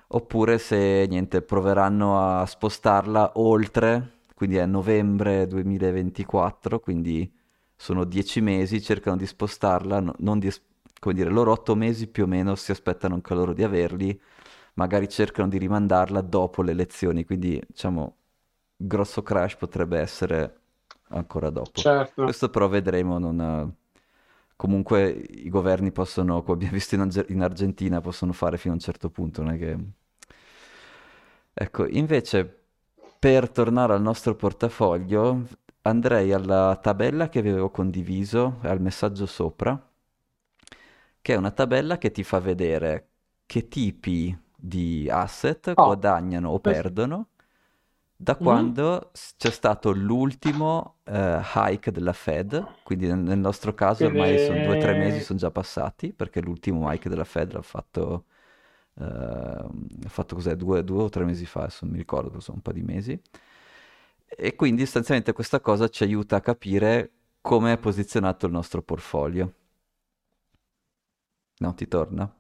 oppure 0.09 0.59
se 0.59 1.07
niente, 1.09 1.43
proveranno 1.43 2.19
a 2.41 2.47
spostarla 2.47 3.33
oltre, 3.37 4.21
quindi 4.35 4.57
è 4.57 4.67
novembre 4.67 5.47
2024, 5.47 6.81
quindi 6.81 7.33
sono 7.77 8.05
dieci 8.05 8.41
mesi, 8.41 8.81
cercano 8.83 9.17
di 9.17 9.27
spostarla, 9.27 10.01
no- 10.01 10.15
non 10.19 10.39
di, 10.39 10.53
come 11.01 11.15
dire, 11.15 11.31
loro 11.31 11.53
otto 11.53 11.75
mesi 11.75 12.07
più 12.09 12.25
o 12.25 12.27
meno 12.27 12.55
si 12.55 12.71
aspettano 12.71 13.15
anche 13.15 13.35
loro 13.35 13.53
di 13.53 13.63
averli, 13.65 14.19
magari 14.75 15.09
cercano 15.09 15.49
di 15.49 15.59
rimandarla 15.59 16.21
dopo 16.21 16.63
le 16.63 16.73
elezioni, 16.73 17.25
quindi 17.25 17.61
diciamo, 17.67 18.17
grosso 18.77 19.23
crash 19.23 19.57
potrebbe 19.57 19.99
essere 19.99 20.61
ancora 21.09 21.51
dopo. 21.51 21.81
Certo. 21.81 22.25
Questo 22.25 22.49
però 22.51 22.69
vedremo, 22.69 23.19
non... 23.19 23.75
Comunque 24.57 25.09
i 25.11 25.49
governi 25.49 25.91
possono, 25.91 26.43
come 26.43 26.55
abbiamo 26.55 26.75
visto 26.75 26.95
in, 26.95 27.01
Arge- 27.01 27.27
in 27.29 27.43
Argentina, 27.43 28.01
possono 28.01 28.33
fare 28.33 28.57
fino 28.57 28.73
a 28.73 28.77
un 28.77 28.83
certo 28.83 29.11
punto, 29.11 29.43
non 29.43 29.53
è 29.53 29.59
che... 29.59 29.79
Ecco, 31.53 31.87
invece 31.87 32.63
per 33.19 33.51
tornare 33.51 33.95
al 33.95 34.03
nostro 34.03 34.35
portafoglio 34.35 35.47
andrei 35.83 36.33
alla 36.33 36.79
tabella 36.81 37.29
che 37.29 37.39
avevo 37.41 37.71
condiviso, 37.71 38.59
al 38.63 38.81
messaggio 38.81 39.27
sopra, 39.27 39.91
che 41.21 41.33
è 41.35 41.37
una 41.37 41.51
tabella 41.51 41.99
che 41.99 42.11
ti 42.11 42.23
fa 42.23 42.39
vedere 42.39 43.09
che 43.47 43.69
tipi 43.69 44.37
di 44.67 45.09
asset 45.11 45.77
Oh, 45.77 45.81
guadagnano 45.81 46.51
o 46.51 46.61
perdono 46.61 47.29
da 48.17 48.37
Mhm. 48.39 48.39
quando 48.39 49.11
c'è 49.37 49.51
stato 49.51 49.93
l'ultimo 49.93 50.99
eh, 51.05 51.41
hike 51.55 51.91
della 51.91 52.13
Fed, 52.13 52.77
quindi 52.83 53.07
nel, 53.09 53.19
nel 53.19 53.39
nostro 53.39 53.75
caso 53.75 54.07
ormai 54.07 54.39
sono 54.39 54.61
due 54.61 54.75
o 54.75 54.77
tre 54.77 54.95
mesi, 54.95 55.21
sono 55.21 55.39
già 55.39 55.51
passati, 55.51 56.13
perché 56.13 56.41
l'ultimo 56.41 56.91
hike 56.93 57.09
della 57.09 57.25
Fed 57.25 57.53
l'ha 57.53 57.63
fatto, 57.63 58.27
eh, 59.01 59.05
ha 59.05 60.09
fatto 60.09 60.35
cos'è, 60.37 60.57
due, 60.57 60.85
due 60.85 61.03
o 61.05 61.09
tre 61.11 61.25
mesi 61.25 61.45
fa, 61.47 61.63
adesso 61.63 61.85
non 61.85 61.93
mi 61.95 61.99
ricordo, 62.01 62.41
sono 62.41 62.57
un 62.59 62.63
po' 62.63 62.73
di 62.73 62.83
mesi. 62.83 63.21
E 64.37 64.57
quindi 64.57 64.83
sostanzialmente 64.83 65.33
questa 65.33 65.61
cosa 65.61 65.89
ci 65.89 66.03
aiuta 66.03 66.37
a 66.37 66.41
capire 66.41 67.13
come 67.41 67.73
è 67.75 67.79
posizionato 67.79 68.47
il 68.47 68.53
nostro 68.53 68.83
portfolio. 68.83 69.55
No, 71.65 71.75
ti 71.75 71.89
torna? 71.89 72.33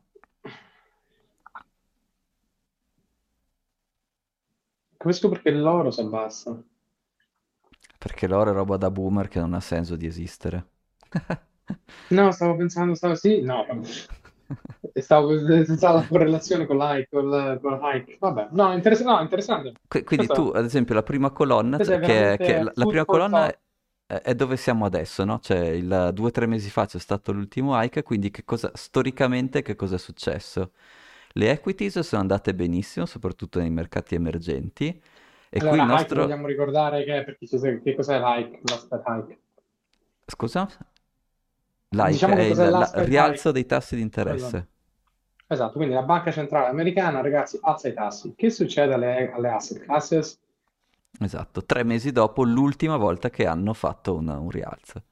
Capisco 5.05 5.29
perché 5.29 5.51
l'oro 5.51 5.90
si 5.90 6.01
abbassa. 6.01 6.59
Perché 7.99 8.27
l'oro 8.27 8.51
è 8.51 8.53
roba 8.55 8.77
da 8.77 8.90
boomer 8.90 9.29
che 9.29 9.40
non 9.40 9.53
ha 9.55 9.61
senso 9.61 9.97
di 9.97 10.07
esistere. 10.07 10.67
No, 12.11 12.31
stavo 12.33 12.57
pensando, 12.57 12.95
stavo, 12.95 13.14
sì, 13.14 13.40
no, 13.43 13.67
stavo 14.95 15.29
pensando 15.45 15.87
alla 15.87 16.07
correlazione 16.07 16.67
con 16.67 16.77
l'hike, 16.77 17.09
col, 17.11 17.59
con 17.61 17.79
l'hike. 17.79 18.17
Vabbè, 18.19 18.49
no, 18.53 18.73
interess- 18.73 19.03
no, 19.03 19.21
interessante. 19.21 19.73
Qui- 19.87 20.03
Quindi 20.05 20.31
tu, 20.31 20.51
Questo, 20.51 20.53
ad 20.53 20.64
esempio, 20.64 20.95
la 20.95 21.03
prima 21.03 21.31
colonna, 21.31 21.77
questo 21.77 21.95
è 21.95 22.01
che, 22.01 22.38
che 22.40 22.59
la, 22.59 22.73
la 22.75 22.87
prima 22.87 23.05
colonna 23.05 23.49
è, 23.49 23.59
è 24.07 24.35
dove 24.35 24.57
siamo 24.57 24.85
adesso, 24.87 25.25
no? 25.25 25.38
Cioè, 25.40 25.59
il, 25.69 26.11
due 26.12 26.29
o 26.29 26.31
tre 26.31 26.47
mesi 26.47 26.71
fa 26.71 26.87
c'è 26.87 26.99
stato 26.99 27.33
l'ultimo 27.33 27.81
hike, 27.81 28.03
quindi 28.03 28.31
che 28.31 28.45
cosa, 28.45 28.71
storicamente 28.75 29.62
che 29.62 29.75
cosa 29.77 29.97
è 29.97 29.99
successo? 29.99 30.73
Le 31.37 31.51
equities 31.51 32.01
sono 32.01 32.23
andate 32.23 32.55
benissimo, 32.55 33.07
soprattutto 33.07 33.61
nei 33.61 33.70
mercati 33.70 34.14
emergenti, 34.16 35.01
e 35.49 35.62
qui 35.62 35.79
il 35.79 35.85
Allora, 35.85 35.85
nostro... 35.85 36.23
vogliamo 36.27 36.47
ricordare 36.47 37.03
che, 37.03 37.25
per 37.25 37.37
chi 37.37 37.49
ci 37.49 37.59
segue, 37.59 37.83
che 37.83 37.97
cos'è 37.97 38.20
l'hike? 38.20 38.61
L'aspect 38.62 39.03
hike. 39.09 39.38
Scusa? 40.29 40.68
L'hike 41.94 42.31
Diciamo 42.31 42.35
è 42.35 42.42
il 42.49 42.70
la- 42.70 42.92
rialzo 42.97 43.51
dei 43.51 43.64
tassi 43.64 43.97
di 43.97 44.03
interesse. 44.03 44.68
Esatto, 45.47 45.77
quindi 45.77 45.94
la 45.94 46.03
banca 46.03 46.31
centrale 46.31 46.66
americana, 46.68 47.23
ragazzi, 47.23 47.59
alza 47.62 47.88
i 47.88 47.94
tassi. 47.94 48.35
Che 48.37 48.51
succede 48.51 48.92
alle, 48.92 49.33
alle 49.33 49.49
asset 49.49 49.79
classes? 49.81 50.38
Esatto, 51.20 51.64
tre 51.64 51.83
mesi 51.83 52.12
dopo 52.12 52.44
l'ultima 52.44 52.97
volta 52.97 53.31
che 53.31 53.47
hanno 53.47 53.73
fatto 53.75 54.14
una- 54.14 54.38
un 54.38 54.51
rialzo. 54.51 55.03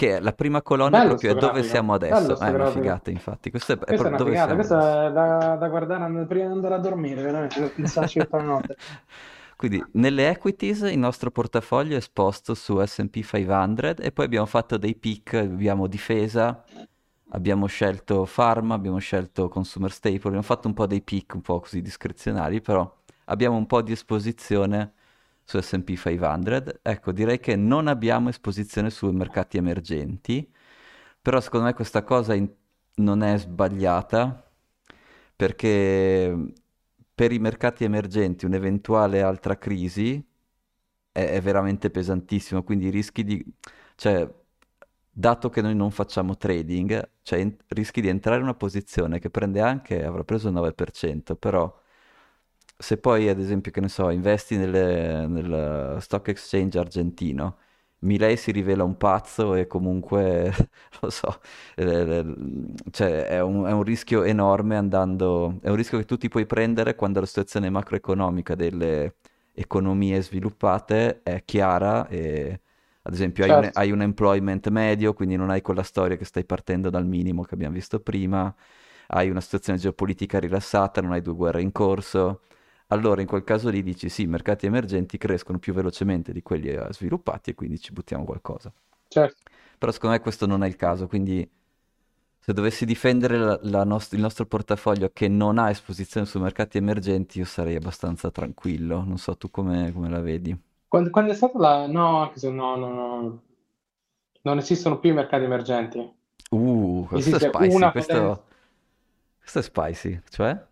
Che 0.00 0.16
è 0.16 0.20
la 0.20 0.32
prima 0.32 0.62
colonna 0.62 0.96
Bello 0.96 1.08
proprio 1.08 1.34
dove 1.34 1.52
grafico, 1.52 1.68
siamo 1.68 1.92
adesso. 1.92 2.38
È 2.38 2.48
una 2.48 2.50
grafico. 2.52 2.80
figata, 2.80 3.10
infatti. 3.10 3.50
Questo 3.50 3.72
è, 3.72 3.74
è 3.74 3.78
proprio 3.96 4.06
una 4.06 4.16
dove 4.16 4.30
figata, 4.30 4.46
siamo 4.46 4.60
questa 4.60 5.06
è 5.08 5.12
da, 5.12 5.56
da 5.56 5.68
guardare 5.68 6.24
prima 6.24 6.46
di 6.46 6.52
andare 6.52 6.74
a 6.74 6.78
dormire, 6.78 7.20
veramente, 7.20 7.60
per 7.60 7.74
pensarci 7.74 8.18
tutta 8.20 8.38
la 8.38 8.42
notte. 8.42 8.76
Quindi 9.56 9.84
nelle 9.92 10.30
equities 10.30 10.80
il 10.90 10.98
nostro 10.98 11.30
portafoglio 11.30 11.92
è 11.92 11.98
esposto 11.98 12.54
su 12.54 12.82
S&P 12.82 13.22
500 13.22 14.00
e 14.00 14.10
poi 14.10 14.24
abbiamo 14.24 14.46
fatto 14.46 14.78
dei 14.78 14.94
pick, 14.94 15.34
abbiamo 15.34 15.86
difesa, 15.86 16.64
abbiamo 17.28 17.66
scelto 17.66 18.26
pharma, 18.26 18.72
abbiamo 18.74 18.96
scelto 18.96 19.50
consumer 19.50 19.92
staple, 19.92 20.28
abbiamo 20.28 20.40
fatto 20.40 20.66
un 20.66 20.72
po' 20.72 20.86
dei 20.86 21.02
pick 21.02 21.34
un 21.34 21.42
po' 21.42 21.60
così 21.60 21.82
discrezionali, 21.82 22.62
però 22.62 22.90
abbiamo 23.26 23.58
un 23.58 23.66
po' 23.66 23.82
di 23.82 23.92
esposizione 23.92 24.94
su 25.50 25.60
S&P 25.60 25.96
500. 25.96 26.78
Ecco, 26.82 27.12
direi 27.12 27.40
che 27.40 27.56
non 27.56 27.88
abbiamo 27.88 28.28
esposizione 28.28 28.90
sui 28.90 29.12
mercati 29.12 29.56
emergenti, 29.56 30.48
però 31.20 31.40
secondo 31.40 31.66
me 31.66 31.74
questa 31.74 32.02
cosa 32.04 32.34
in- 32.34 32.48
non 32.96 33.22
è 33.22 33.36
sbagliata 33.38 34.44
perché 35.36 36.52
per 37.14 37.32
i 37.32 37.38
mercati 37.38 37.84
emergenti 37.84 38.44
un'eventuale 38.46 39.22
altra 39.22 39.56
crisi 39.58 40.24
è, 41.12 41.24
è 41.24 41.40
veramente 41.40 41.90
pesantissimo, 41.90 42.62
quindi 42.62 42.90
rischi 42.90 43.24
di, 43.24 43.44
cioè, 43.96 44.28
dato 45.10 45.48
che 45.50 45.60
noi 45.62 45.74
non 45.74 45.90
facciamo 45.90 46.36
trading, 46.36 47.10
cioè 47.22 47.40
in- 47.40 47.56
rischi 47.68 48.00
di 48.00 48.08
entrare 48.08 48.38
in 48.38 48.44
una 48.44 48.54
posizione 48.54 49.18
che 49.18 49.30
prende 49.30 49.60
anche, 49.60 50.04
avrà 50.04 50.24
preso 50.24 50.48
il 50.48 50.54
9%, 50.54 51.36
però 51.36 51.79
se 52.80 52.98
poi 52.98 53.28
ad 53.28 53.38
esempio, 53.38 53.70
che 53.72 53.80
ne 53.80 53.88
so, 53.88 54.10
investi 54.10 54.56
nelle- 54.56 55.26
nel 55.26 55.98
stock 56.00 56.28
exchange 56.28 56.78
argentino, 56.78 57.58
Milei 58.02 58.36
si 58.38 58.50
rivela 58.52 58.82
un 58.84 58.96
pazzo 58.96 59.54
e 59.54 59.66
comunque, 59.66 60.50
lo 61.02 61.10
so, 61.10 61.40
eh, 61.76 61.84
eh, 61.84 62.24
cioè 62.90 63.24
è 63.26 63.40
un, 63.42 63.64
è 63.66 63.72
un 63.72 63.82
rischio 63.82 64.22
enorme 64.22 64.76
andando, 64.76 65.58
è 65.62 65.68
un 65.68 65.76
rischio 65.76 65.98
che 65.98 66.04
tu 66.06 66.16
ti 66.16 66.28
puoi 66.28 66.46
prendere 66.46 66.94
quando 66.94 67.20
la 67.20 67.26
situazione 67.26 67.68
macroeconomica 67.70 68.54
delle 68.54 69.16
economie 69.52 70.22
sviluppate 70.22 71.22
è 71.22 71.44
chiara 71.44 72.06
e 72.08 72.60
ad 73.02 73.12
esempio 73.12 73.44
hai 73.44 73.52
un, 73.52 73.68
Certo. 73.68 73.72
hai 73.72 73.90
un 73.90 74.02
employment 74.02 74.68
medio, 74.68 75.12
quindi 75.14 75.36
non 75.36 75.50
hai 75.50 75.60
quella 75.62 75.82
storia 75.82 76.16
che 76.16 76.24
stai 76.24 76.44
partendo 76.44 76.88
dal 76.90 77.06
minimo 77.06 77.42
che 77.42 77.54
abbiamo 77.54 77.74
visto 77.74 78.00
prima, 78.00 78.54
hai 79.08 79.30
una 79.30 79.40
situazione 79.40 79.78
geopolitica 79.78 80.38
rilassata, 80.38 81.00
non 81.00 81.12
hai 81.12 81.22
due 81.22 81.34
guerre 81.34 81.62
in 81.62 81.72
corso. 81.72 82.42
Allora 82.92 83.20
in 83.20 83.26
quel 83.26 83.44
caso 83.44 83.68
lì 83.68 83.82
dici 83.82 84.08
sì, 84.08 84.22
i 84.22 84.26
mercati 84.26 84.66
emergenti 84.66 85.16
crescono 85.18 85.58
più 85.58 85.72
velocemente 85.72 86.32
di 86.32 86.42
quelli 86.42 86.68
eh, 86.68 86.86
sviluppati 86.90 87.50
e 87.50 87.54
quindi 87.54 87.80
ci 87.80 87.92
buttiamo 87.92 88.24
qualcosa. 88.24 88.72
Certo. 89.08 89.42
Però 89.78 89.90
secondo 89.92 90.16
me 90.16 90.22
questo 90.22 90.46
non 90.46 90.62
è 90.62 90.68
il 90.68 90.76
caso, 90.76 91.06
quindi 91.06 91.48
se 92.38 92.52
dovessi 92.52 92.84
difendere 92.86 93.38
la- 93.38 93.58
la 93.62 93.84
nost- 93.84 94.12
il 94.14 94.20
nostro 94.20 94.46
portafoglio 94.46 95.10
che 95.12 95.28
non 95.28 95.58
ha 95.58 95.70
esposizione 95.70 96.26
sui 96.26 96.40
mercati 96.40 96.78
emergenti, 96.78 97.38
io 97.38 97.44
sarei 97.44 97.76
abbastanza 97.76 98.30
tranquillo. 98.30 99.02
Non 99.04 99.18
so 99.18 99.36
tu 99.36 99.50
come, 99.50 99.92
come 99.92 100.08
la 100.08 100.20
vedi. 100.20 100.56
Quando, 100.88 101.08
quando 101.10 101.32
è 101.32 101.34
stata 101.34 101.58
la... 101.58 101.86
No, 101.86 102.30
no, 102.42 102.76
no, 102.76 102.94
no. 102.94 103.42
Non 104.42 104.58
esistono 104.58 104.98
più 104.98 105.10
i 105.10 105.14
mercati 105.14 105.44
emergenti. 105.44 105.98
Uh, 106.50 107.06
questo 107.08 107.36
è 107.36 107.38
Esiste 107.38 107.48
spicy, 107.48 107.74
una 107.76 107.92
potenza. 107.92 108.22
questo, 108.22 108.44
questo 109.40 109.58
è 109.60 109.62
spicy, 109.62 110.20
cioè? 110.30 110.66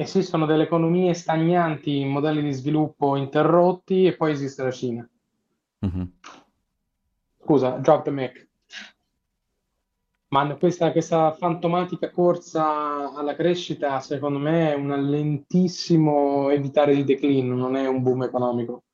Esistono 0.00 0.46
delle 0.46 0.62
economie 0.62 1.12
stagnanti 1.12 1.98
in 1.98 2.08
modelli 2.08 2.42
di 2.42 2.52
sviluppo 2.52 3.16
interrotti 3.16 4.06
e 4.06 4.16
poi 4.16 4.32
esiste 4.32 4.62
la 4.62 4.70
Cina. 4.70 5.06
Mhm. 5.80 6.12
Scusa, 7.42 7.72
drop 7.72 8.04
the 8.04 8.10
mic. 8.10 8.48
Ma 10.28 10.54
questa, 10.54 10.90
questa 10.92 11.32
fantomatica 11.32 12.10
corsa 12.10 13.12
alla 13.12 13.34
crescita, 13.34 14.00
secondo 14.00 14.38
me, 14.38 14.72
è 14.72 14.74
un 14.74 14.88
lentissimo 15.10 16.48
evitare 16.48 16.94
di 16.94 17.04
declino, 17.04 17.54
non 17.54 17.76
è 17.76 17.86
un 17.86 18.02
boom 18.02 18.22
economico. 18.22 18.84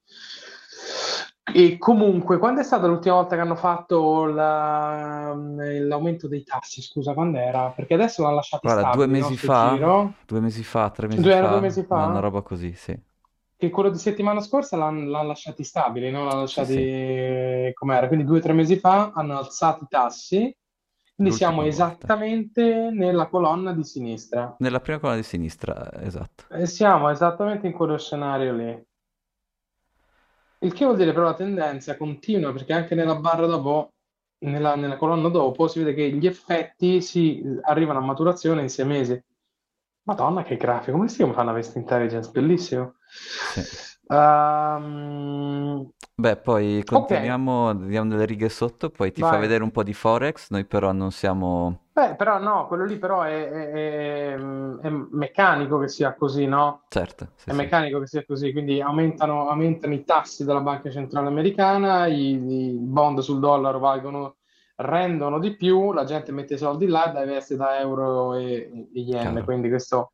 E 1.54 1.78
comunque, 1.78 2.38
quando 2.38 2.60
è 2.60 2.64
stata 2.64 2.86
l'ultima 2.86 3.14
volta 3.16 3.36
che 3.36 3.40
hanno 3.40 3.54
fatto 3.54 4.24
la- 4.26 5.32
l'aumento 5.34 6.26
dei 6.28 6.42
tassi? 6.44 6.82
Scusa, 6.82 7.14
quando 7.14 7.38
era? 7.38 7.70
Perché 7.70 7.94
adesso 7.94 8.22
l'hanno 8.22 8.34
lasciati 8.36 8.68
Guarda, 8.68 8.84
due 8.84 9.06
stabili, 9.06 9.16
no, 9.16 9.30
mesi 9.30 9.36
sul 9.36 9.52
fa, 9.52 10.12
due 10.26 10.40
mesi 10.40 10.62
fa, 10.62 10.90
tre 10.90 11.06
mesi 11.06 11.28
Due, 11.28 11.32
era 11.34 11.48
due 11.48 11.58
fa, 11.58 11.60
mesi 11.60 11.82
una, 11.88 12.04
una 12.06 12.18
fa? 12.18 12.20
roba 12.20 12.42
così, 12.42 12.74
sì. 12.74 12.98
Che 13.58 13.70
quello 13.70 13.90
di 13.90 13.98
settimana 13.98 14.40
scorsa 14.40 14.76
l'hanno 14.76 15.08
l'hanno 15.10 15.28
lasciati 15.28 15.64
stabili, 15.64 16.10
no? 16.10 16.24
L'hanno 16.24 16.40
Sì, 16.44 16.64
lasciati 16.64 16.78
sì, 16.88 16.90
com'era. 17.74 18.06
Quindi 18.06 18.24
due 18.24 18.38
o 18.38 18.40
tre 18.42 18.52
mesi 18.52 18.78
fa 18.78 19.10
hanno 19.14 19.38
alzato 19.38 19.84
i 19.84 19.86
tassi, 19.88 20.54
quindi 21.14 21.34
siamo 21.34 21.62
volta. 21.64 21.64
esattamente 21.64 22.90
nella 22.92 23.28
colonna 23.28 23.72
di 23.72 23.82
sinistra. 23.84 24.58
Nella 24.58 24.80
prima 24.80 24.98
colonna 24.98 25.16
di 25.18 25.22
sinistra, 25.24 25.90
esatto. 26.02 26.44
E 26.48 26.66
siamo 26.66 27.08
esattamente 27.10 27.68
in 27.68 27.72
quello 27.72 27.96
scenario 27.98 28.52
lì. 28.52 28.86
Il 30.60 30.72
che 30.72 30.84
vuol 30.84 30.96
dire 30.96 31.12
però 31.12 31.26
la 31.26 31.34
tendenza 31.34 31.96
continua, 31.96 32.52
perché 32.52 32.72
anche 32.72 32.94
nella 32.94 33.16
barra 33.16 33.46
dopo, 33.46 33.92
nella, 34.38 34.74
nella 34.74 34.96
colonna 34.96 35.28
dopo, 35.28 35.68
si 35.68 35.78
vede 35.80 35.94
che 35.94 36.10
gli 36.10 36.26
effetti 36.26 37.00
si 37.02 37.42
arrivano 37.62 37.98
a 37.98 38.02
maturazione 38.02 38.62
in 38.62 38.68
sei 38.68 38.86
mesi. 38.86 39.24
Madonna, 40.04 40.42
che 40.42 40.56
grafico! 40.56 40.96
Come 40.96 41.08
si 41.08 41.16
chiama 41.16 41.32
fanno 41.32 41.52
questa 41.52 41.78
intelligence? 41.78 42.30
Bellissimo. 42.30 42.94
Sì. 43.06 43.62
Ehm, 44.10 45.90
Beh, 46.18 46.36
poi 46.36 46.82
continuiamo, 46.84 47.74
diamo 47.74 48.10
delle 48.10 48.26
righe 48.26 48.48
sotto, 48.50 48.90
poi 48.90 49.12
ti 49.12 49.22
fa 49.22 49.36
vai. 49.36 49.38
vedere 49.38 49.62
un 49.62 49.70
po' 49.70 49.82
di 49.82 49.94
Forex, 49.94 50.50
noi 50.50 50.64
però 50.66 50.92
non 50.92 51.10
siamo... 51.10 51.84
Beh, 51.92 52.14
però 52.16 52.38
no, 52.38 52.66
quello 52.66 52.84
lì 52.84 52.98
però 52.98 53.22
è, 53.22 53.48
è- 53.48 54.34
è- 54.34 54.34
è 54.82 54.88
meccanico 54.90 55.78
che 55.78 55.88
sia 55.88 56.14
così, 56.14 56.44
no? 56.46 56.82
Certo, 56.88 57.32
sì, 57.36 57.50
È 57.50 57.52
sì. 57.52 57.62
meccanico 57.62 58.00
che 58.00 58.06
sia 58.06 58.24
così, 58.26 58.52
quindi 58.52 58.80
aumentano, 58.82 59.48
aumentano 59.48 59.94
i 59.94 60.04
tassi 60.04 60.44
della 60.44 60.60
Banca 60.60 60.90
Centrale 60.90 61.28
Americana, 61.28 62.06
i, 62.06 62.32
i 62.72 62.78
bond 62.78 63.20
sul 63.20 63.38
dollaro 63.40 63.78
valgono, 63.78 64.36
rendono 64.76 65.38
di 65.38 65.56
più, 65.56 65.92
la 65.92 66.04
gente 66.04 66.32
mette 66.32 66.54
i 66.54 66.58
soldi 66.58 66.86
là 66.86 67.10
e 67.14 67.24
diveste 67.26 67.56
da 67.56 67.78
euro 67.80 68.34
e, 68.34 68.88
e 68.92 69.00
yen, 69.00 69.40
Chiaro. 69.40 69.44
quindi 69.44 69.68
questo 69.70 70.12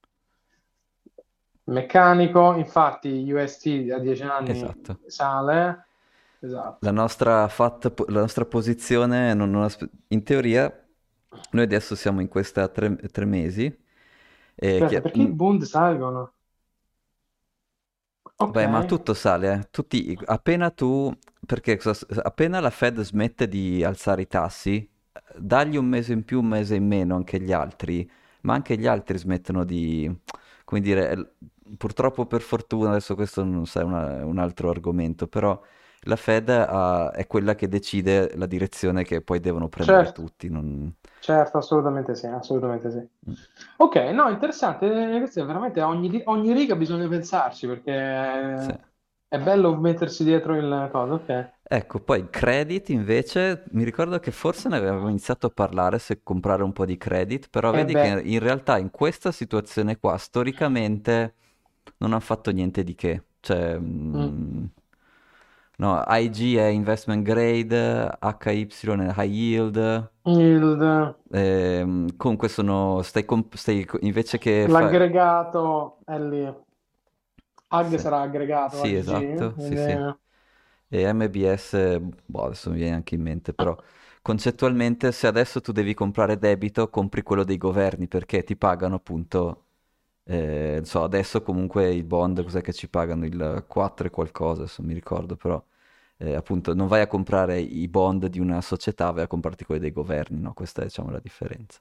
meccanico, 1.65 2.55
infatti 2.57 3.31
UST 3.33 3.91
a 3.93 3.99
10 3.99 4.23
anni 4.25 4.65
Esatto. 4.65 4.99
sale, 5.07 5.87
esatto. 6.41 6.85
La 6.85 6.91
nostra, 6.91 7.47
fatta, 7.49 7.93
la 8.09 8.21
nostra 8.21 8.45
posizione, 8.45 9.35
non- 9.35 9.51
non 9.51 9.69
in 10.09 10.23
teoria, 10.25 10.69
noi 11.53 11.63
adesso 11.65 11.95
siamo 11.95 12.21
in 12.21 12.27
questa 12.29 12.67
tre, 12.69 12.97
tre 12.97 13.25
mesi 13.25 13.67
e 14.57 14.83
Aspetta, 14.83 15.01
chi- 15.03 15.03
perché 15.03 15.23
i 15.23 15.29
mm, 15.29 15.33
bond 15.33 15.63
salgono? 15.63 16.35
Beh, 18.45 18.67
ma 18.67 18.83
tutto 18.85 19.15
sale, 19.15 19.53
eh. 19.55 19.69
Tutti, 19.71 20.19
appena 20.27 20.71
tu, 20.71 21.11
perché 21.47 21.79
appena 22.23 22.61
la 22.61 22.71
Fed 22.71 23.01
smette 23.01 23.49
di 23.49 23.83
alzare 23.83 24.23
i 24.23 24.27
tassi, 24.27 24.87
dagli 25.37 25.77
un 25.77 25.87
mese 25.87 26.13
in 26.13 26.25
più, 26.25 26.41
un 26.41 26.47
mese 26.49 26.75
in 26.75 26.87
meno 26.87 27.15
anche 27.17 27.41
gli 27.41 27.53
altri, 27.53 28.09
ma 28.43 28.53
anche 28.55 28.77
gli 28.77 28.87
altri 28.87 29.17
smettono 29.17 29.65
di, 29.65 30.11
come 30.65 30.81
dire, 30.83 31.37
purtroppo 31.77 32.27
per 32.27 32.41
fortuna, 32.43 32.91
adesso 32.91 33.15
questo 33.15 33.45
non 33.45 33.67
sai, 33.67 33.85
una- 33.85 34.25
un 34.25 34.39
altro 34.39 34.71
argomento, 34.71 35.27
però 35.29 35.61
la 36.03 36.17
Fed 36.17 36.49
ha- 36.51 37.11
è 37.13 37.27
quella 37.27 37.55
che 37.55 37.69
decide 37.69 38.37
la 38.37 38.47
direzione 38.47 39.05
che 39.05 39.23
poi 39.23 39.41
devono 39.41 39.69
prendere 39.69 40.11
certo. 40.11 40.13
tutti. 40.13 40.49
non- 40.49 40.93
Certo, 41.19 41.59
assolutamente 41.59 42.15
sì, 42.17 42.27
assolutamente 42.27 42.91
sì. 42.91 43.09
Mm. 43.25 43.37
Ok, 43.79 43.97
no, 44.13 44.29
interessante, 44.31 44.87
eh, 44.87 45.23
è 45.25 45.45
veramente 45.45 45.81
a 45.81 45.89
ogni, 45.89 46.23
ogni 46.27 46.53
riga 46.53 46.77
bisogna 46.77 47.09
pensarci 47.09 47.67
Sì. 48.55 48.73
perché 48.73 48.73
è 49.29 49.39
bello 49.41 49.77
mettersi 49.77 50.25
dietro 50.25 50.57
il 50.57 50.89
coso, 50.93 51.15
ok. 51.15 51.53
Ecco, 51.65 52.01
poi 52.01 52.29
credit 52.29 52.91
invece, 52.91 53.65
mi 53.71 53.83
ricordo 53.85 54.19
che 54.21 54.31
forse 54.31 54.69
ne 54.69 54.77
avevamo 54.77 55.09
iniziato 55.09 55.47
a 55.47 55.51
parlare 55.51 55.99
se 55.99 56.23
comprare 56.23 56.63
un 56.63 56.73
po' 56.73 56.85
di 56.85 56.99
credit, 56.99 57.49
però 57.49 57.73
E 57.73 57.73
vedi 57.73 57.95
beh, 57.95 57.97
che 57.97 58.21
in 58.23 58.39
realtà 58.41 58.77
in 58.77 58.91
questa 58.91 59.33
situazione 59.33 59.97
qua, 59.99 60.19
storicamente, 60.19 61.35
non 61.99 62.13
hanno 62.13 62.21
fatto 62.21 62.51
niente 62.51 62.85
di 62.85 62.95
che. 62.95 63.25
Cioè, 63.41 63.79
mm, 63.79 64.27
mm, 64.61 64.65
no, 65.79 66.03
IG 66.09 66.57
è 66.57 66.67
investment 66.69 67.23
grade, 67.25 68.09
HY 68.21 68.67
è 69.01 69.15
high 69.17 69.31
yield, 69.31 70.11
il- 70.25 71.15
ehm, 71.31 72.17
comunque 72.17 72.49
sono, 72.49 73.03
stai, 73.03 73.25
comp- 73.25 73.55
stai 73.57 73.87
invece 74.01 74.39
che 74.39 74.69
fa... 74.69 74.97
l'aggregato 74.97 75.99
è 76.05 76.19
lì. 76.19 76.53
AG 77.79 77.97
Sì, 77.97 77.99
sarà 77.99 78.21
aggregato, 78.23 78.83
sì, 78.83 78.95
AG, 78.95 78.95
esatto, 78.95 79.57
sì, 79.59 79.77
sì. 79.77 80.01
E 80.89 81.13
MBS, 81.13 81.99
boh, 82.27 82.45
adesso 82.45 82.71
mi 82.71 82.77
viene 82.79 82.95
anche 82.97 83.15
in 83.15 83.23
mente, 83.23 83.55
però 83.55 83.77
concettualmente 84.23 85.13
se 85.13 85.27
adesso 85.27 85.61
tu 85.61 85.73
devi 85.73 85.95
comprare 85.95 86.39
debito, 86.39 86.89
compri 86.91 87.23
quello 87.23 87.45
dei 87.45 87.57
governi 87.59 88.09
perché 88.09 88.45
ti 88.45 88.57
pagano 88.57 88.97
appunto, 88.97 89.67
eh, 90.25 90.73
non 90.77 90.85
so, 90.85 91.03
adesso 91.03 91.43
comunque 91.43 91.93
i 91.93 92.03
bond, 92.03 92.43
cos'è 92.43 92.61
che 92.61 92.73
ci 92.73 92.89
pagano? 92.89 93.25
Il 93.27 93.65
4 93.69 94.07
e 94.07 94.11
qualcosa, 94.11 94.63
adesso 94.63 94.81
non 94.83 94.91
mi 94.91 94.95
ricordo, 94.97 95.37
però 95.37 95.63
eh, 96.19 96.35
appunto 96.35 96.75
non 96.75 96.87
vai 96.89 97.01
a 97.03 97.07
comprare 97.07 97.59
i 97.61 97.89
bond 97.89 98.27
di 98.27 98.39
una 98.41 98.61
società, 98.61 99.11
vai 99.11 99.25
a 99.25 99.27
comprarti 99.27 99.65
quelli 99.65 99.81
dei 99.81 99.93
governi, 99.93 100.41
no? 100.41 100.53
Questa 100.55 100.83
è 100.83 100.85
diciamo 100.87 101.11
la 101.11 101.21
differenza. 101.21 101.81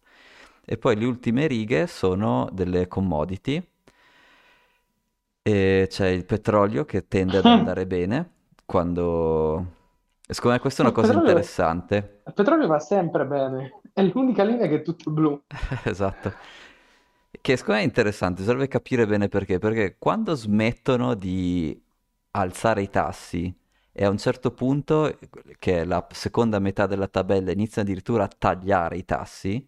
E 0.65 0.77
poi 0.77 0.95
le 0.95 1.05
ultime 1.05 1.47
righe 1.47 1.87
sono 1.87 2.49
delle 2.53 2.87
commodity 2.87 3.63
e 5.43 5.87
c'è 5.89 6.07
il 6.07 6.25
petrolio 6.25 6.85
che 6.85 7.07
tende 7.07 7.37
ad 7.37 7.47
andare 7.49 7.85
bene 7.87 8.29
quando... 8.65 9.59
e 10.27 10.33
Secondo 10.33 10.55
me 10.55 10.61
questa 10.61 10.83
è 10.83 10.85
Il 10.85 10.85
una 10.85 10.95
cosa 10.95 11.13
petrolio, 11.13 11.37
interessante. 11.43 12.19
il 12.25 12.33
petrolio 12.33 12.67
va 12.67 12.79
sempre 12.79 13.25
bene, 13.25 13.79
è 13.93 14.01
l'unica 14.03 14.43
linea 14.43 14.67
che 14.67 14.75
è 14.75 14.81
tutto 14.81 15.11
blu. 15.11 15.41
Esatto. 15.85 16.33
Che 17.39 17.57
secondo 17.57 17.79
me 17.79 17.86
è 17.86 17.88
interessante, 17.88 18.43
serve 18.43 18.67
capire 18.67 19.05
bene 19.07 19.27
perché. 19.27 19.57
Perché 19.57 19.95
quando 19.97 20.36
smettono 20.36 21.13
di 21.15 21.79
alzare 22.32 22.82
i 22.82 22.89
tassi 22.89 23.53
e 23.91 24.05
a 24.05 24.09
un 24.09 24.17
certo 24.17 24.51
punto, 24.51 25.17
che 25.57 25.82
è 25.82 25.86
la 25.86 26.05
seconda 26.11 26.59
metà 26.59 26.86
della 26.88 27.07
tabella, 27.07 27.51
iniziano 27.51 27.88
addirittura 27.88 28.25
a 28.25 28.27
tagliare 28.27 28.97
i 28.97 29.05
tassi, 29.05 29.67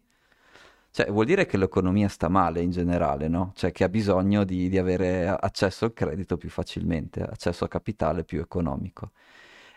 cioè 0.91 1.07
vuol 1.09 1.25
dire 1.25 1.45
che 1.47 1.57
l'economia 1.57 2.07
sta 2.07 2.27
male 2.29 2.61
in 2.61 2.69
generale, 2.69 3.27
no? 3.27 3.51
Cioè 3.55 3.71
che 3.71 3.83
ha 3.83 3.89
bisogno 3.89 4.43
di, 4.43 4.69
di 4.69 4.77
avere 4.77 5.27
accesso 5.27 5.85
al 5.85 5.93
credito 5.93 6.37
più 6.37 6.49
facilmente, 6.49 7.23
accesso 7.23 7.65
a 7.65 7.67
capitale 7.67 8.23
più 8.23 8.39
economico. 8.39 9.11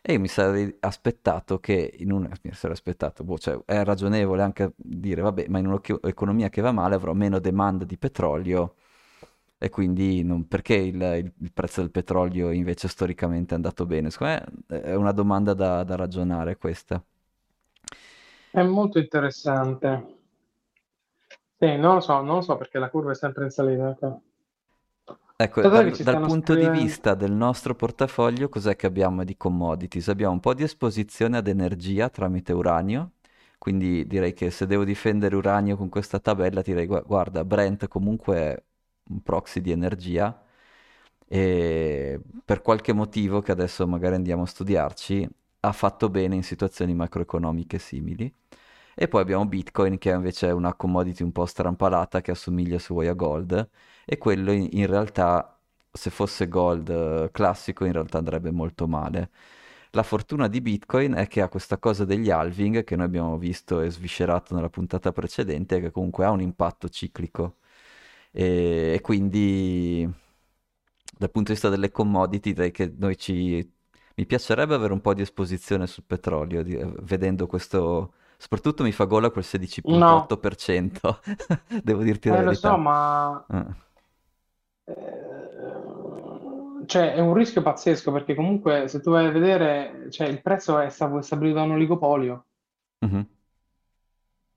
E 0.09 0.13
io 0.13 0.21
mi 0.21 0.29
sarei 0.29 0.73
aspettato 0.81 1.59
che 1.59 1.93
in 1.99 2.13
un... 2.13 2.31
mi 2.43 2.53
sarei 2.53 2.77
aspettato, 2.77 3.25
boh, 3.25 3.39
cioè, 3.39 3.59
è 3.65 3.83
ragionevole 3.83 4.41
anche 4.41 4.73
dire, 4.77 5.21
vabbè, 5.21 5.47
ma 5.49 5.59
in 5.59 5.67
un'economia 5.67 6.49
che 6.49 6.61
va 6.61 6.71
male 6.71 6.95
avrò 6.95 7.13
meno 7.13 7.41
domanda 7.41 7.85
di 7.85 7.99
petrolio 7.99 8.77
e 9.59 9.69
quindi 9.69 10.23
non, 10.23 10.47
perché 10.47 10.75
il, 10.75 11.33
il, 11.41 11.53
prezzo 11.53 11.81
del 11.81 11.91
petrolio 11.91 12.53
invece 12.53 12.87
storicamente 12.87 13.55
è 13.55 13.57
andato 13.57 13.85
bene? 13.85 14.11
Secondo 14.11 14.45
me 14.69 14.79
è 14.81 14.95
una 14.95 15.11
domanda 15.11 15.55
da, 15.55 15.83
da 15.83 15.97
ragionare 15.97 16.57
questa. 16.57 17.03
È 18.53 18.63
molto 18.63 19.01
interessante. 19.01 20.19
Sì, 21.59 21.77
non 21.77 21.95
lo 21.95 22.01
so, 22.01 22.21
non 22.21 22.37
lo 22.37 22.43
so 22.43 22.57
perché 22.57 22.79
la 22.79 22.91
curva 22.91 23.11
è 23.11 23.17
sempre 23.17 23.43
in 23.43 23.51
salita. 23.51 24.21
Ecco, 25.39 25.61
dal, 25.61 25.91
dal 25.91 26.21
punto 26.23 26.55
scrivendo... 26.55 26.79
di 26.79 26.83
vista 26.83 27.15
del 27.15 27.33
nostro 27.33 27.75
portafoglio, 27.75 28.49
cos'è 28.49 28.75
che 28.75 28.87
abbiamo 28.87 29.23
di 29.23 29.37
commodities? 29.37 30.09
Abbiamo 30.09 30.33
un 30.33 30.41
po' 30.41 30.55
di 30.55 30.63
esposizione 30.63 31.37
ad 31.37 31.47
energia 31.47 32.09
tramite 32.09 32.55
uranio, 32.55 33.13
quindi 33.59 34.07
direi 34.07 34.33
che 34.33 34.51
se 34.51 34.67
devo 34.67 34.85
difendere 34.85 35.37
uranio 35.37 35.77
con 35.77 35.91
questa 35.91 36.21
tabella, 36.21 36.63
direi 36.63 36.87
guarda, 36.87 37.45
Brent 37.45 37.87
comunque 37.87 38.37
è 38.37 38.63
un 39.11 39.23
proxy 39.23 39.61
di 39.61 39.73
energia 39.73 40.43
e 41.29 42.21
per 42.45 42.63
qualche 42.63 42.93
motivo 42.95 43.41
che 43.43 43.53
adesso 43.53 43.87
magari 43.87 44.15
andiamo 44.15 44.43
a 44.43 44.47
studiarci, 44.47 45.29
ha 45.61 45.73
fatto 45.73 46.09
bene 46.09 46.35
in 46.37 46.45
situazioni 46.45 46.95
macroeconomiche 46.95 47.79
simili. 47.79 48.33
E 48.99 49.09
poi 49.09 49.21
abbiamo 49.21 49.45
Bitcoin 49.47 49.99
che 49.99 50.11
invece 50.11 50.49
è 50.49 50.53
una 50.53 50.75
commodity 50.75 51.23
un 51.23 51.31
po' 51.33 51.45
strampalata 51.45 52.23
che 52.23 52.31
assomiglia 52.31 52.79
se 52.79 52.95
vuoi 52.95 53.09
a 53.09 53.13
gold 53.13 53.69
e 54.07 54.17
quello 54.17 54.53
in, 54.53 54.69
in 54.73 54.87
realtà 54.87 55.59
se 55.93 56.11
fosse 56.11 56.49
gold 56.49 56.89
eh, 56.89 57.31
classico 57.31 57.85
in 57.85 57.93
realtà 57.93 58.19
andrebbe 58.19 58.51
molto 58.51 58.87
male. 58.89 59.31
La 59.91 60.03
fortuna 60.03 60.49
di 60.49 60.61
Bitcoin 60.61 61.13
è 61.15 61.27
che 61.27 61.43
ha 61.43 61.49
questa 61.49 61.79
cosa 61.79 62.05
degli 62.05 62.31
halving 62.31 62.85
che 62.85 62.97
noi 62.97 63.07
abbiamo 63.07 63.37
visto 63.39 63.81
e 63.81 63.91
sviscerato 63.91 64.55
nella 64.55 64.71
puntata 64.71 65.13
precedente 65.13 65.81
che 65.81 65.91
comunque 65.91 66.25
ha 66.25 66.31
un 66.31 66.41
impatto 66.41 66.89
ciclico 66.89 67.57
e, 68.33 68.93
e 68.95 69.01
quindi 69.03 70.09
dal 71.19 71.31
punto 71.31 71.49
di 71.49 71.53
vista 71.55 71.69
delle 71.69 71.91
commodity 71.91 72.53
direi 72.53 72.71
che 72.71 72.93
noi 72.97 73.17
ci... 73.17 73.69
mi 74.17 74.27
piacerebbe 74.27 74.75
avere 74.75 74.93
un 74.93 75.01
po' 75.01 75.15
di 75.15 75.23
esposizione 75.23 75.87
sul 75.87 76.05
petrolio 76.05 76.63
di, 76.63 76.77
vedendo 77.03 77.47
questo... 77.47 78.15
Soprattutto 78.39 78.83
mi 78.83 78.93
fa 78.93 79.05
gola 79.05 79.31
quel 79.31 79.45
16.8%, 79.47 80.99
no. 81.03 81.19
devo 81.83 82.03
dirti 82.03 82.29
la 82.29 82.39
eh, 82.39 82.45
verità. 82.45 82.69
lo 82.69 82.75
so, 82.75 82.81
ma... 82.81 83.45
Ah. 83.49 83.77
Cioè, 86.87 87.15
è 87.15 87.21
un 87.21 87.35
rischio 87.35 87.63
pazzesco 87.63 88.13
perché 88.13 88.35
comunque 88.35 88.87
se 88.89 89.01
tu 89.01 89.11
vai 89.11 89.27
a 89.27 89.31
vedere, 89.31 90.07
cioè, 90.11 90.29
il 90.29 90.41
prezzo 90.41 90.79
è 90.79 90.89
stabilito 90.89 91.57
da 91.57 91.63
un 91.63 91.73
oligopolio. 91.73 92.45
Mm-hmm. 93.05 93.21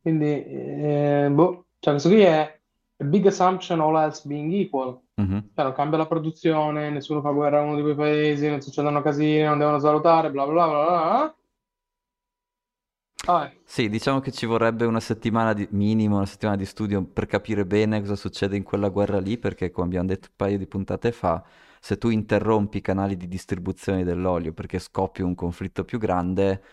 Quindi, 0.02 0.46
eh, 0.46 1.30
boh, 1.32 1.66
cioè, 1.80 1.94
questo 1.94 2.10
qui 2.10 2.22
è 2.22 2.60
big 2.98 3.26
assumption 3.28 3.80
all 3.80 3.96
else 3.96 4.28
being 4.28 4.52
equal. 4.54 5.00
Mm-hmm. 5.20 5.40
Cioè, 5.56 5.64
non 5.66 5.74
cambia 5.74 5.98
la 5.98 6.06
produzione, 6.06 6.90
nessuno 6.90 7.22
fa 7.22 7.32
guerra 7.32 7.60
a 7.60 7.64
uno 7.64 7.76
di 7.76 7.82
quei 7.82 7.96
paesi, 7.96 8.48
non 8.48 8.62
succedono 8.62 9.02
casini, 9.02 9.44
non 9.44 9.58
devono 9.58 9.80
salutare, 9.80 10.30
bla 10.30 10.46
bla 10.46 10.68
bla 10.68 10.86
bla. 10.86 11.36
Ah. 13.28 13.52
Sì, 13.64 13.90
diciamo 13.90 14.20
che 14.20 14.32
ci 14.32 14.46
vorrebbe 14.46 14.86
una 14.86 15.00
settimana 15.00 15.54
di 15.54 15.68
minimo, 15.72 16.16
una 16.16 16.26
settimana 16.26 16.58
di 16.58 16.66
studio 16.66 17.04
per 17.04 17.28
capire 17.28 17.66
bene 17.66 18.00
cosa 18.00 18.16
succede 18.16 18.56
in 18.58 18.64
quella 18.64 18.90
guerra 18.90 19.20
lì, 19.20 19.38
perché 19.38 19.70
come 19.72 19.88
abbiamo 19.88 20.08
detto 20.08 20.30
un 20.30 20.36
paio 20.36 20.58
di 20.58 20.66
puntate 20.68 21.12
fa, 21.12 21.44
se 21.80 21.98
tu 21.98 22.10
interrompi 22.10 22.78
i 22.78 22.82
canali 22.82 23.16
di 23.18 23.28
distribuzione 23.28 24.04
dell'olio 24.04 24.54
perché 24.54 24.80
scoppia 24.80 25.26
un 25.26 25.36
conflitto 25.36 25.84
più 25.86 26.00
grande, 26.00 26.64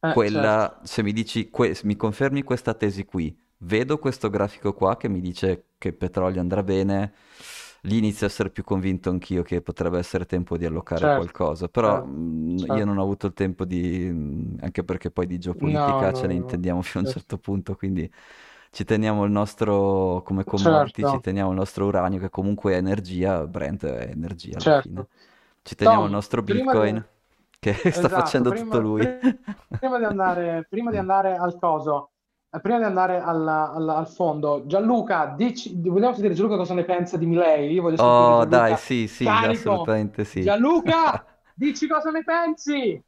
eh, 0.00 0.12
quella, 0.12 0.68
certo. 0.70 0.86
se 0.86 1.02
mi 1.02 1.12
dici, 1.12 1.50
que- 1.50 1.78
mi 1.84 1.96
confermi 1.96 2.42
questa 2.42 2.74
tesi 2.74 3.04
qui, 3.04 3.36
vedo 3.58 3.98
questo 3.98 4.30
grafico 4.30 4.72
qua 4.72 4.96
che 4.96 5.08
mi 5.08 5.20
dice 5.20 5.66
che 5.78 5.88
il 5.88 5.94
petrolio 5.94 6.40
andrà 6.40 6.62
bene, 6.62 7.12
lì 7.82 7.98
inizio 7.98 8.26
a 8.26 8.28
essere 8.28 8.50
più 8.50 8.62
convinto 8.62 9.10
anch'io 9.10 9.42
che 9.42 9.60
potrebbe 9.60 9.98
essere 9.98 10.26
tempo 10.26 10.56
di 10.56 10.64
allocare 10.64 11.00
certo, 11.00 11.16
qualcosa, 11.16 11.68
però 11.68 11.94
certo, 11.96 12.08
mh, 12.08 12.58
certo. 12.58 12.74
io 12.74 12.84
non 12.84 12.98
ho 12.98 13.02
avuto 13.02 13.26
il 13.26 13.32
tempo 13.32 13.64
di, 13.64 14.56
anche 14.60 14.84
perché 14.84 15.10
poi 15.10 15.26
di 15.26 15.38
geopolitica 15.38 16.10
no, 16.10 16.12
ce 16.12 16.22
no, 16.22 16.28
ne 16.28 16.34
intendiamo 16.34 16.82
fino 16.82 17.04
a 17.04 17.06
un 17.06 17.12
certo. 17.12 17.38
punto, 17.38 17.74
quindi 17.74 18.10
ci 18.70 18.84
teniamo 18.84 19.24
il 19.24 19.30
nostro, 19.30 20.22
come 20.24 20.44
commodity, 20.44 21.02
certo. 21.02 21.16
ci 21.16 21.22
teniamo 21.22 21.50
il 21.50 21.56
nostro 21.56 21.86
uranio 21.86 22.18
che 22.18 22.30
comunque 22.30 22.72
è 22.72 22.76
energia, 22.76 23.46
Brent 23.46 23.84
è 23.84 24.10
energia 24.10 24.58
alla 24.58 24.80
fine. 24.80 24.94
Certo. 24.94 25.08
Ci 25.62 25.74
teniamo 25.74 26.00
Tom, 26.00 26.08
il 26.08 26.14
nostro 26.14 26.42
Bitcoin. 26.42 26.94
Di... 26.94 27.04
Che 27.58 27.74
sta 27.90 27.90
esatto, 27.90 28.08
facendo 28.08 28.50
prima, 28.50 28.64
tutto 28.64 28.80
lui. 28.80 29.06
Prima 29.78 29.98
di, 29.98 30.04
andare, 30.04 30.66
prima 30.68 30.90
di 30.90 30.96
andare 30.96 31.36
al 31.36 31.58
coso, 31.58 32.10
eh, 32.10 32.11
prima 32.60 32.76
di 32.76 32.84
andare 32.84 33.18
alla, 33.18 33.72
alla, 33.72 33.96
al 33.96 34.08
fondo, 34.08 34.64
Gianluca, 34.66 35.32
dici, 35.34 35.72
vogliamo 35.74 36.12
sentire 36.12 36.34
Gianluca 36.34 36.56
cosa 36.56 36.74
ne 36.74 36.84
pensa 36.84 37.16
di 37.16 37.24
Milei? 37.24 37.72
Io 37.72 37.80
voglio 37.80 38.02
oh, 38.02 38.44
dai, 38.44 38.76
sì, 38.76 39.06
sì, 39.06 39.24
Carico. 39.24 39.70
assolutamente 39.70 40.24
sì. 40.24 40.42
Gianluca, 40.42 41.24
dici 41.56 41.88
cosa 41.88 42.10
ne 42.10 42.22
pensi? 42.22 43.02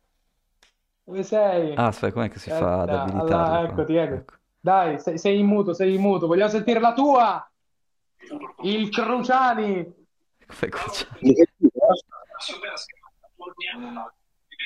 Dove 1.05 1.23
sei? 1.23 1.75
Ah, 1.75 1.89
aspetta, 1.89 2.15
com'è 2.15 2.31
che 2.31 2.39
si 2.39 2.49
fa 2.49 2.81
ad 2.81 2.89
abilitarlo? 2.89 3.35
Allora, 3.35 3.69
eccoti, 3.69 3.95
ecco. 3.97 4.15
ecco. 4.15 4.35
Dai, 4.59 4.99
sei, 4.99 5.19
sei, 5.19 5.39
in 5.39 5.47
muto, 5.47 5.75
sei 5.75 5.95
in 5.95 6.01
muto. 6.01 6.27
Vogliamo 6.27 6.49
sentire 6.49 6.81
la 6.81 6.95
tua? 6.95 7.53
Il 8.63 8.89
Cruciani. 8.89 9.95
Come 10.47 10.71
Cruciani? 10.71 11.35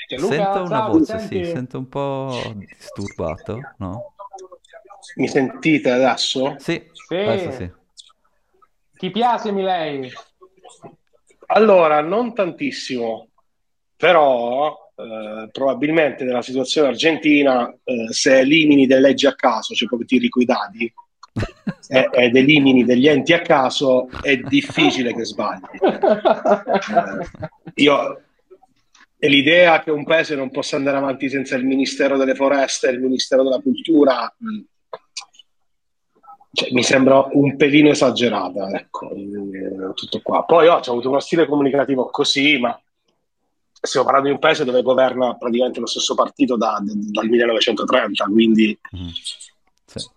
Gianluca, 0.09 0.35
sento 0.35 0.59
una 0.61 0.69
ciao, 0.69 0.93
voce, 0.93 1.19
sì, 1.19 1.45
sento 1.45 1.79
un 1.79 1.89
po' 1.89 2.55
disturbato, 2.55 3.61
no? 3.79 4.15
Mi 5.17 5.29
sentite 5.29 5.91
adesso? 5.91 6.57
Sì, 6.59 6.83
sì. 6.93 7.15
adesso 7.15 7.51
sì. 7.53 7.71
Ti 8.93 9.11
piace 9.11 9.53
Milei? 9.53 10.11
Allora, 11.47 12.01
non 12.01 12.35
tantissimo, 12.35 13.29
però 13.97 14.77
eh, 14.95 15.49
probabilmente 15.51 16.25
nella 16.25 16.43
situazione 16.43 16.89
argentina, 16.89 17.73
eh, 17.85 18.13
se 18.13 18.41
elimini 18.41 18.87
delle 18.87 19.09
leggi 19.09 19.27
a 19.27 19.35
caso, 19.35 19.75
cioè 19.75 19.89
come 19.89 20.05
ti 20.05 20.19
rico 20.19 20.41
i 20.41 20.45
dati, 20.45 20.93
eh, 21.89 22.09
ed 22.13 22.37
elimini 22.37 22.85
degli 22.85 23.09
enti 23.09 23.33
a 23.33 23.41
caso, 23.41 24.09
è 24.21 24.37
difficile 24.37 25.15
che 25.15 25.25
sbagli. 25.25 25.63
Eh, 25.81 27.83
io 27.83 28.23
e 29.21 29.29
l'idea 29.29 29.83
che 29.83 29.91
un 29.91 30.05
paese 30.05 30.37
non 30.37 30.51
possa 30.51 30.77
andare 30.77 30.97
avanti 30.97 31.29
senza 31.29 31.57
il 31.57 31.65
Ministero 31.65 32.17
delle 32.17 32.37
Foreste 32.37 32.89
e 32.89 32.93
il 32.93 33.01
Ministero 33.01 33.43
della 33.43 33.61
Cultura 33.61 34.33
cioè, 36.59 36.73
mi 36.73 36.83
sembra 36.83 37.27
un 37.33 37.57
pelino 37.57 37.91
esagerata, 37.91 38.69
ecco, 38.71 39.11
eh, 39.13 39.93
tutto 39.95 40.21
qua. 40.23 40.45
Poi 40.45 40.67
oh, 40.67 40.81
c'è 40.81 40.91
avuto 40.91 41.09
uno 41.09 41.21
stile 41.21 41.47
comunicativo 41.47 42.07
così, 42.11 42.59
ma 42.59 42.79
stiamo 43.81 44.05
parlando 44.05 44.29
di 44.29 44.35
un 44.35 44.41
paese 44.41 44.65
dove 44.65 44.83
governa 44.83 45.37
praticamente 45.37 45.79
lo 45.79 45.87
stesso 45.87 46.15
partito 46.15 46.57
da, 46.57 46.81
da, 46.83 46.93
dal 46.95 47.29
1930, 47.29 48.25
quindi 48.25 48.79
mm. 48.97 49.09
sì 49.85 50.17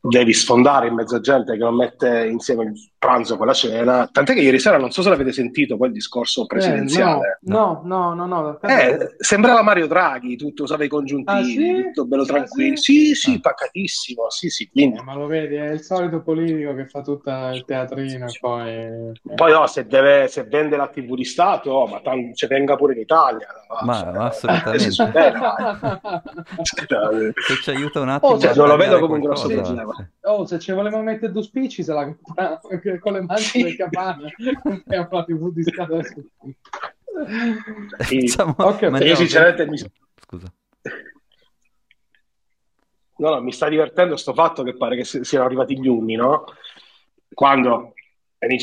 devi 0.00 0.32
sfondare 0.32 0.88
in 0.88 0.94
mezzo 0.94 1.16
a 1.16 1.20
gente 1.20 1.52
che 1.52 1.58
non 1.58 1.76
mette 1.76 2.26
insieme 2.26 2.72
pranzo 3.00 3.38
con 3.38 3.46
la 3.46 3.54
cena. 3.54 4.08
Tant'è 4.12 4.34
che 4.34 4.42
ieri 4.42 4.58
sera 4.58 4.76
non 4.76 4.90
so 4.90 5.00
se 5.00 5.08
l'avete 5.08 5.32
sentito 5.32 5.78
quel 5.78 5.90
discorso 5.90 6.44
presidenziale. 6.44 7.38
Eh, 7.42 7.50
no, 7.50 7.80
no, 7.84 8.12
no, 8.12 8.26
no. 8.26 8.42
no 8.42 8.60
eh, 8.60 9.14
sembrava 9.16 9.62
Mario 9.62 9.86
Draghi, 9.86 10.36
tutto 10.36 10.64
usava 10.64 10.84
i 10.84 10.88
congiuntivi, 10.88 11.70
ah, 11.72 11.76
sì? 11.76 11.82
tutto 11.86 12.04
bello 12.04 12.22
ah, 12.22 12.26
tranquillo. 12.26 12.76
Sì, 12.76 13.06
sì, 13.06 13.14
sì 13.14 13.34
ah. 13.36 13.40
pacatissimo. 13.40 14.28
Sì, 14.28 14.50
sì, 14.50 14.68
quindi... 14.68 14.98
eh, 14.98 15.02
ma 15.02 15.14
lo 15.14 15.26
vedi, 15.26 15.54
è 15.54 15.70
il 15.70 15.80
solito 15.80 16.20
politico 16.20 16.74
che 16.74 16.86
fa 16.88 17.00
tutto 17.00 17.30
il 17.30 17.64
teatrino 17.64 18.26
poi... 18.38 18.68
Eh. 18.68 19.12
Poi 19.34 19.50
no, 19.50 19.66
se, 19.66 19.86
deve, 19.86 20.28
se 20.28 20.44
vende 20.44 20.76
la 20.76 20.88
TV 20.88 21.14
di 21.14 21.24
Stato, 21.24 21.70
oh, 21.70 21.86
ma 21.86 22.00
tanto, 22.00 22.34
ci 22.34 22.46
venga 22.46 22.76
pure 22.76 22.92
in 22.92 23.00
Italia. 23.00 23.48
Ma, 23.82 24.10
ma 24.12 24.26
assolutamente. 24.26 24.90
se 24.92 25.06
ci 27.62 27.70
aiuta 27.70 28.00
un 28.00 28.10
attimo... 28.10 28.32
Oh, 28.32 28.38
cioè, 28.38 28.54
non 28.54 28.68
lo 28.68 28.76
vedo 28.76 28.98
come 28.98 29.14
un 29.14 29.20
grosso 29.20 29.48
problema. 29.48 29.94
Oh, 30.24 30.44
se 30.44 30.58
ci 30.58 30.72
volevamo 30.72 31.02
mettere 31.02 31.32
due 31.32 31.42
spicci, 31.42 31.82
se 31.82 31.94
la 31.94 32.14
con 32.98 33.12
le 33.12 33.22
mani 33.22 33.42
del 33.52 33.76
cabana, 33.76 34.28
compriamo 34.62 35.08
la 35.10 35.24
TV 35.24 35.52
di 35.52 35.62
Stato. 35.62 36.02
Diciamo, 38.08 38.54
okay, 38.56 39.06
io 39.06 39.14
sinceramente 39.14 39.66
mi... 39.66 39.76
Scusa. 39.76 40.52
No, 43.16 43.28
no, 43.28 43.42
mi 43.42 43.52
sta 43.52 43.68
divertendo 43.68 44.12
questo 44.12 44.32
fatto 44.32 44.62
che 44.62 44.76
pare 44.76 44.96
che 44.96 45.04
siano 45.04 45.44
arrivati 45.44 45.78
gli 45.78 45.86
unni, 45.86 46.14
no? 46.14 46.44
Quando 47.34 47.92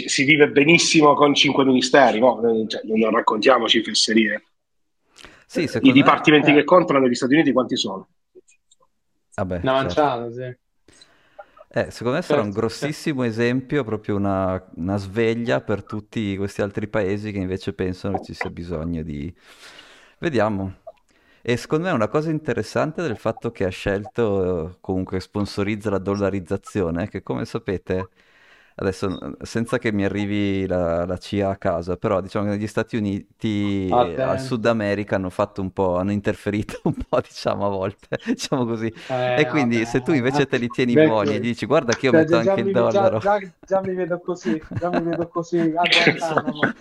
si 0.08 0.24
vive 0.24 0.50
benissimo 0.50 1.14
con 1.14 1.36
cinque 1.36 1.64
ministeri, 1.64 2.20
no? 2.20 2.66
Cioè, 2.68 2.82
non 2.84 3.12
raccontiamoci 3.12 3.84
fesserie. 3.84 4.44
Sì, 5.46 5.70
I 5.82 5.92
dipartimenti 5.92 6.52
me... 6.52 6.58
che 6.58 6.64
contano 6.64 7.00
negli 7.00 7.14
Stati 7.14 7.36
Uniti 7.36 7.54
quanti 7.54 7.78
sono? 7.78 8.10
Vabbè, 9.36 9.60
Una 9.62 9.74
manciata, 9.74 10.24
certo. 10.34 10.34
sì. 10.34 10.66
Eh, 11.70 11.92
secondo 11.92 12.18
me 12.18 12.24
sarà 12.24 12.40
un 12.40 12.46
certo, 12.46 12.60
grossissimo 12.62 13.24
esempio, 13.24 13.84
proprio 13.84 14.16
una, 14.16 14.64
una, 14.76 14.96
sveglia 14.98 15.60
per 15.62 15.84
tutti 15.84 16.38
questi 16.38 16.62
altri 16.62 16.88
paesi 16.88 17.32
che 17.32 17.40
invece 17.40 17.74
pensano 17.74 18.18
che 18.18 18.26
ci 18.26 18.34
sia 18.34 18.50
bisogno 18.50 19.04
di... 19.04 19.34
Vediamo. 20.20 20.76
E 21.42 21.58
secondo 21.58 21.88
me 21.88 21.92
una 21.92 22.08
cosa 22.08 22.30
interessante 22.30 23.02
del 23.02 23.18
fatto 23.18 23.52
che 23.52 23.66
ha 23.66 23.70
scelto, 23.70 24.78
comunque 24.80 25.20
sponsorizza 25.20 25.90
la 25.90 25.98
dollarizzazione, 25.98 27.04
è 27.04 27.10
che 27.10 27.22
come 27.22 27.46
sapete 27.46 28.10
Adesso, 28.80 29.34
senza 29.42 29.80
che 29.80 29.92
mi 29.92 30.06
arrivi 30.06 30.68
la, 30.68 31.04
la 31.06 31.18
CIA 31.18 31.50
a 31.50 31.58
casa, 31.58 31.98
però 31.98 32.22
diciamo 32.22 32.46
che 32.46 32.52
negli 32.52 32.68
Stati 32.68 32.96
Uniti, 32.96 34.14
Attento. 34.14 34.22
al 34.22 34.40
Sud 34.40 34.66
America 34.68 35.16
hanno 35.16 35.32
fatto 35.32 35.62
un 35.62 35.72
po', 35.74 35.96
hanno 35.98 36.12
interferito 36.12 36.80
un 36.86 36.94
po', 37.08 37.20
diciamo, 37.20 37.66
a 37.66 37.70
volte, 37.70 38.20
diciamo 38.24 38.66
così. 38.66 38.94
Eh, 39.10 39.16
E 39.34 39.48
quindi 39.48 39.84
vabbè. 39.84 39.86
se 39.86 40.02
tu 40.04 40.12
invece 40.12 40.46
te 40.46 40.58
li 40.58 40.70
tieni 40.70 40.96
Vecchio. 40.96 41.00
buoni 41.00 41.34
e 41.36 41.40
dici 41.40 41.66
guarda 41.66 41.96
che 41.96 42.06
io 42.06 42.12
Cioè, 42.12 42.14
metto 42.14 42.36
anche 42.38 42.60
il 42.62 42.70
mi- 42.72 42.88
già- 42.88 43.10
dollaro, 43.10 43.20
Già, 43.20 43.40
già 43.64 43.82
mi 43.82 43.94
vedo 43.94 44.20
così, 44.22 44.66
già 44.72 44.90
mi 44.92 45.04
vedo 45.04 45.28
così, 45.28 45.58
a 45.76 45.88
Guantanamo. 45.88 46.74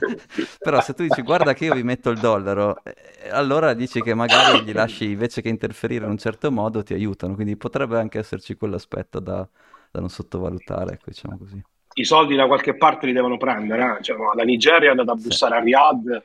però 0.60 0.80
se 0.80 0.94
tu 0.94 1.02
dici 1.02 1.22
guarda 1.22 1.52
che 1.52 1.64
io 1.64 1.72
vi 1.72 1.82
metto 1.82 2.10
il 2.10 2.18
dollaro, 2.18 2.82
eh, 2.84 3.28
allora 3.30 3.74
dici 3.74 4.02
che 4.02 4.14
magari 4.14 4.62
gli 4.62 4.72
lasci 4.72 5.10
invece 5.10 5.42
che 5.42 5.48
interferire 5.48 6.04
in 6.04 6.10
un 6.10 6.18
certo 6.18 6.50
modo 6.50 6.82
ti 6.82 6.94
aiutano, 6.94 7.34
quindi 7.34 7.56
potrebbe 7.56 7.98
anche 7.98 8.18
esserci 8.18 8.56
quell'aspetto 8.56 9.20
da, 9.20 9.48
da 9.90 10.00
non 10.00 10.08
sottovalutare, 10.10 10.94
ecco, 10.94 11.04
diciamo 11.10 11.38
così. 11.38 11.62
I 11.98 12.04
soldi 12.04 12.36
da 12.36 12.46
qualche 12.46 12.76
parte 12.76 13.06
li 13.06 13.12
devono 13.12 13.38
prendere. 13.38 13.96
eh. 13.98 14.02
Cioè, 14.02 14.16
no, 14.18 14.32
la 14.34 14.42
Nigeria 14.44 14.88
è 14.88 14.90
andata 14.90 15.12
a 15.12 15.16
bussare 15.16 15.56
a 15.56 15.60
Riyadh. 15.60 16.22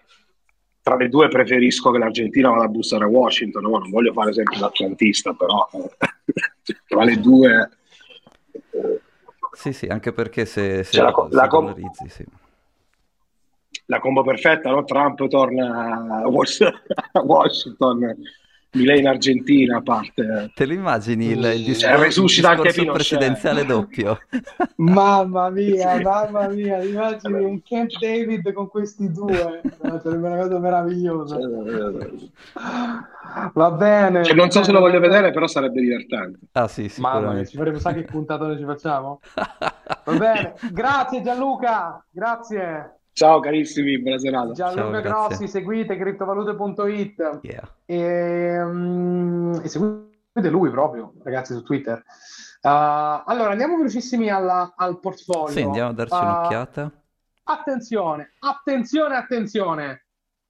Tra 0.84 0.96
le 0.96 1.10
due 1.10 1.28
preferisco 1.28 1.92
che 1.92 2.00
l'Argentina 2.00 2.50
vada 2.50 2.64
a 2.66 2.68
bussare 2.68 3.06
a 3.06 3.08
Washington. 3.08 3.64
No, 3.64 3.78
non 3.78 3.90
voglio 3.90 4.12
fare 4.14 4.34
sempre 4.34 4.58
l'atlantista, 4.60 5.34
però 5.34 5.68
eh, 5.74 5.90
tra 6.88 7.04
le 7.04 7.20
due 7.20 7.70
eh, 8.72 9.00
Sì, 9.54 9.72
sì, 9.74 9.86
anche 9.86 10.12
perché 10.12 10.46
se, 10.46 10.84
se, 10.84 10.92
Cioè, 10.92 11.04
la 11.04 11.28
la 11.30 11.48
com- 11.48 11.74
sì. 12.08 12.26
la 13.86 14.00
combo 14.00 14.24
perfetta, 14.24 14.72
no? 14.72 14.84
Trump 14.84 15.26
torna 15.28 16.22
a 16.24 16.28
Washington, 16.28 18.16
Milei 18.74 19.00
in 19.00 19.08
Argentina 19.08 19.78
a 19.78 19.82
parte. 19.82 20.52
Te 20.54 20.66
lo 20.66 20.72
immagini 20.74 21.26
il, 21.32 21.40
il 21.44 21.76
Cioè, 21.78 21.98
discor- 21.98 21.98
il 21.98 21.98
resuscita 21.98 22.50
anche 22.52 22.72
discorso 22.72 22.82
Pinochet. 22.82 22.94
presidenziale 22.94 23.66
doppio? 23.66 24.20
Mamma 24.78 25.50
mia, 25.50 26.00
mamma 26.00 26.48
mia, 26.48 26.82
immagini 26.82 27.44
un 27.44 27.62
Camp 27.64 27.90
David 28.00 28.54
con 28.54 28.70
questi 28.70 29.12
due, 29.12 29.62
No, 29.82 30.00
sarebbe 30.00 30.28
una 30.28 30.38
cosa 30.38 30.60
meravigliosa. 30.60 31.38
Va 33.54 33.72
bene. 33.72 34.24
Cioè, 34.24 34.36
non 34.36 34.52
so 34.52 34.64
se 34.64 34.72
lo 34.72 34.80
voglio 34.80 35.00
vedere, 35.00 35.32
però 35.32 35.48
sarebbe 35.48 35.82
divertente. 35.82 36.40
Ah 36.54 36.68
sì, 36.68 36.92
Mamma 36.98 37.34
mia, 37.34 37.46
ci 37.46 37.58
faremo, 37.58 37.78
sa 37.78 37.94
che 37.94 38.04
puntatone 38.04 38.58
ci 38.58 38.64
facciamo? 38.64 39.20
Va 40.06 40.14
bene, 40.18 40.54
grazie 40.72 41.22
Gianluca, 41.22 42.04
grazie. 42.10 43.01
Ciao 43.14 43.40
carissimi, 43.40 44.00
buona 44.00 44.18
serata. 44.18 44.52
Gianluca 44.54 45.02
Ciao. 45.04 45.28
Grossi, 45.28 45.48
seguite 45.48 45.98
criptovalute.it 45.98 47.40
Yeah. 47.42 47.76
e, 47.86 48.64
mm, 48.64 49.54
e 49.64 49.68
seguite 49.68 50.50
lui 50.50 50.70
proprio, 50.70 51.14
ragazzi, 51.24 51.54
su 51.54 51.62
Twitter. 51.62 51.98
Uh, 52.62 52.70
allora, 53.26 53.50
andiamo 53.52 53.76
velocissimi 53.76 54.30
alla- 54.30 54.74
al 54.76 55.00
portfolio. 55.00 55.50
Sì, 55.50 55.62
andiamo 55.62 55.90
a 55.90 55.94
darci 55.94 56.14
Uh, 56.14 56.20
un'occhiata. 56.22 56.92
Attenzione, 57.44 58.34
attenzione, 58.40 59.16
attenzione. 59.16 60.06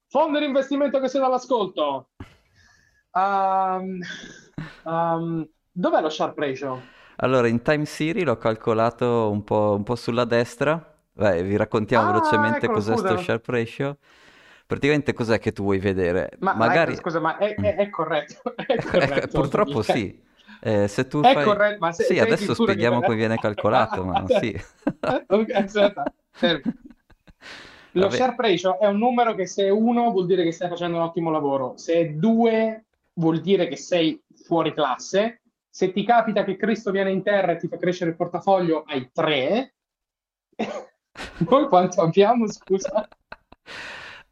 Fondo 0.08 0.38
di 0.38 0.44
investimento 0.44 1.00
che 1.00 1.08
siete 1.08 1.24
all'ascolto. 1.26 2.10
Um, 3.12 3.98
um, 4.84 5.48
dov'è 5.70 6.00
lo 6.00 6.10
Sharp 6.10 6.38
Ratio? 6.38 6.80
Allora, 7.16 7.48
in 7.48 7.62
Time 7.62 7.86
Series 7.86 8.24
l'ho 8.24 8.36
calcolato 8.36 9.30
un 9.30 9.42
po', 9.42 9.74
un 9.76 9.82
po' 9.82 9.96
sulla 9.96 10.24
destra. 10.24 10.91
Vai, 11.14 11.42
vi 11.42 11.56
raccontiamo 11.56 12.06
Ah, 12.06 12.06
velocemente 12.06 12.70
cos'è 12.70 12.96
sto 12.96 13.16
scusa. 13.16 13.16
Sharp 13.16 13.46
Ratio. 13.48 13.98
Praticamente 14.66 15.12
cos'è 15.12 15.38
che 15.38 15.52
tu 15.52 15.62
vuoi 15.64 15.78
vedere? 15.78 16.30
Ma, 16.40 16.54
ma 16.56 16.72
Magari... 16.72 16.92
è, 16.92 16.96
scusa, 16.96 17.20
ma 17.20 17.36
è, 17.38 17.58
è- 17.58 17.76
è 17.76 17.88
corretto? 17.90 18.54
È 18.56 18.80
Eh, 18.98 19.28
corretto? 19.28 19.30
purtroppo 19.32 19.82
Cioè, 19.82 19.82
sì. 19.82 20.20
Eh, 20.60 20.88
se 20.88 21.06
tu 21.06 21.24
È 21.24 21.32
fai... 21.32 21.44
corretto, 21.44 21.78
ma 21.78 21.92
se- 21.92 22.04
Sì, 22.04 22.18
adesso 22.18 22.54
spieghiamo 22.54 23.02
come 23.02 23.16
viene 23.16 23.38
calcolato, 23.38 24.04
ma 24.04 24.28
sì. 24.28 24.54
Ok, 25.28 25.50
aspetta, 25.54 26.12
fermi. 26.38 26.64
Lo 27.94 28.08
Vabbè. 28.08 28.10
Sharp 28.10 28.38
Ratio 28.40 28.78
è 28.78 28.86
un 28.86 28.96
numero 28.98 29.34
che 29.34 29.46
se 29.46 29.64
è 29.66 29.68
1 29.70 30.10
vuol 30.10 30.26
dire 30.26 30.44
che 30.44 30.52
stai 30.52 30.68
facendo 30.68 30.96
un 30.96 31.02
ottimo 31.02 31.30
lavoro, 31.30 31.76
se 31.76 31.92
è 31.94 32.08
2 32.10 32.86
vuol 33.14 33.40
dire 33.40 33.68
che 33.68 33.76
sei 33.76 34.20
fuori 34.34 34.72
classe, 34.72 35.42
se 35.68 35.92
ti 35.92 36.02
capita 36.04 36.42
che 36.44 36.56
Cristo 36.56 36.90
viene 36.90 37.10
in 37.12 37.22
terra 37.22 37.52
e 37.52 37.56
ti 37.56 37.68
fa 37.68 37.76
crescere 37.76 38.10
il 38.10 38.16
portafoglio 38.16 38.82
hai 38.86 39.10
3. 39.12 39.74
Noi 41.50 41.68
quanto 41.68 42.00
abbiamo, 42.02 42.46
scusa? 42.48 43.08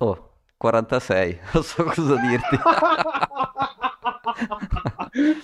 Oh, 0.00 0.16
46, 0.58 1.38
non 1.54 1.62
so 1.62 1.84
cosa 1.84 2.16
dirti. 2.16 2.56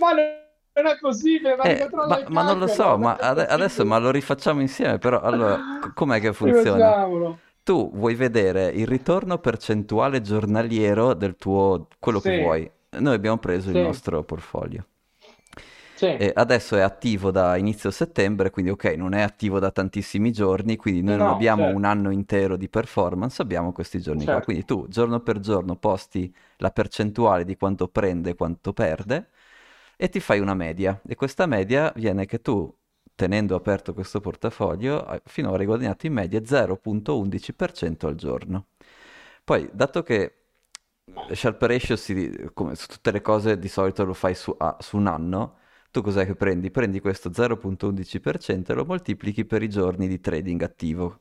ma 0.01 0.13
non 0.13 0.87
è 0.87 0.99
possibile, 1.01 1.57
ma, 1.57 1.65
Eh, 1.65 1.89
ma, 2.07 2.19
il 2.19 2.27
ma 2.31 2.43
non 2.43 2.59
lo 2.59 2.67
so, 2.67 2.99
ma 2.99 3.17
è 3.17 3.25
ade- 3.25 3.47
adesso 3.47 3.85
ma 3.85 3.99
lo 3.99 4.11
rifacciamo 4.11 4.61
insieme, 4.61 4.99
però 4.99 5.21
allora, 5.21 5.59
com'è 5.95 6.21
che 6.21 6.33
funziona? 6.33 7.07
Tu 7.63 7.91
vuoi 7.95 8.15
vedere 8.15 8.69
il 8.69 8.87
ritorno 8.87 9.39
percentuale 9.39 10.21
giornaliero 10.21 11.15
del 11.15 11.37
tuo, 11.37 11.89
quello 11.99 12.21
che 12.21 12.31
Sì. 12.31 12.41
vuoi. 12.41 12.71
Noi 12.99 13.15
abbiamo 13.15 13.39
preso 13.39 13.71
il 13.71 13.77
Sì. 13.77 13.83
nostro 13.83 14.23
portfolio. 14.23 14.87
Sì. 15.97 16.07
E 16.19 16.33
adesso 16.35 16.77
è 16.77 16.81
attivo 16.81 17.31
da 17.31 17.57
inizio 17.57 17.91
settembre, 17.91 18.51
quindi 18.51 18.71
ok, 18.71 18.85
non 18.97 19.13
è 19.15 19.21
attivo 19.21 19.59
da 19.59 19.71
tantissimi 19.71 20.33
giorni, 20.33 20.77
quindi 20.77 21.03
noi 21.03 21.17
non 21.19 21.27
No, 21.27 21.29
abbiamo 21.29 21.69
certo. 21.69 21.77
un 21.77 21.85
anno 21.85 22.11
intero 22.11 22.57
di 22.57 22.69
performance, 22.71 23.43
abbiamo 23.43 23.73
questi 23.73 24.01
giorni 24.01 24.27
qua. 24.29 24.41
Certo. 24.41 24.43
Quindi 24.43 24.65
tu 24.65 24.87
giorno 24.89 25.21
per 25.21 25.41
giorno 25.41 25.77
posti 25.77 26.35
la 26.59 26.71
percentuale 26.71 27.45
di 27.45 27.57
quanto 27.57 27.89
prende 27.89 28.31
e 28.31 28.35
quanto 28.35 28.73
perde 28.73 29.29
e 29.97 30.09
ti 30.09 30.21
fai 30.21 30.41
una 30.41 30.55
media. 30.55 31.01
E 31.07 31.15
questa 31.15 31.47
media 31.47 31.93
viene 31.97 32.25
che 32.27 32.41
tu, 32.41 32.75
tenendo 33.15 33.55
aperto 33.55 33.93
questo 33.95 34.21
portafoglio, 34.21 35.05
hai 35.05 35.21
finora 35.25 35.59
hai 35.59 35.67
guadagnato 35.67 36.07
in 36.07 36.13
media 36.15 36.45
0.11% 36.45 38.07
al 38.07 38.15
giorno. 38.15 38.69
Poi, 39.45 39.69
dato 39.73 40.03
che 40.03 40.35
Sharp 41.35 41.63
Ratio, 41.63 41.97
si- 41.97 42.51
come 42.55 42.75
su 42.75 42.87
tutte 42.87 43.11
le 43.11 43.21
cose, 43.21 43.59
di 43.59 43.69
solito 43.69 44.05
lo 44.05 44.13
fai 44.15 44.35
su, 44.35 44.55
a- 44.59 44.77
su 44.81 44.97
un 44.97 45.07
anno, 45.07 45.59
tu 45.97 46.03
cos'è 46.03 46.27
che 46.27 46.35
prendi? 46.35 46.71
Prendi 46.71 47.01
questo 47.01 47.31
0.11% 47.31 48.73
e 48.73 48.75
lo 48.75 48.85
moltiplichi 48.85 49.47
per 49.47 49.63
i 49.63 49.69
giorni 49.71 50.07
di 50.09 50.21
trading 50.21 50.61
attivo. 50.63 51.21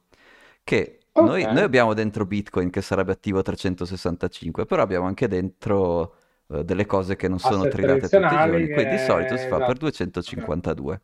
Che 0.63 0.99
noi, 1.17 1.43
Ok. 1.43 1.51
noi 1.51 1.63
abbiamo 1.63 1.93
dentro 1.93 2.25
Bitcoin 2.25 2.69
che 2.69 2.81
sarebbe 2.81 3.13
attivo 3.13 3.41
365, 3.41 4.65
però 4.65 4.81
abbiamo 4.81 5.05
anche 5.07 5.27
dentro 5.29 6.17
eh, 6.47 6.65
delle 6.65 6.85
cose 6.85 7.15
che 7.15 7.29
non 7.29 7.39
sono 7.39 7.61
Asset 7.61 7.71
tradate 7.71 8.09
tutti 8.09 8.33
i 8.35 8.37
giorni. 8.39 8.69
Quindi 8.69 8.91
di 8.91 8.97
solito 8.97 9.37
si 9.37 9.47
fa 9.47 9.61
per 9.61 9.75
esatto. 9.75 9.79
252. 9.79 11.01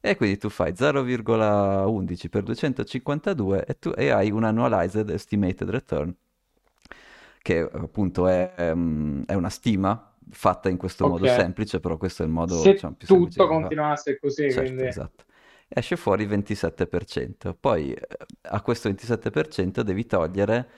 E 0.00 0.16
quindi 0.16 0.38
tu 0.38 0.48
fai 0.48 0.74
0,11 0.74 2.28
per 2.28 2.42
252 2.42 3.64
e, 3.64 3.78
tu, 3.78 3.92
e 3.96 4.10
hai 4.10 4.30
un 4.32 4.44
annualized 4.44 5.08
estimated 5.10 5.70
return, 5.70 6.14
che 7.42 7.60
appunto 7.60 8.26
è, 8.26 8.54
ehm, 8.56 9.24
è 9.26 9.34
una 9.34 9.50
stima 9.50 10.13
fatta 10.30 10.68
in 10.68 10.76
questo 10.76 11.06
modo 11.06 11.24
Ok. 11.24 11.28
semplice, 11.28 11.80
però 11.80 11.96
questo 11.96 12.22
è 12.22 12.26
il 12.26 12.32
modo 12.32 12.62
Se 12.62 12.70
diciamo, 12.70 12.94
più 12.96 13.06
semplice 13.06 13.40
tutto 13.40 13.46
continuasse 13.48 14.18
così, 14.18 14.46
Certo, 14.46 14.60
quindi... 14.60 14.88
esatto. 14.88 15.24
Esce 15.68 15.96
fuori 15.96 16.22
il 16.24 16.28
27%. 16.28 17.54
Poi 17.54 17.92
eh, 17.94 18.06
a 18.42 18.60
questo 18.62 18.88
27% 18.88 19.82
devi 19.82 20.06
togliere 20.06 20.68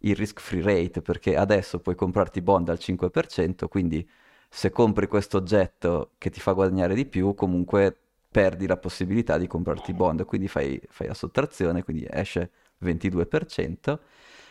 il 0.00 0.14
risk 0.16 0.40
free 0.40 0.62
rate, 0.62 1.02
perché 1.02 1.36
adesso 1.36 1.80
puoi 1.80 1.94
comprarti 1.94 2.40
bond 2.42 2.68
al 2.68 2.78
5%, 2.78 3.68
quindi 3.68 4.08
se 4.48 4.70
compri 4.70 5.06
questo 5.08 5.38
oggetto 5.38 6.12
che 6.18 6.30
ti 6.30 6.40
fa 6.40 6.52
guadagnare 6.52 6.94
di 6.94 7.06
più, 7.06 7.34
comunque 7.34 7.96
perdi 8.30 8.66
la 8.66 8.76
possibilità 8.76 9.38
di 9.38 9.46
comprarti 9.46 9.92
bond, 9.94 10.24
quindi 10.24 10.48
fai, 10.48 10.80
fai 10.88 11.08
la 11.08 11.14
sottrazione, 11.14 11.82
quindi 11.82 12.06
esce 12.08 12.50
22%. 12.78 14.00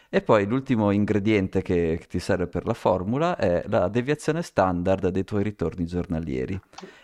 E 0.09 0.21
poi 0.21 0.45
l'ultimo 0.45 0.91
ingrediente 0.91 1.61
che, 1.61 1.97
che 1.99 2.07
ti 2.07 2.19
serve 2.19 2.47
per 2.47 2.65
la 2.65 2.73
formula 2.73 3.35
è 3.37 3.63
la 3.67 3.87
deviazione 3.89 4.41
standard 4.41 5.09
dei 5.09 5.23
tuoi 5.23 5.43
ritorni 5.43 5.85
giornalieri. 5.85 6.59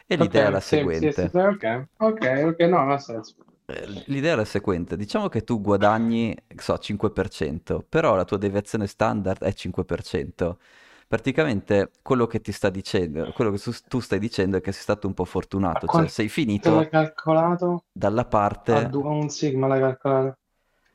E 0.07 0.15
l'idea 0.15 0.45
Ok, 0.45 0.47
è 0.47 0.49
la 0.49 0.59
sì, 0.61 0.87
seguente. 0.89 1.11
sì, 1.11 1.27
sì, 1.29 1.37
ok, 1.37 1.87
ok, 1.97 2.41
ok, 2.45 2.59
no, 2.61 2.89
ha 2.93 2.97
senso. 2.97 3.35
Eh, 3.65 3.85
L'idea 4.07 4.33
è 4.33 4.35
la 4.35 4.45
seguente, 4.45 4.97
diciamo 4.97 5.27
che 5.29 5.43
tu 5.43 5.61
guadagni, 5.61 6.35
so, 6.55 6.77
5%, 6.77 7.83
però 7.87 8.15
la 8.15 8.25
tua 8.25 8.37
deviazione 8.37 8.87
standard 8.87 9.43
è 9.43 9.53
5%. 9.53 10.59
Praticamente 11.07 11.91
quello 12.01 12.25
che 12.27 12.41
ti 12.41 12.51
sta 12.51 12.69
dicendo, 12.69 13.31
quello 13.33 13.51
che 13.51 13.59
tu, 13.87 13.99
stai 13.99 14.19
dicendo 14.19 14.57
è 14.57 14.61
che 14.61 14.71
sei 14.71 14.81
stato 14.81 15.07
un 15.07 15.13
po' 15.13 15.25
fortunato, 15.25 15.87
cioè 15.87 16.07
sei 16.07 16.29
l'hai 16.63 16.87
finito 16.87 16.89
calcolato? 16.89 17.83
dalla 17.91 18.25
parte... 18.25 18.89
a 19.05 19.09
un 19.09 19.29
sigma 19.29 19.67
l'hai 19.67 19.79
calcolato? 19.81 20.37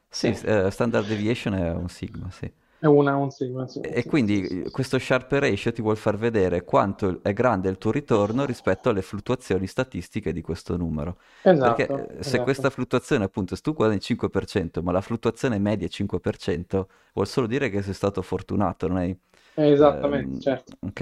Sì, 0.09 0.29
eh, 0.43 0.71
standard 0.71 1.07
deviation 1.07 1.55
è 1.55 1.71
un 1.73 1.89
sigma, 1.89 2.31
sì. 2.31 2.51
È 2.79 2.87
una, 2.87 3.17
un 3.17 3.31
sigma, 3.31 3.67
sì, 3.67 3.81
E 3.81 4.05
sì, 4.05 4.09
quindi 4.09 4.43
sì, 4.43 4.71
questo 4.71 4.99
Sharp 4.99 5.31
Ratio 5.33 5.73
ti 5.73 5.81
vuol 5.81 5.97
far 5.97 6.17
vedere 6.17 6.65
quanto 6.65 7.23
è 7.23 7.33
grande 7.33 7.69
il 7.69 7.79
tuo 7.79 7.93
ritorno 7.93 8.45
rispetto 8.45 8.89
alle 8.89 9.01
fluttuazioni 9.03 9.67
statistiche 9.69 10.33
di 10.33 10.41
questo 10.41 10.77
numero. 10.77 11.19
Perché 11.61 11.85
Esatto, 11.87 12.09
eh, 12.19 12.23
se 12.25 12.41
esatto. 12.41 12.43
questa 12.43 12.71
fluttuazione, 12.71 13.25
appunto, 13.25 13.55
se 13.55 13.63
tu 13.63 13.75
guadagni 13.75 14.01
5%, 14.01 14.83
ma 14.83 14.91
la 14.93 15.01
fluttuazione 15.01 15.59
media 15.59 15.87
è 15.87 15.91
5%, 15.91 16.89
vuol 17.15 17.27
solo 17.29 17.47
dire 17.47 17.71
che 17.71 17.83
sei 17.83 17.95
stato 17.95 18.23
fortunato, 18.23 18.89
non 18.89 18.97
hai... 18.99 19.17
Esattamente, 19.57 20.39
ehm, 20.39 20.41
certo. 20.41 20.79
ok? 20.81 21.01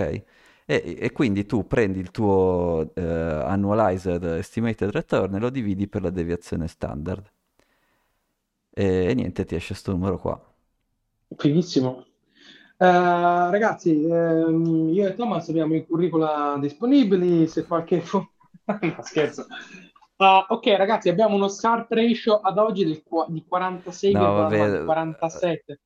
E, 0.66 0.96
e 0.98 1.12
quindi 1.12 1.46
tu 1.46 1.66
prendi 1.66 1.98
il 2.00 2.10
tuo 2.10 2.90
eh, 2.94 3.02
annualized 3.02 4.22
estimated 4.24 4.90
return 4.90 5.34
e 5.34 5.38
lo 5.38 5.50
dividi 5.50 5.88
per 5.88 6.02
la 6.02 6.10
deviazione 6.10 6.68
standard. 6.68 7.30
E, 8.76 9.06
e 9.10 9.14
niente, 9.14 9.44
ti 9.44 9.54
esce 9.54 9.68
questo 9.68 9.92
numero 9.92 10.18
qua. 10.18 10.40
Fighissimo. 11.36 12.04
Eh, 12.76 12.86
ragazzi, 12.86 14.04
ehm, 14.04 14.90
io 14.92 15.06
e 15.06 15.14
Thomas 15.14 15.48
abbiamo 15.48 15.76
i 15.76 15.86
curricula 15.86 16.56
disponibili, 16.60 17.46
se 17.46 17.64
qualche... 17.66 18.02
no, 18.12 18.96
scherzo. 19.02 19.46
Uh, 20.16 20.44
ok, 20.48 20.66
ragazzi, 20.76 21.08
abbiamo 21.08 21.36
uno 21.36 21.48
Sharp 21.48 21.90
ratio 21.90 22.40
ad 22.40 22.58
oggi 22.58 22.84
del, 22.84 23.02
di 23.28 23.44
46 23.46 24.12
No, 24.12 24.32
vabbè, 24.34 24.84
47. 24.84 25.80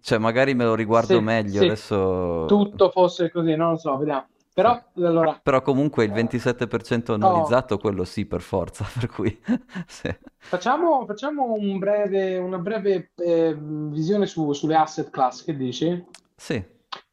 cioè 0.00 0.18
magari 0.18 0.54
me 0.54 0.64
lo 0.64 0.74
riguardo 0.74 1.14
Se, 1.14 1.20
meglio, 1.20 1.58
se 1.58 1.64
adesso... 1.66 2.44
tutto 2.46 2.90
fosse 2.90 3.30
così, 3.30 3.54
non 3.54 3.72
lo 3.72 3.76
so, 3.76 3.96
vediamo. 3.96 4.26
Però, 4.54 4.80
allora, 4.94 5.40
Però 5.42 5.62
comunque 5.62 6.04
il 6.04 6.12
27% 6.12 7.10
oh, 7.10 7.14
annualizzato, 7.14 7.76
quello 7.76 8.04
sì 8.04 8.24
per 8.24 8.40
forza, 8.40 8.86
per 8.96 9.08
cui... 9.08 9.36
sì. 9.84 10.16
facciamo, 10.38 11.04
facciamo 11.06 11.54
un 11.54 11.76
breve, 11.80 12.38
una 12.38 12.58
breve 12.58 13.10
eh, 13.16 13.56
visione 13.58 14.26
su- 14.26 14.52
sulle 14.52 14.76
asset 14.76 15.10
class, 15.10 15.42
che 15.42 15.56
dici? 15.56 16.06
Sì. 16.36 16.64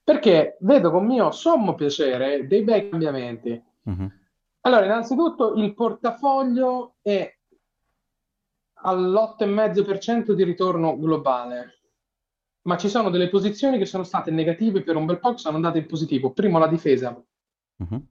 Perché 0.04 0.58
vedo 0.60 0.92
con 0.92 1.08
mio 1.08 1.32
sommo 1.32 1.74
piacere 1.74 2.46
dei 2.46 2.62
bei 2.62 2.88
cambiamenti. 2.88 3.60
Mhm. 3.86 4.20
Allora, 4.62 4.86
innanzitutto 4.86 5.56
il 5.56 5.74
portafoglio 5.74 6.98
è 7.02 7.28
all'8,5% 8.84 10.34
di 10.34 10.44
ritorno 10.44 10.96
globale, 10.96 11.80
ma 12.64 12.78
ci 12.78 12.88
sono 12.88 13.10
delle 13.10 13.30
posizioni 13.30 13.80
che 13.80 13.86
sono 13.88 14.04
state 14.04 14.30
negative 14.30 14.84
per 14.84 14.96
un 14.96 15.08
bel 15.08 15.18
po', 15.18 15.32
che 15.32 15.40
sono 15.40 15.56
andate 15.56 15.80
in 15.80 15.88
positivo. 15.88 16.34
Primo 16.34 16.60
la 16.60 16.68
difesa. 16.68 17.20
Mhm. 17.82 18.08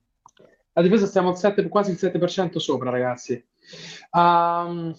La 0.73 0.83
difesa 0.83 1.07
stiamo 1.07 1.29
al 1.31 1.37
7 1.37 1.68
quasi 1.68 1.91
il 1.91 1.99
7% 1.99 2.59
sopra, 2.59 2.91
ragazzi. 2.91 3.45
Um, 4.12 4.95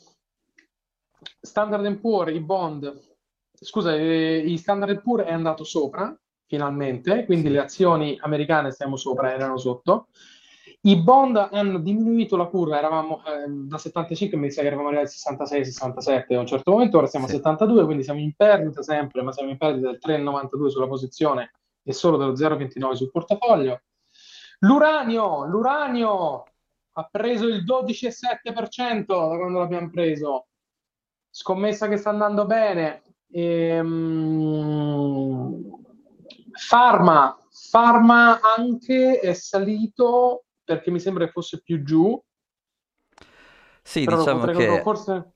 Standard 1.39 1.99
Poor's, 1.99 2.33
i 2.35 2.39
bond, 2.39 2.99
scusa, 3.53 3.95
eh, 3.95 4.37
i 4.37 4.57
Standard 4.57 5.01
Poor's 5.01 5.25
è 5.27 5.31
andato 5.31 5.63
sopra, 5.63 6.15
finalmente, 6.45 7.25
quindi 7.25 7.49
le 7.49 7.59
azioni 7.59 8.17
americane 8.21 8.71
stiamo 8.71 8.95
sopra, 8.95 9.33
erano 9.33 9.57
sotto. 9.57 10.07
I 10.83 10.97
bond 10.97 11.37
hanno 11.51 11.79
diminuito 11.79 12.35
la 12.35 12.47
curva, 12.47 12.77
eravamo 12.77 13.23
eh, 13.23 13.47
da 13.47 13.77
75, 13.77 14.37
mi 14.37 14.51
sa 14.51 14.61
che 14.61 14.67
eravamo 14.67 14.87
arrivati 14.89 15.15
a 15.23 15.31
66-67 15.31 16.35
a 16.35 16.39
un 16.39 16.47
certo 16.47 16.71
momento, 16.71 16.97
ora 16.97 17.07
siamo 17.07 17.25
a 17.25 17.29
Sì. 17.29 17.35
72, 17.35 17.85
quindi 17.85 18.03
siamo 18.03 18.19
in 18.19 18.33
perdita 18.35 18.81
sempre, 18.81 19.21
ma 19.21 19.31
siamo 19.31 19.51
in 19.51 19.57
perdita 19.57 19.89
del 19.91 19.99
3,92 19.99 20.67
sulla 20.67 20.87
posizione 20.87 21.51
e 21.83 21.93
solo 21.93 22.17
dello 22.17 22.35
0,29 22.35 22.95
sul 22.95 23.11
portafoglio. 23.11 23.81
L'uranio, 24.63 25.45
l'uranio 25.45 26.43
ha 26.93 27.03
preso 27.09 27.47
il 27.47 27.63
12,7% 27.63 29.29
da 29.29 29.37
quando 29.37 29.59
l'abbiamo 29.59 29.89
preso. 29.89 30.47
Scommessa 31.29 31.87
che 31.87 31.97
sta 31.97 32.09
andando 32.09 32.45
bene. 32.45 33.01
Ehm, 33.31 33.89
Pharma, 36.69 37.37
Pharma 37.71 38.39
anche 38.41 39.19
è 39.19 39.33
salito 39.33 40.45
perché 40.63 40.91
mi 40.91 40.99
sembra 40.99 41.25
che 41.25 41.31
fosse 41.31 41.61
più 41.61 41.81
giù, 41.83 42.21
Sì, 43.83 44.05
però 44.05 44.17
diciamo 44.17 44.45
che 44.45 44.81
forse 44.83 45.33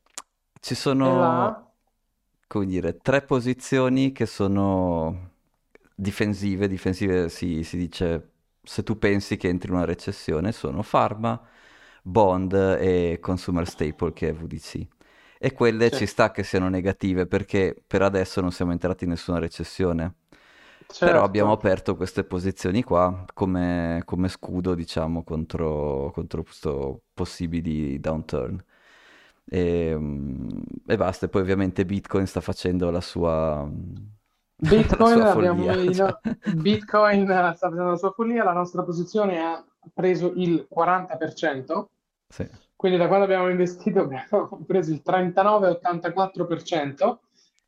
ci 0.60 0.76
sono, 0.76 1.10
là. 1.20 1.72
come 2.48 2.66
dire, 2.66 2.98
tre 2.98 3.22
posizioni 3.24 4.12
che 4.12 4.26
sono 4.26 5.32
difensive. 5.96 6.68
Difensive 6.68 7.30
si, 7.30 7.64
si 7.64 7.78
dice 7.78 8.32
se 8.66 8.84
tu 8.84 8.98
pensi 8.98 9.38
che 9.38 9.48
entri 9.50 9.70
in 9.70 9.76
una 9.78 9.86
recessione, 9.86 10.52
sono 10.52 10.84
Pharma, 10.88 11.40
Bond 12.04 12.54
e 12.54 13.18
Consumer 13.22 13.68
Staple, 13.68 14.14
che 14.14 14.30
è 14.30 14.34
VDC. 14.34 14.88
E 15.40 15.54
quelle 15.54 15.92
ci 15.92 16.06
Sì, 16.06 16.08
sta 16.08 16.32
che 16.32 16.44
siano 16.44 16.70
negative 16.70 17.28
perché 17.28 17.76
per 17.86 18.02
adesso 18.02 18.42
non 18.42 18.52
siamo 18.52 18.72
entrati 18.72 19.04
in 19.06 19.12
nessuna 19.12 19.40
recessione. 19.40 20.16
Però 21.02 21.24
abbiamo 21.24 21.52
certo. 21.52 21.52
aperto 21.52 21.96
queste 21.96 22.24
posizioni 22.24 22.82
qua 22.84 23.26
come, 23.34 24.02
come 24.06 24.28
scudo, 24.28 24.74
diciamo, 24.76 25.24
contro, 25.24 26.12
contro 26.14 26.42
questo 26.44 27.04
possibili 27.14 28.00
downturn. 28.00 28.64
E, 29.46 29.94
mm, 29.96 30.50
e 30.88 30.98
basta, 30.98 31.26
e 31.28 31.30
poi 31.30 31.42
ovviamente 31.42 31.86
Bitcoin 31.86 32.26
sta 32.26 32.42
facendo 32.42 32.90
la 32.90 33.02
sua, 33.02 33.70
Bitcoin, 34.58 35.22
abbiamo 35.22 35.66
no- 35.66 36.20
Bitcoin 36.56 37.26
sta 37.26 37.54
facendo 37.54 37.90
la 37.90 37.98
sua 37.98 38.12
follia, 38.12 38.44
la 38.44 38.54
nostra 38.54 38.84
posizione 38.84 39.40
ha 39.40 39.64
preso 39.94 40.32
il 40.36 40.68
40%, 40.74 41.86
Sì. 42.30 42.50
quindi 42.76 42.98
da 42.98 43.08
quando 43.08 43.26
abbiamo 43.26 43.50
investito 43.50 44.00
abbiamo 44.02 44.64
preso 44.66 44.92
il 44.92 45.02
39,84%, 45.06 47.18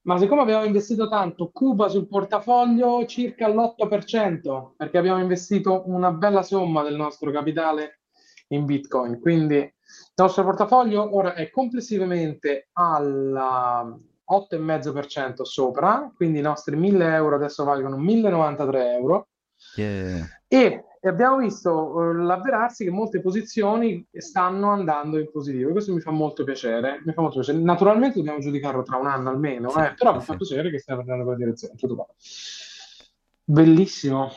ma 0.03 0.17
siccome 0.17 0.41
abbiamo 0.41 0.63
investito 0.63 1.09
tanto, 1.09 1.49
Cuba 1.51 1.89
sul 1.89 2.07
portafoglio 2.07 3.05
circa 3.05 3.49
l'8%, 3.49 4.71
perché 4.77 4.97
abbiamo 4.97 5.19
investito 5.19 5.83
una 5.88 6.11
bella 6.13 6.41
somma 6.41 6.83
del 6.83 6.95
nostro 6.95 7.29
capitale 7.31 7.99
in 8.49 8.63
Bitcoin, 8.63 9.19
quindi 9.19 9.57
il 9.57 9.73
nostro 10.15 10.45
portafoglio 10.45 11.13
ora 11.15 11.33
è 11.33 11.49
complessivamente 11.49 12.69
al 12.73 13.99
8,5% 14.30 15.43
sopra, 15.43 16.11
quindi 16.15 16.39
i 16.39 16.41
nostri 16.41 16.75
1000 16.75 17.13
euro 17.13 17.36
adesso 17.36 17.63
valgono 17.63 17.97
1093 17.97 18.93
euro. 18.93 19.28
Yeah. 19.75 20.25
E 20.47 20.84
abbiamo 21.01 21.38
visto 21.38 22.09
eh, 22.09 22.13
l'avverarsi 22.15 22.84
che 22.84 22.91
molte 22.91 23.21
posizioni 23.21 24.05
stanno 24.11 24.71
andando 24.71 25.17
in 25.19 25.30
positivo. 25.32 25.71
Questo 25.71 25.93
mi 25.93 26.01
fa 26.01 26.11
molto 26.11 26.43
piacere. 26.43 27.01
Mi 27.05 27.13
fa 27.13 27.21
molto 27.21 27.38
piacere. 27.38 27.63
Naturalmente 27.63 28.17
dobbiamo 28.17 28.39
giudicarlo 28.39 28.84
tra 28.84 28.97
un 28.97 29.07
anno 29.07 29.30
almeno, 29.30 29.69
Sì, 29.69 29.80
eh, 29.80 29.93
però 29.97 30.11
sì, 30.11 30.17
mi 30.17 30.23
fa 30.23 30.36
piacere 30.36 30.69
che 30.69 30.80
stiamo 30.80 31.01
andando 31.01 31.21
in 31.23 31.28
quella 31.30 31.43
direzione. 31.43 31.75
Tutto. 31.75 32.07
Bellissimo. 33.43 34.32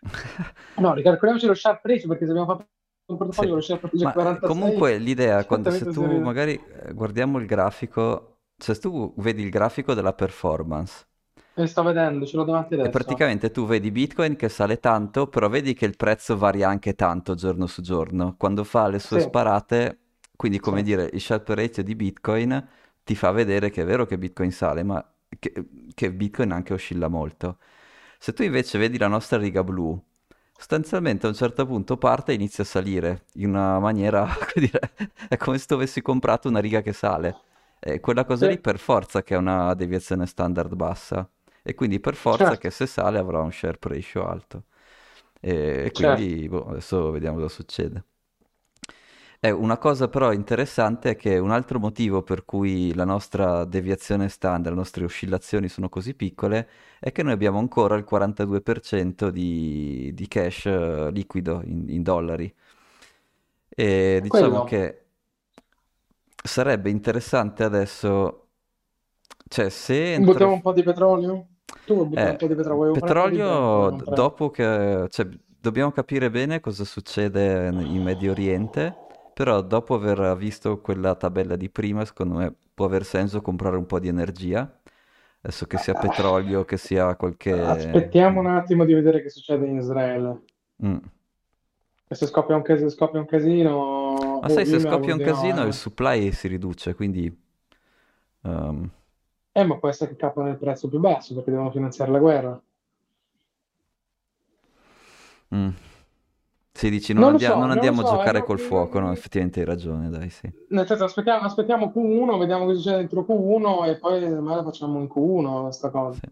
No, 0.78 0.94
ricalcoliamoci 0.94 1.46
lo 1.46 1.54
sharp 1.54 1.84
ratio 1.84 2.06
perché 2.06 2.24
se 2.24 2.30
abbiamo 2.30 2.46
fatto 2.46 2.68
un 3.06 3.16
portafoglio 3.16 3.48
Sì. 3.48 3.54
lo 3.54 3.60
sharp 3.60 3.82
ratio 3.82 4.04
Ma 4.04 4.10
eh, 4.10 4.12
46, 4.12 4.48
comunque 4.48 4.96
l'idea, 4.98 5.44
quando 5.44 5.70
se 5.72 5.90
tu 5.90 6.04
magari 6.20 6.54
eh, 6.54 6.92
guardiamo 6.92 7.38
il 7.38 7.46
grafico, 7.46 8.37
se 8.58 8.74
tu 8.78 9.14
vedi 9.18 9.42
il 9.42 9.50
grafico 9.50 9.94
della 9.94 10.12
performance, 10.14 11.06
E 11.54 11.66
sto 11.66 11.82
vedendo, 11.82 12.24
ce 12.24 12.36
l'ho 12.38 12.44
davanti 12.44 12.72
E 12.80 12.88
adesso. 12.88 12.90
praticamente 12.90 13.50
tu 13.50 13.66
vedi 13.66 13.90
Bitcoin 13.90 14.36
che 14.36 14.48
sale 14.48 14.78
tanto, 14.78 15.26
però 15.26 15.48
vedi 15.48 15.74
che 15.74 15.84
il 15.84 15.96
prezzo 15.96 16.36
varia 16.38 16.68
anche 16.68 16.94
tanto 16.94 17.34
giorno 17.34 17.66
su 17.66 17.82
giorno. 17.82 18.36
Quando 18.36 18.62
fa 18.64 18.86
le 18.88 19.00
sue 19.00 19.18
Sì, 19.18 19.20
sparate, 19.20 19.98
quindi 20.36 20.60
come 20.60 20.82
sì. 20.82 20.84
dire, 20.84 21.10
il 21.12 21.20
Sharpe 21.20 21.54
ratio 21.56 21.82
di 21.82 21.96
Bitcoin 21.96 22.68
ti 23.02 23.16
fa 23.16 23.32
vedere 23.32 23.70
che 23.70 23.82
è 23.82 23.84
vero 23.84 24.06
che 24.06 24.16
Bitcoin 24.16 24.52
sale, 24.52 24.84
ma 24.84 25.04
che, 25.40 25.52
che 25.92 26.12
Bitcoin 26.12 26.52
anche 26.52 26.72
oscilla 26.72 27.08
molto. 27.08 27.58
Se 28.18 28.32
tu 28.32 28.42
invece 28.44 28.78
vedi 28.78 28.96
la 28.98 29.08
nostra 29.08 29.38
riga 29.38 29.64
blu, 29.64 30.00
sostanzialmente 30.56 31.26
a 31.26 31.30
un 31.30 31.34
certo 31.34 31.66
punto 31.66 31.96
parte 31.96 32.30
e 32.32 32.34
inizia 32.36 32.62
a 32.62 32.66
salire 32.66 33.24
in 33.34 33.48
una 33.50 33.78
maniera, 33.80 34.24
come 34.52 34.66
dire, 34.66 34.92
è 35.28 35.36
come 35.36 35.58
se 35.58 35.66
tu 35.66 35.74
avessi 35.74 36.00
comprato 36.00 36.48
una 36.48 36.60
riga 36.60 36.80
che 36.80 36.92
sale. 36.92 37.38
E 37.80 38.00
quella 38.00 38.24
cosa 38.24 38.46
lì 38.46 38.58
Sì, 38.58 38.58
per 38.58 38.78
forza 38.78 39.22
che 39.22 39.34
è 39.34 39.38
una 39.38 39.74
deviazione 39.74 40.26
standard 40.26 40.74
bassa. 40.74 41.28
E 41.62 41.74
quindi 41.74 42.00
per 42.00 42.14
forza 42.14 42.56
certo, 42.56 42.58
che 42.58 42.70
se 42.70 42.86
sale 42.86 43.18
avrà 43.18 43.40
un 43.40 43.52
Sharp 43.52 43.84
ratio 43.84 44.26
alto. 44.26 44.64
E, 45.40 45.84
e 45.86 45.92
certo. 45.92 46.32
quindi 46.32 46.48
boh, 46.48 46.66
adesso 46.68 47.10
vediamo 47.10 47.36
cosa 47.38 47.48
succede. 47.54 48.04
Eh, 49.40 49.50
una 49.52 49.78
cosa 49.78 50.08
però 50.08 50.32
interessante 50.32 51.10
è 51.10 51.16
che 51.16 51.38
un 51.38 51.52
altro 51.52 51.78
motivo 51.78 52.22
per 52.22 52.44
cui 52.44 52.92
la 52.94 53.04
nostra 53.04 53.64
deviazione 53.64 54.28
standard, 54.28 54.74
le 54.74 54.80
nostre 54.80 55.04
oscillazioni 55.04 55.68
sono 55.68 55.88
così 55.88 56.14
piccole, 56.14 56.68
è 56.98 57.12
che 57.12 57.22
noi 57.22 57.32
abbiamo 57.34 57.58
ancora 57.58 57.94
il 57.96 58.02
42% 58.04 59.30
di, 59.30 60.10
di 60.12 60.26
cash 60.28 60.66
eh, 60.66 61.10
liquido 61.12 61.62
in, 61.64 61.84
in 61.88 62.02
dollari. 62.02 62.52
E 63.68 64.18
diciamo 64.22 64.60
Quello. 64.60 64.62
che 64.62 65.07
sarebbe 66.44 66.90
interessante 66.90 67.64
adesso, 67.64 68.50
cioè 69.48 69.70
se 69.70 70.14
entra... 70.14 70.46
Buttiamo 70.46 70.52
un 70.52 70.60
po' 70.60 70.74
di 70.74 70.82
petrolio? 70.82 71.46
Tu 71.84 71.94
vuoi 71.94 72.06
buttare 72.06 72.32
un 72.32 72.36
Eh, 72.36 72.38
po' 72.38 72.46
di 72.46 72.54
petrolio? 72.54 72.92
Un 72.92 73.16
po' 73.18 73.30
di 73.30 73.40
petrolio 73.40 73.52
Vuoi 73.72 73.88
d- 73.92 74.04
comprare? 74.04 74.28
dopo 74.28 74.50
che, 74.50 75.06
cioè, 75.10 75.28
dobbiamo 75.46 75.92
capire 75.92 76.30
bene 76.30 76.60
cosa 76.60 76.84
succede 76.84 77.68
in 77.68 78.02
Medio 78.02 78.32
Oriente, 78.32 79.02
però 79.32 79.62
dopo 79.62 79.94
aver 79.94 80.36
visto 80.36 80.80
quella 80.80 81.14
tabella 81.14 81.56
di 81.56 81.70
prima, 81.70 82.04
secondo 82.04 82.34
me 82.38 82.54
può 82.74 82.86
aver 82.86 83.04
senso 83.04 83.40
comprare 83.40 83.76
un 83.76 83.86
po' 83.86 84.00
di 84.00 84.08
energia, 84.08 84.80
adesso 85.42 85.66
che 85.66 85.78
sia 85.78 85.94
petrolio, 85.94 86.64
che 86.64 86.76
sia 86.76 87.14
qualche... 87.16 87.54
Aspettiamo 87.68 88.40
un 88.40 88.46
attimo 88.46 88.86
di 88.86 88.94
vedere 88.94 89.20
che 89.20 89.28
succede 89.28 89.66
in 89.66 89.76
Israele. 89.76 90.44
Mm. 90.82 90.98
E 92.10 92.14
se 92.14 92.26
scoppia 92.26 92.56
un 92.56 92.62
casino, 92.62 92.88
scoppia 92.88 93.20
un 93.20 93.26
casino, 93.26 94.40
Ma 94.40 94.46
oh, 94.46 94.48
sai, 94.48 94.66
se 94.66 94.78
scoppia 94.80 95.14
un 95.14 95.20
no, 95.20 95.26
casino 95.26 95.62
il 95.62 95.68
eh. 95.68 95.72
supply 95.72 96.32
si 96.32 96.48
riduce, 96.48 96.94
quindi... 96.94 97.30
ehm, 98.44 98.90
Eh, 99.52 99.62
ma 99.64 99.76
può 99.78 99.90
essere 99.90 100.12
che 100.12 100.16
cappano 100.16 100.48
il 100.48 100.56
prezzo 100.56 100.88
più 100.88 101.00
basso 101.00 101.34
perché 101.34 101.50
devono 101.50 101.70
finanziare 101.70 102.10
la 102.10 102.18
guerra. 102.18 102.62
Mm. 105.54 105.70
Sì, 106.72 106.90
dici, 106.90 107.12
non, 107.12 107.24
Non 107.24 107.32
lo 107.32 107.36
andia- 107.36 107.52
so, 107.52 107.56
non 107.56 107.70
non 107.70 107.70
andiamo 107.70 108.00
a 108.02 108.04
so, 108.04 108.10
è 108.10 108.10
giocare 108.16 108.42
col 108.42 108.60
fuoco, 108.60 108.98
no? 109.00 109.10
Effettivamente 109.12 109.60
hai 109.60 109.66
ragione, 109.66 110.08
dai, 110.10 110.30
sì. 110.30 110.50
nel 110.68 110.86
senso 110.86 111.04
aspettiamo, 111.04 111.44
aspettiamo 111.46 111.90
Q1, 111.94 112.38
vediamo 112.38 112.64
cosa 112.64 112.76
succede 112.78 112.98
dentro 112.98 113.22
Q1 113.24 113.86
e 113.86 113.96
poi 113.98 114.28
magari 114.40 114.64
facciamo 114.64 114.98
in 115.00 115.08
Q1 115.08 115.62
questa 115.62 115.90
cosa. 115.90 116.20
Sì. 116.20 116.26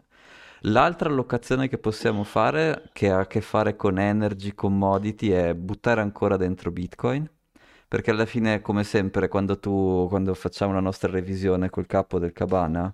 L'altra 0.62 1.08
allocazione 1.08 1.68
che 1.68 1.78
possiamo 1.78 2.24
fare, 2.24 2.88
che 2.92 3.10
ha 3.10 3.20
a 3.20 3.26
che 3.26 3.40
fare 3.40 3.76
con 3.76 3.98
energy, 3.98 4.54
commodity, 4.54 5.28
è 5.30 5.54
buttare 5.54 6.00
ancora 6.00 6.36
dentro 6.36 6.70
Bitcoin, 6.70 7.28
perché 7.88 8.10
alla 8.10 8.26
fine, 8.26 8.60
come 8.62 8.82
sempre, 8.82 9.28
quando 9.28 9.58
tu, 9.58 10.06
quando 10.08 10.34
facciamo 10.34 10.72
la 10.72 10.80
nostra 10.80 11.10
revisione 11.10 11.70
col 11.70 11.86
capo 11.86 12.18
del 12.18 12.32
Cabana, 12.32 12.92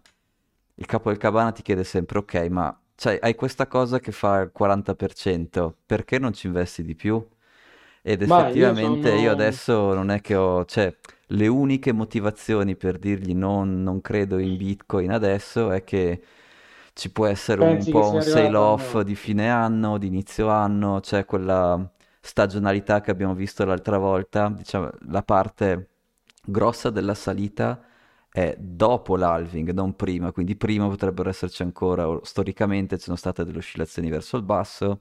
il 0.76 0.86
capo 0.86 1.08
del 1.10 1.18
Cabana 1.18 1.52
ti 1.52 1.62
chiede 1.62 1.84
sempre, 1.84 2.18
ok, 2.18 2.34
ma 2.50 2.76
cioè, 2.94 3.18
hai 3.22 3.34
questa 3.34 3.66
cosa 3.66 4.00
che 4.00 4.12
fa 4.12 4.40
il 4.40 4.52
40%, 4.56 5.72
perché 5.86 6.18
non 6.18 6.32
ci 6.32 6.46
investi 6.46 6.82
di 6.82 6.94
più? 6.94 7.24
Ed 8.02 8.22
io 8.22 8.38
effettivamente 8.38 9.10
io 9.10 9.18
sono... 9.18 9.30
adesso 9.30 9.94
non 9.94 10.10
è 10.10 10.20
che 10.20 10.34
ho, 10.34 10.64
cioè, 10.64 10.94
le 11.28 11.46
uniche 11.46 11.92
motivazioni 11.92 12.76
per 12.76 12.98
dirgli 12.98 13.34
non, 13.34 13.82
non 13.82 14.00
credo 14.00 14.38
in 14.38 14.56
Bitcoin 14.56 15.12
adesso 15.12 15.70
è 15.70 15.84
che 15.84 16.20
ci 16.92 17.10
può 17.10 17.26
essere 17.26 17.62
un 17.62 17.76
Pensi 17.76 17.94
che 17.94 18.00
po' 18.00 18.10
un 18.10 18.22
sell-off 18.22 18.94
noi? 18.94 19.04
di 19.04 19.14
fine 19.14 19.50
anno, 19.50 19.98
di 19.98 20.06
inizio 20.08 20.48
anno, 20.48 21.00
c'è 21.00 21.24
quella 21.24 21.90
stagionalità 22.20 23.00
che 23.00 23.10
abbiamo 23.10 23.34
visto 23.34 23.64
l'altra 23.64 23.98
volta, 23.98 24.48
diciamo, 24.50 24.90
la 25.08 25.22
parte 25.22 25.90
grossa 26.44 26.90
della 26.90 27.14
salita 27.14 27.82
è 28.30 28.56
dopo 28.58 29.16
l'halving, 29.16 29.70
non 29.72 29.94
prima, 29.94 30.32
quindi 30.32 30.56
prima 30.56 30.88
potrebbero 30.88 31.28
esserci 31.28 31.62
ancora, 31.62 32.18
storicamente 32.22 32.96
ci 32.98 33.04
sono 33.04 33.16
state 33.16 33.44
delle 33.44 33.58
oscillazioni 33.58 34.08
verso 34.08 34.36
il 34.36 34.42
basso, 34.42 35.00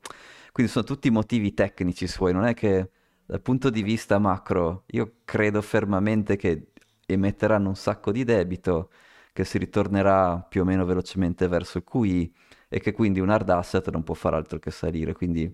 quindi 0.51 0.71
sono 0.71 0.85
tutti 0.85 1.09
motivi 1.09 1.53
tecnici 1.53 2.07
suoi, 2.07 2.33
non 2.33 2.45
è 2.45 2.53
che 2.53 2.89
dal 3.25 3.41
punto 3.41 3.69
di 3.69 3.83
vista 3.83 4.19
macro 4.19 4.83
io 4.87 5.19
credo 5.23 5.61
fermamente 5.61 6.35
che 6.35 6.71
emetteranno 7.05 7.69
un 7.69 7.75
sacco 7.75 8.11
di 8.11 8.23
debito, 8.23 8.89
che 9.33 9.43
si 9.45 9.57
ritornerà 9.57 10.39
più 10.47 10.61
o 10.61 10.65
meno 10.65 10.85
velocemente 10.85 11.47
verso 11.47 11.77
il 11.79 11.83
QI 11.83 12.33
e 12.69 12.79
che 12.79 12.91
quindi 12.91 13.19
un 13.19 13.29
hard 13.29 13.49
asset 13.49 13.89
non 13.91 14.03
può 14.03 14.13
fare 14.15 14.35
altro 14.35 14.59
che 14.59 14.71
salire, 14.71 15.13
quindi 15.13 15.53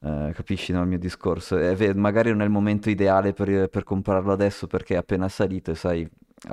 eh, 0.00 0.32
capisci, 0.34 0.72
no, 0.72 0.82
il 0.82 0.88
mio 0.88 0.98
discorso? 0.98 1.56
Ve- 1.56 1.94
magari 1.94 2.30
non 2.30 2.42
è 2.42 2.44
il 2.44 2.50
momento 2.50 2.90
ideale 2.90 3.32
per, 3.32 3.68
per 3.68 3.84
comprarlo 3.84 4.32
adesso 4.32 4.66
perché 4.66 4.94
è 4.94 4.96
appena 4.98 5.28
salito 5.28 5.70
e 5.70 5.74
sai, 5.74 6.08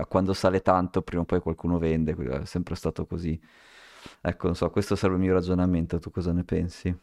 quando 0.08 0.34
sale 0.34 0.62
tanto 0.62 1.02
prima 1.02 1.24
o 1.24 1.26
poi 1.26 1.40
qualcuno 1.42 1.78
vende, 1.78 2.16
è 2.42 2.46
sempre 2.46 2.76
stato 2.76 3.06
così. 3.06 3.40
Ecco, 4.22 4.48
non 4.48 4.56
so, 4.56 4.70
questo 4.70 4.96
sarebbe 4.96 5.18
il 5.20 5.26
mio 5.26 5.34
ragionamento, 5.34 6.00
tu 6.00 6.12
cosa 6.12 6.32
ne 6.34 6.44
pensi? 6.44 6.96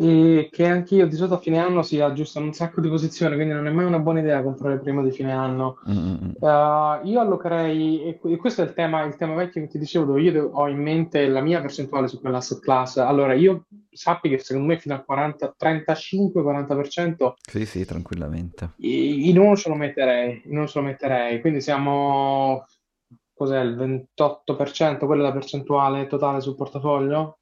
E 0.00 0.48
che 0.52 0.64
anche 0.64 0.94
io 0.94 1.08
di 1.08 1.16
solito 1.16 1.34
a 1.34 1.38
fine 1.40 1.58
anno 1.58 1.82
si 1.82 2.00
aggiustano 2.00 2.46
un 2.46 2.52
sacco 2.52 2.80
di 2.80 2.88
posizioni, 2.88 3.34
quindi 3.34 3.52
non 3.52 3.66
è 3.66 3.70
mai 3.72 3.84
una 3.84 3.98
buona 3.98 4.20
idea 4.20 4.44
comprare 4.44 4.78
prima 4.78 5.02
di 5.02 5.10
fine 5.10 5.32
anno. 5.32 5.80
Mm, 5.90 5.96
mm, 5.98 6.16
mm. 6.22 6.30
Uh, 6.38 7.04
io 7.08 7.18
allocherei, 7.20 8.04
e 8.04 8.18
que- 8.18 8.36
questo 8.36 8.62
è 8.62 8.64
il 8.64 8.74
tema, 8.74 9.02
il 9.02 9.16
tema 9.16 9.34
vecchio 9.34 9.60
che 9.60 9.66
ti 9.66 9.76
dicevo, 9.76 10.04
dove 10.04 10.20
io 10.20 10.30
devo- 10.30 10.50
ho 10.52 10.68
in 10.68 10.80
mente 10.80 11.26
la 11.26 11.40
mia 11.40 11.60
percentuale 11.60 12.06
su 12.06 12.20
quell'asset 12.20 12.60
class. 12.60 12.98
Allora, 12.98 13.32
io 13.32 13.64
sappi 13.90 14.28
che 14.28 14.38
secondo 14.38 14.68
me 14.68 14.78
fino 14.78 14.94
al 14.94 15.04
40, 15.04 15.56
35-40% 15.58 17.34
Sì, 17.50 17.66
sì, 17.66 17.84
tranquillamente. 17.84 18.74
in 18.76 19.36
uno 19.36 19.56
ce 19.56 19.68
lo 19.68 19.74
metterei, 19.74 20.42
in 20.44 20.56
uno 20.58 20.68
ce 20.68 20.78
lo 20.78 20.84
metterei. 20.84 21.40
Quindi 21.40 21.60
siamo, 21.60 22.66
cos'è, 23.34 23.60
il 23.60 23.74
28%, 23.74 25.06
quella 25.06 25.22
è 25.24 25.26
la 25.26 25.32
percentuale 25.32 26.06
totale 26.06 26.40
sul 26.40 26.54
portafoglio? 26.54 27.37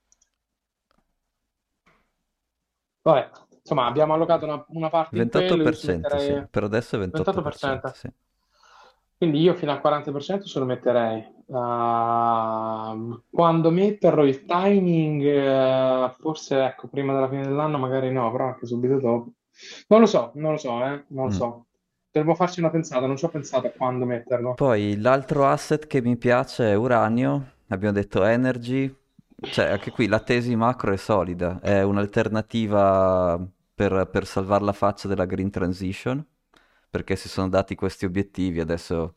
Vabbè, 3.07 3.31
insomma, 3.61 3.87
abbiamo 3.87 4.15
allocato 4.15 4.47
una, 4.47 4.65
una 4.71 4.89
parte 4.91 5.23
in 5.23 5.31
quello, 5.31 5.63
io 5.63 5.73
ci 5.75 5.87
28%, 5.87 6.17
sì, 6.17 6.33
metterei 6.33 6.47
per 6.51 6.65
adesso 6.65 6.97
è 6.97 6.99
28%, 6.99 7.13
28%. 7.23 7.93
sì. 7.93 8.11
Quindi 9.17 9.41
io 9.41 9.55
fino 9.55 9.71
al 9.71 9.81
40% 9.81 10.45
ce 10.45 10.59
lo 10.59 10.65
metterei. 10.65 11.25
Uh, 11.47 13.23
quando 13.31 13.71
metterlo 13.71 14.25
il 14.25 14.45
timing, 14.45 15.23
eh, 15.23 16.15
forse 16.19 16.65
ecco, 16.65 16.89
prima 16.89 17.15
della 17.15 17.29
fine 17.29 17.43
dell'anno, 17.43 17.79
magari 17.79 18.11
no, 18.13 18.31
però 18.33 18.47
anche 18.49 18.67
subito 18.67 18.99
dopo. 18.99 19.31
Non 19.87 20.01
lo 20.01 20.07
so, 20.07 20.33
non 20.35 20.53
lo 20.53 20.59
so, 20.59 20.85
eh, 20.85 21.05
non 21.09 21.27
lo 21.27 21.27
Mm. 21.27 21.31
so. 21.31 21.67
Dovremmo 22.11 22.35
farci 22.35 22.59
una 22.61 22.71
pensata, 22.71 23.07
non 23.07 23.17
ci 23.17 23.25
ho 23.25 23.29
pensato 23.29 23.69
a 23.69 23.71
quando 23.71 24.05
metterlo. 24.05 24.55
Poi 24.55 24.99
l'altro 25.01 25.47
asset 25.47 25.87
che 25.87 26.03
mi 26.03 26.17
piace 26.17 26.71
è 26.71 26.75
uranio, 26.75 27.53
abbiamo 27.69 27.95
detto 27.95 28.25
energy, 28.25 28.93
cioè 29.37 29.67
anche 29.67 29.91
qui 29.91 30.07
la 30.07 30.21
tesi 30.21 30.57
macro 30.57 30.93
è 30.93 30.97
solida, 30.97 31.61
è 31.61 31.83
un'alternativa 31.83 33.39
per, 33.75 34.09
per 34.11 34.27
salvare 34.27 34.65
la 34.65 34.73
faccia 34.73 35.09
della 35.09 35.27
green 35.27 35.51
transition, 35.51 36.25
perché 36.89 37.17
si 37.17 37.29
sono 37.29 37.49
dati 37.49 37.75
questi 37.75 38.07
obiettivi, 38.07 38.61
adesso 38.61 39.15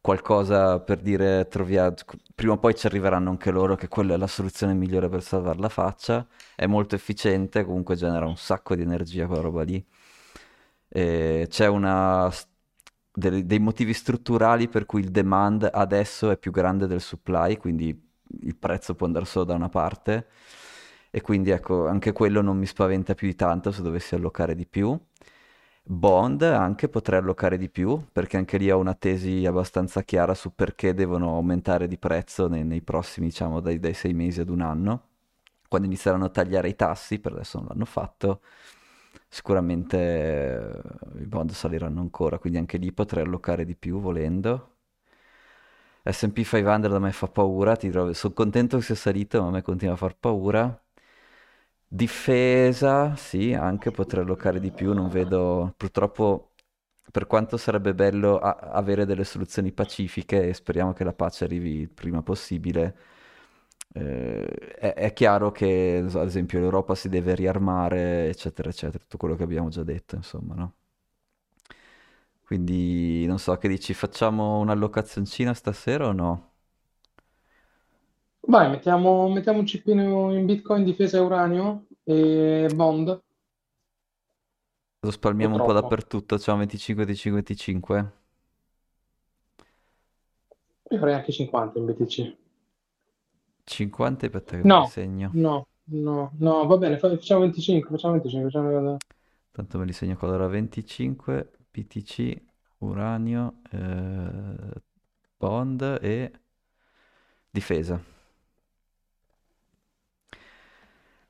qualcosa 0.00 0.80
per 0.80 1.00
dire 1.00 1.46
troviamo, 1.48 1.94
prima 2.34 2.54
o 2.54 2.58
poi 2.58 2.74
ci 2.74 2.86
arriveranno 2.86 3.30
anche 3.30 3.50
loro 3.50 3.76
che 3.76 3.88
quella 3.88 4.14
è 4.14 4.16
la 4.16 4.26
soluzione 4.26 4.74
migliore 4.74 5.08
per 5.08 5.22
salvare 5.22 5.58
la 5.58 5.68
faccia, 5.68 6.26
è 6.56 6.66
molto 6.66 6.94
efficiente, 6.94 7.64
comunque 7.64 7.94
genera 7.96 8.26
un 8.26 8.36
sacco 8.36 8.74
di 8.74 8.82
energia 8.82 9.26
quella 9.26 9.42
roba 9.42 9.62
lì. 9.62 9.84
E 10.88 11.46
c'è 11.48 11.66
una, 11.68 12.30
dei, 13.12 13.46
dei 13.46 13.58
motivi 13.58 13.92
strutturali 13.92 14.68
per 14.68 14.86
cui 14.86 15.00
il 15.00 15.10
demand 15.10 15.68
adesso 15.72 16.30
è 16.30 16.36
più 16.38 16.50
grande 16.50 16.86
del 16.86 17.00
supply, 17.00 17.56
quindi 17.56 18.11
il 18.40 18.56
prezzo 18.56 18.94
può 18.94 19.06
andare 19.06 19.24
solo 19.24 19.44
da 19.44 19.54
una 19.54 19.68
parte. 19.68 20.26
E 21.10 21.20
quindi 21.20 21.50
ecco, 21.50 21.86
anche 21.86 22.12
quello 22.12 22.40
non 22.40 22.56
mi 22.56 22.66
spaventa 22.66 23.14
più 23.14 23.26
di 23.26 23.34
tanto 23.34 23.70
se 23.70 23.82
dovessi 23.82 24.14
allocare 24.14 24.54
di 24.54 24.66
più. 24.66 24.98
Bond 25.84 26.42
anche 26.42 26.88
potrei 26.88 27.18
allocare 27.18 27.58
di 27.58 27.68
più, 27.68 28.06
perché 28.12 28.36
anche 28.36 28.56
lì 28.56 28.70
ho 28.70 28.78
una 28.78 28.94
tesi 28.94 29.44
abbastanza 29.46 30.02
chiara 30.02 30.32
su 30.34 30.54
perché 30.54 30.94
devono 30.94 31.34
aumentare 31.34 31.88
di 31.88 31.98
prezzo 31.98 32.46
nei, 32.48 32.64
nei 32.64 32.82
prossimi, 32.82 33.26
diciamo, 33.26 33.60
dai, 33.60 33.78
dai 33.80 33.94
sei 33.94 34.14
mesi 34.14 34.40
ad 34.40 34.48
un 34.48 34.60
anno. 34.60 35.08
Quando 35.68 35.88
inizieranno 35.88 36.26
a 36.26 36.28
tagliare 36.30 36.68
i 36.68 36.76
tassi, 36.76 37.18
per 37.18 37.32
adesso 37.32 37.58
non 37.58 37.68
l'hanno 37.68 37.84
fatto, 37.86 38.42
sicuramente 39.28 40.80
i 41.18 41.26
bond 41.26 41.50
saliranno 41.50 42.00
ancora, 42.00 42.38
quindi 42.38 42.58
anche 42.58 42.76
lì 42.78 42.92
potrei 42.92 43.24
allocare 43.24 43.64
di 43.64 43.74
più 43.74 44.00
volendo. 44.00 44.68
S&P 46.04 46.42
500 46.44 46.94
a 46.96 46.98
me 46.98 47.12
fa 47.12 47.28
paura, 47.28 47.76
ti 47.76 47.90
trovo- 47.90 48.12
sono 48.12 48.32
contento 48.34 48.78
che 48.78 48.84
sia 48.84 48.94
salito, 48.94 49.40
ma 49.42 49.48
a 49.48 49.50
me 49.52 49.62
continua 49.62 49.94
a 49.94 49.96
far 49.96 50.16
paura. 50.16 50.82
Difesa, 51.94 53.14
sì, 53.16 53.52
anche 53.52 53.90
potrei 53.90 54.24
allocare 54.24 54.58
di 54.60 54.70
più, 54.70 54.94
non 54.94 55.08
vedo, 55.10 55.74
purtroppo, 55.76 56.52
per 57.10 57.26
quanto 57.26 57.58
sarebbe 57.58 57.92
bello 57.94 58.38
a- 58.38 58.56
avere 58.72 59.04
delle 59.04 59.24
soluzioni 59.24 59.72
pacifiche 59.72 60.48
e 60.48 60.54
speriamo 60.54 60.94
che 60.94 61.04
la 61.04 61.12
pace 61.12 61.44
arrivi 61.44 61.80
il 61.80 61.90
prima 61.90 62.22
possibile, 62.22 62.96
eh, 63.94 64.46
è, 64.78 64.94
è 64.94 65.12
chiaro 65.12 65.50
che, 65.52 66.02
ad 66.06 66.26
esempio, 66.26 66.60
l'Europa 66.60 66.94
si 66.94 67.08
deve 67.10 67.34
riarmare, 67.34 68.28
eccetera, 68.30 68.70
eccetera, 68.70 68.98
tutto 68.98 69.18
quello 69.18 69.36
che 69.36 69.42
abbiamo 69.42 69.68
già 69.68 69.82
detto, 69.84 70.16
insomma, 70.16 70.54
no? 70.54 70.74
Quindi, 72.52 73.24
non 73.26 73.38
so, 73.38 73.56
che 73.56 73.66
dici, 73.66 73.94
facciamo 73.94 74.58
un'allocazioncina 74.58 75.54
stasera 75.54 76.06
o 76.08 76.12
no? 76.12 76.52
Vai, 78.46 78.70
mettiamo, 78.70 79.28
mettiamo 79.28 79.58
un 79.58 79.66
cippino 79.66 80.32
in 80.32 80.44
Bitcoin, 80.46 80.84
difesa 80.84 81.16
e 81.16 81.20
uranio 81.20 81.86
e 82.04 82.70
bond, 82.72 83.20
Lo 85.04 85.12
spalmiamo 85.12 85.54
un 85.54 85.60
po' 85.60 85.74
troppo? 85.74 85.74
dappertutto, 85.74 86.36
facciamo 86.36 86.58
25, 86.58 87.04
25, 87.04 87.42
25. 87.42 88.12
Io 90.90 90.98
farei 91.00 91.14
anche 91.14 91.32
50 91.32 91.80
in 91.80 91.86
BTC. 91.86 92.36
50, 93.66 94.24
aspetta 94.26 94.56
che 94.56 94.62
me 94.62 94.74
li 94.74 94.80
No, 94.80 94.80
segno. 94.84 95.36
no, 95.46 95.66
no, 96.06 96.32
no, 96.38 96.66
va 96.66 96.76
bene, 96.78 96.98
fa- 96.98 97.10
facciamo 97.10 97.40
25, 97.42 97.90
facciamo 97.90 98.12
25, 98.14 98.50
facciamo... 98.50 99.00
Tanto 99.52 99.78
me 99.78 99.84
li 99.84 99.92
segno 99.92 100.16
qua. 100.16 100.28
Allora 100.28 100.46
25, 100.48 101.52
BTC, 101.72 102.40
uranio, 102.78 103.54
eh, 103.70 104.82
bond 105.36 105.98
e 106.00 106.32
difesa. 107.50 108.00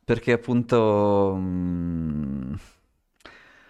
Perché 0.04 0.32
appunto 0.32 1.34
mm, 1.38 2.54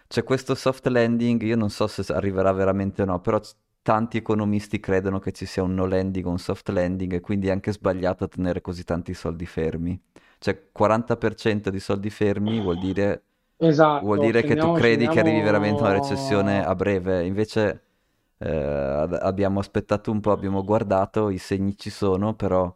c'è 0.08 0.22
questo 0.24 0.54
soft 0.54 0.86
landing, 0.86 1.42
io 1.42 1.56
non 1.56 1.70
so 1.70 1.86
se 1.86 2.02
arriverà 2.12 2.52
veramente 2.52 3.02
o 3.02 3.04
no, 3.04 3.20
però 3.20 3.40
tanti 3.82 4.16
economisti 4.18 4.80
credono 4.80 5.18
che 5.18 5.32
ci 5.32 5.46
sia 5.46 5.62
un 5.62 5.74
no 5.74 5.86
landing 5.86 6.26
o 6.26 6.30
un 6.30 6.38
soft 6.38 6.68
landing 6.70 7.14
e 7.14 7.20
quindi 7.20 7.48
è 7.48 7.50
anche 7.50 7.72
sbagliato 7.72 8.28
tenere 8.28 8.60
così 8.60 8.84
tanti 8.84 9.14
soldi 9.14 9.46
fermi. 9.46 10.00
Cioè 10.38 10.70
40% 10.72 11.70
di 11.70 11.80
soldi 11.80 12.10
fermi 12.10 12.60
vuol 12.60 12.78
dire, 12.78 13.22
vuol 13.62 13.70
Esatto, 13.70 14.16
dire 14.18 14.42
che 14.42 14.56
tu 14.56 14.72
credi 14.72 15.06
che 15.08 15.20
arrivi 15.20 15.40
veramente 15.40 15.82
una 15.82 15.92
recessione 15.92 16.64
a 16.64 16.74
breve, 16.74 17.24
invece 17.24 17.82
eh, 18.38 18.50
abbiamo 19.20 19.60
aspettato 19.60 20.10
un 20.10 20.20
po', 20.20 20.32
abbiamo 20.32 20.64
guardato, 20.64 21.30
i 21.30 21.38
segni 21.38 21.76
ci 21.76 21.90
sono, 21.90 22.34
però 22.34 22.74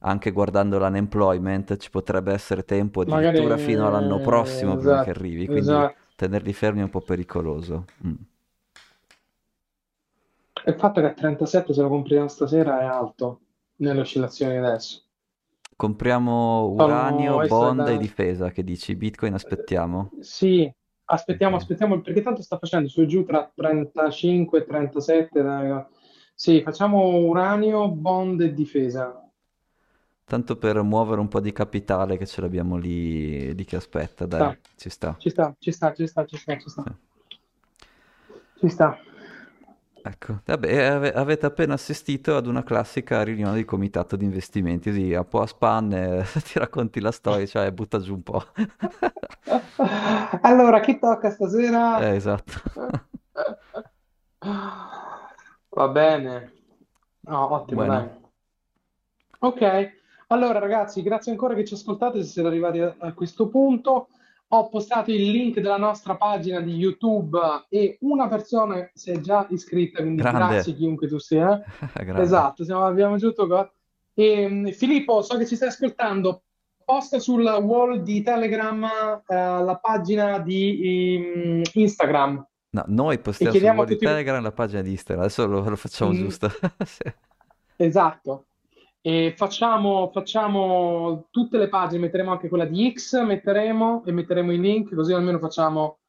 anche 0.00 0.30
guardando 0.30 0.78
l'unemployment 0.78 1.76
ci 1.76 1.90
potrebbe 1.90 2.32
essere 2.32 2.64
tempo 2.64 3.02
Magari 3.04 3.26
addirittura 3.26 3.56
fino 3.56 3.86
all'anno 3.88 4.20
prossimo 4.20 4.76
prima 4.76 5.02
che 5.02 5.10
esatto, 5.10 5.18
arrivi, 5.18 5.44
quindi 5.46 5.60
esatto. 5.60 5.94
tenerli 6.14 6.52
fermi 6.52 6.80
è 6.80 6.84
un 6.84 6.90
po' 6.90 7.00
pericoloso. 7.00 7.84
Mm. 8.06 8.14
Il 10.66 10.74
fatto 10.74 11.00
che 11.00 11.06
a 11.06 11.12
37 11.14 11.72
se 11.72 11.82
lo 11.82 11.88
compriamo 11.88 12.28
stasera 12.28 12.80
è 12.80 12.84
alto 12.84 13.40
nelle 13.76 14.00
oscillazioni 14.00 14.56
adesso. 14.56 15.02
Compriamo 15.78 16.70
uranio, 16.70 17.38
bond 17.46 17.84
da- 17.84 17.90
e 17.92 17.98
difesa, 17.98 18.50
che 18.50 18.64
dici? 18.64 18.96
Bitcoin 18.96 19.34
aspettiamo? 19.34 20.10
Sì, 20.18 20.68
aspettiamo, 21.04 21.54
Ok. 21.54 21.62
aspettiamo, 21.62 22.00
perché 22.00 22.20
tanto 22.20 22.42
sta 22.42 22.58
facendo 22.58 22.88
su 22.88 23.02
e 23.02 23.06
giù 23.06 23.24
tra 23.24 23.48
35 23.54 24.58
e 24.58 24.66
37. 24.66 25.40
dai. 25.40 25.84
Sì, 26.34 26.62
facciamo 26.62 27.18
uranio, 27.18 27.88
bond 27.92 28.40
e 28.40 28.52
difesa. 28.52 29.22
Tanto 30.24 30.56
per 30.56 30.82
muovere 30.82 31.20
un 31.20 31.28
po' 31.28 31.38
di 31.40 31.52
capitale 31.52 32.16
che 32.18 32.26
ce 32.26 32.40
l'abbiamo 32.40 32.76
lì, 32.76 33.54
lì 33.54 33.64
che 33.64 33.76
aspetta, 33.76 34.26
dai, 34.26 34.40
Sta. 34.40 34.58
ci 34.76 34.90
sta. 34.90 35.16
Ci 35.16 35.30
sta, 35.30 35.54
ci 35.60 35.70
sta, 35.70 35.94
ci 35.94 36.06
sta, 36.08 36.24
ci 36.26 36.36
sta, 36.36 36.58
ci 36.58 36.68
sta. 36.68 36.82
Sì. 36.82 37.38
Ci 38.58 38.68
sta. 38.68 38.98
Ecco, 40.10 40.40
vabbè, 40.44 40.84
ave- 40.84 41.12
avete 41.12 41.44
appena 41.44 41.74
assistito 41.74 42.34
ad 42.36 42.46
una 42.46 42.62
classica 42.62 43.22
riunione 43.22 43.56
di 43.56 43.64
comitato 43.66 44.16
di 44.16 44.24
investimenti, 44.24 44.88
così 44.88 45.12
un 45.12 45.28
po' 45.28 45.40
a 45.42 45.46
spanne, 45.46 46.24
ti 46.44 46.58
racconti 46.58 46.98
la 47.00 47.12
storia, 47.12 47.44
cioè 47.46 47.70
butta 47.72 47.98
giù 47.98 48.14
un 48.14 48.22
po'. 48.22 48.42
Allora, 50.42 50.80
chi 50.80 50.98
tocca 50.98 51.30
stasera? 51.30 52.00
Eh, 52.00 52.16
esatto. 52.16 52.52
Va 55.76 55.88
bene. 55.88 56.52
No, 57.22 57.52
ottimo, 57.54 57.84
Bueno. 57.84 57.94
dai. 57.94 58.08
Ok, 59.40 59.92
allora 60.28 60.58
ragazzi, 60.58 61.02
grazie 61.02 61.32
ancora 61.32 61.54
che 61.54 61.64
ci 61.64 61.74
ascoltate, 61.74 62.22
se 62.22 62.28
siete 62.30 62.48
arrivati 62.48 62.80
a, 62.80 62.94
a 62.98 63.12
questo 63.14 63.48
punto. 63.48 64.08
Ho 64.50 64.68
postato 64.70 65.10
il 65.10 65.30
link 65.30 65.60
della 65.60 65.76
nostra 65.76 66.16
pagina 66.16 66.60
di 66.60 66.74
YouTube 66.74 67.38
e 67.68 67.98
una 68.00 68.28
persona 68.28 68.88
si 68.94 69.10
è 69.10 69.20
già 69.20 69.46
iscritta, 69.50 70.00
quindi 70.00 70.22
Grande. 70.22 70.38
grazie 70.54 70.74
chiunque 70.74 71.06
tu 71.06 71.18
sia. 71.18 71.60
Esatto, 72.16 72.64
siamo- 72.64 72.84
abbiamo 72.86 73.14
aggiunto 73.14 73.46
qua. 73.46 73.70
E, 74.14 74.72
Filippo, 74.76 75.20
so 75.22 75.36
che 75.36 75.46
ci 75.46 75.54
stai 75.54 75.68
ascoltando, 75.68 76.42
posta 76.82 77.18
sul 77.18 77.44
wall 77.44 77.98
di 78.00 78.22
Telegram 78.22 78.82
eh, 78.84 79.34
la 79.34 79.78
pagina 79.80 80.38
di 80.38 81.14
ehm, 81.14 81.62
Instagram. 81.74 82.46
No, 82.70 82.84
noi 82.88 83.18
postiamo 83.18 83.52
sul 83.52 83.62
wall 83.62 83.84
di 83.86 83.92
tutti- 83.92 84.06
Telegram 84.06 84.42
la 84.42 84.52
pagina 84.52 84.80
di 84.80 84.90
Instagram, 84.92 85.24
adesso 85.24 85.46
lo, 85.46 85.60
lo 85.68 85.76
facciamo 85.76 86.10
Mm. 86.12 86.14
giusto. 86.14 86.50
Sì. 86.86 87.02
Esatto. 87.76 88.46
E 89.08 89.32
facciamo, 89.34 90.10
facciamo 90.12 91.28
tutte 91.30 91.56
le 91.56 91.70
pagine, 91.70 92.02
metteremo 92.02 92.30
anche 92.30 92.50
quella 92.50 92.66
di 92.66 92.92
X, 92.94 93.18
metteremo 93.22 94.04
e 94.04 94.12
metteremo 94.12 94.52
i 94.52 94.60
link, 94.60 94.94
così 94.94 95.14
almeno 95.14 95.38
facciamo 95.38 96.00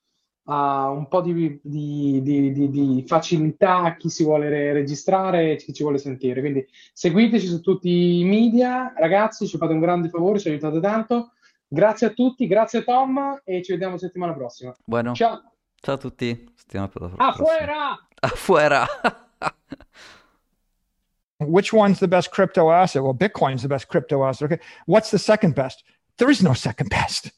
ah, 0.50 0.89
un 0.89 1.08
po' 1.08 1.22
di, 1.22 1.62
di- 1.64 2.22
di- 2.22 2.70
di- 2.70 3.04
facilità 3.08 3.84
a 3.84 3.95
chi 3.95 4.10
si 4.10 4.26
vuole 4.26 4.50
re- 4.50 4.74
registrare 4.74 5.54
e 5.54 5.56
chi 5.56 5.72
ci 5.72 5.82
vuole 5.84 5.97
sentire. 5.97 6.41
Quindi 6.41 6.68
seguiteci 6.91 7.47
su 7.47 7.62
tutti 7.62 8.20
i 8.20 8.26
media, 8.26 8.91
ragazzi, 8.97 9.47
ci 9.47 9.56
fate 9.56 9.72
un 9.72 9.80
grande 9.80 10.10
favore, 10.10 10.39
ci 10.39 10.50
aiutate 10.50 10.82
tanto. 10.82 11.32
Grazie 11.70 12.08
a 12.08 12.10
tutti, 12.10 12.47
grazie 12.47 12.84
Tom 12.84 13.39
e 13.45 13.64
ci 13.64 13.72
vediamo 13.72 13.97
settimana 13.97 14.34
prossima. 14.34 14.76
Bueno, 14.84 15.14
Ciao. 15.14 15.54
ciao 15.80 15.95
a 15.95 15.97
tutti, 15.97 16.54
la 16.72 16.89
prossima. 16.89 17.28
Afuera! 17.28 18.08
Afuera! 18.20 18.86
Which 21.39 21.71
one's 21.71 21.99
the 21.99 22.07
best 22.07 22.31
crypto 22.31 22.69
asset? 22.69 23.03
Well, 23.03 23.13
Bitcoin's 23.13 23.61
the 23.61 23.69
best 23.69 23.87
crypto 23.87 24.25
asset. 24.25 24.51
Okay. 24.51 24.61
What's 24.85 25.11
the 25.11 25.19
second 25.19 25.55
best? 25.55 25.83
There 26.17 26.29
is 26.29 26.43
no 26.43 26.53
second 26.53 26.89
best. 26.89 27.31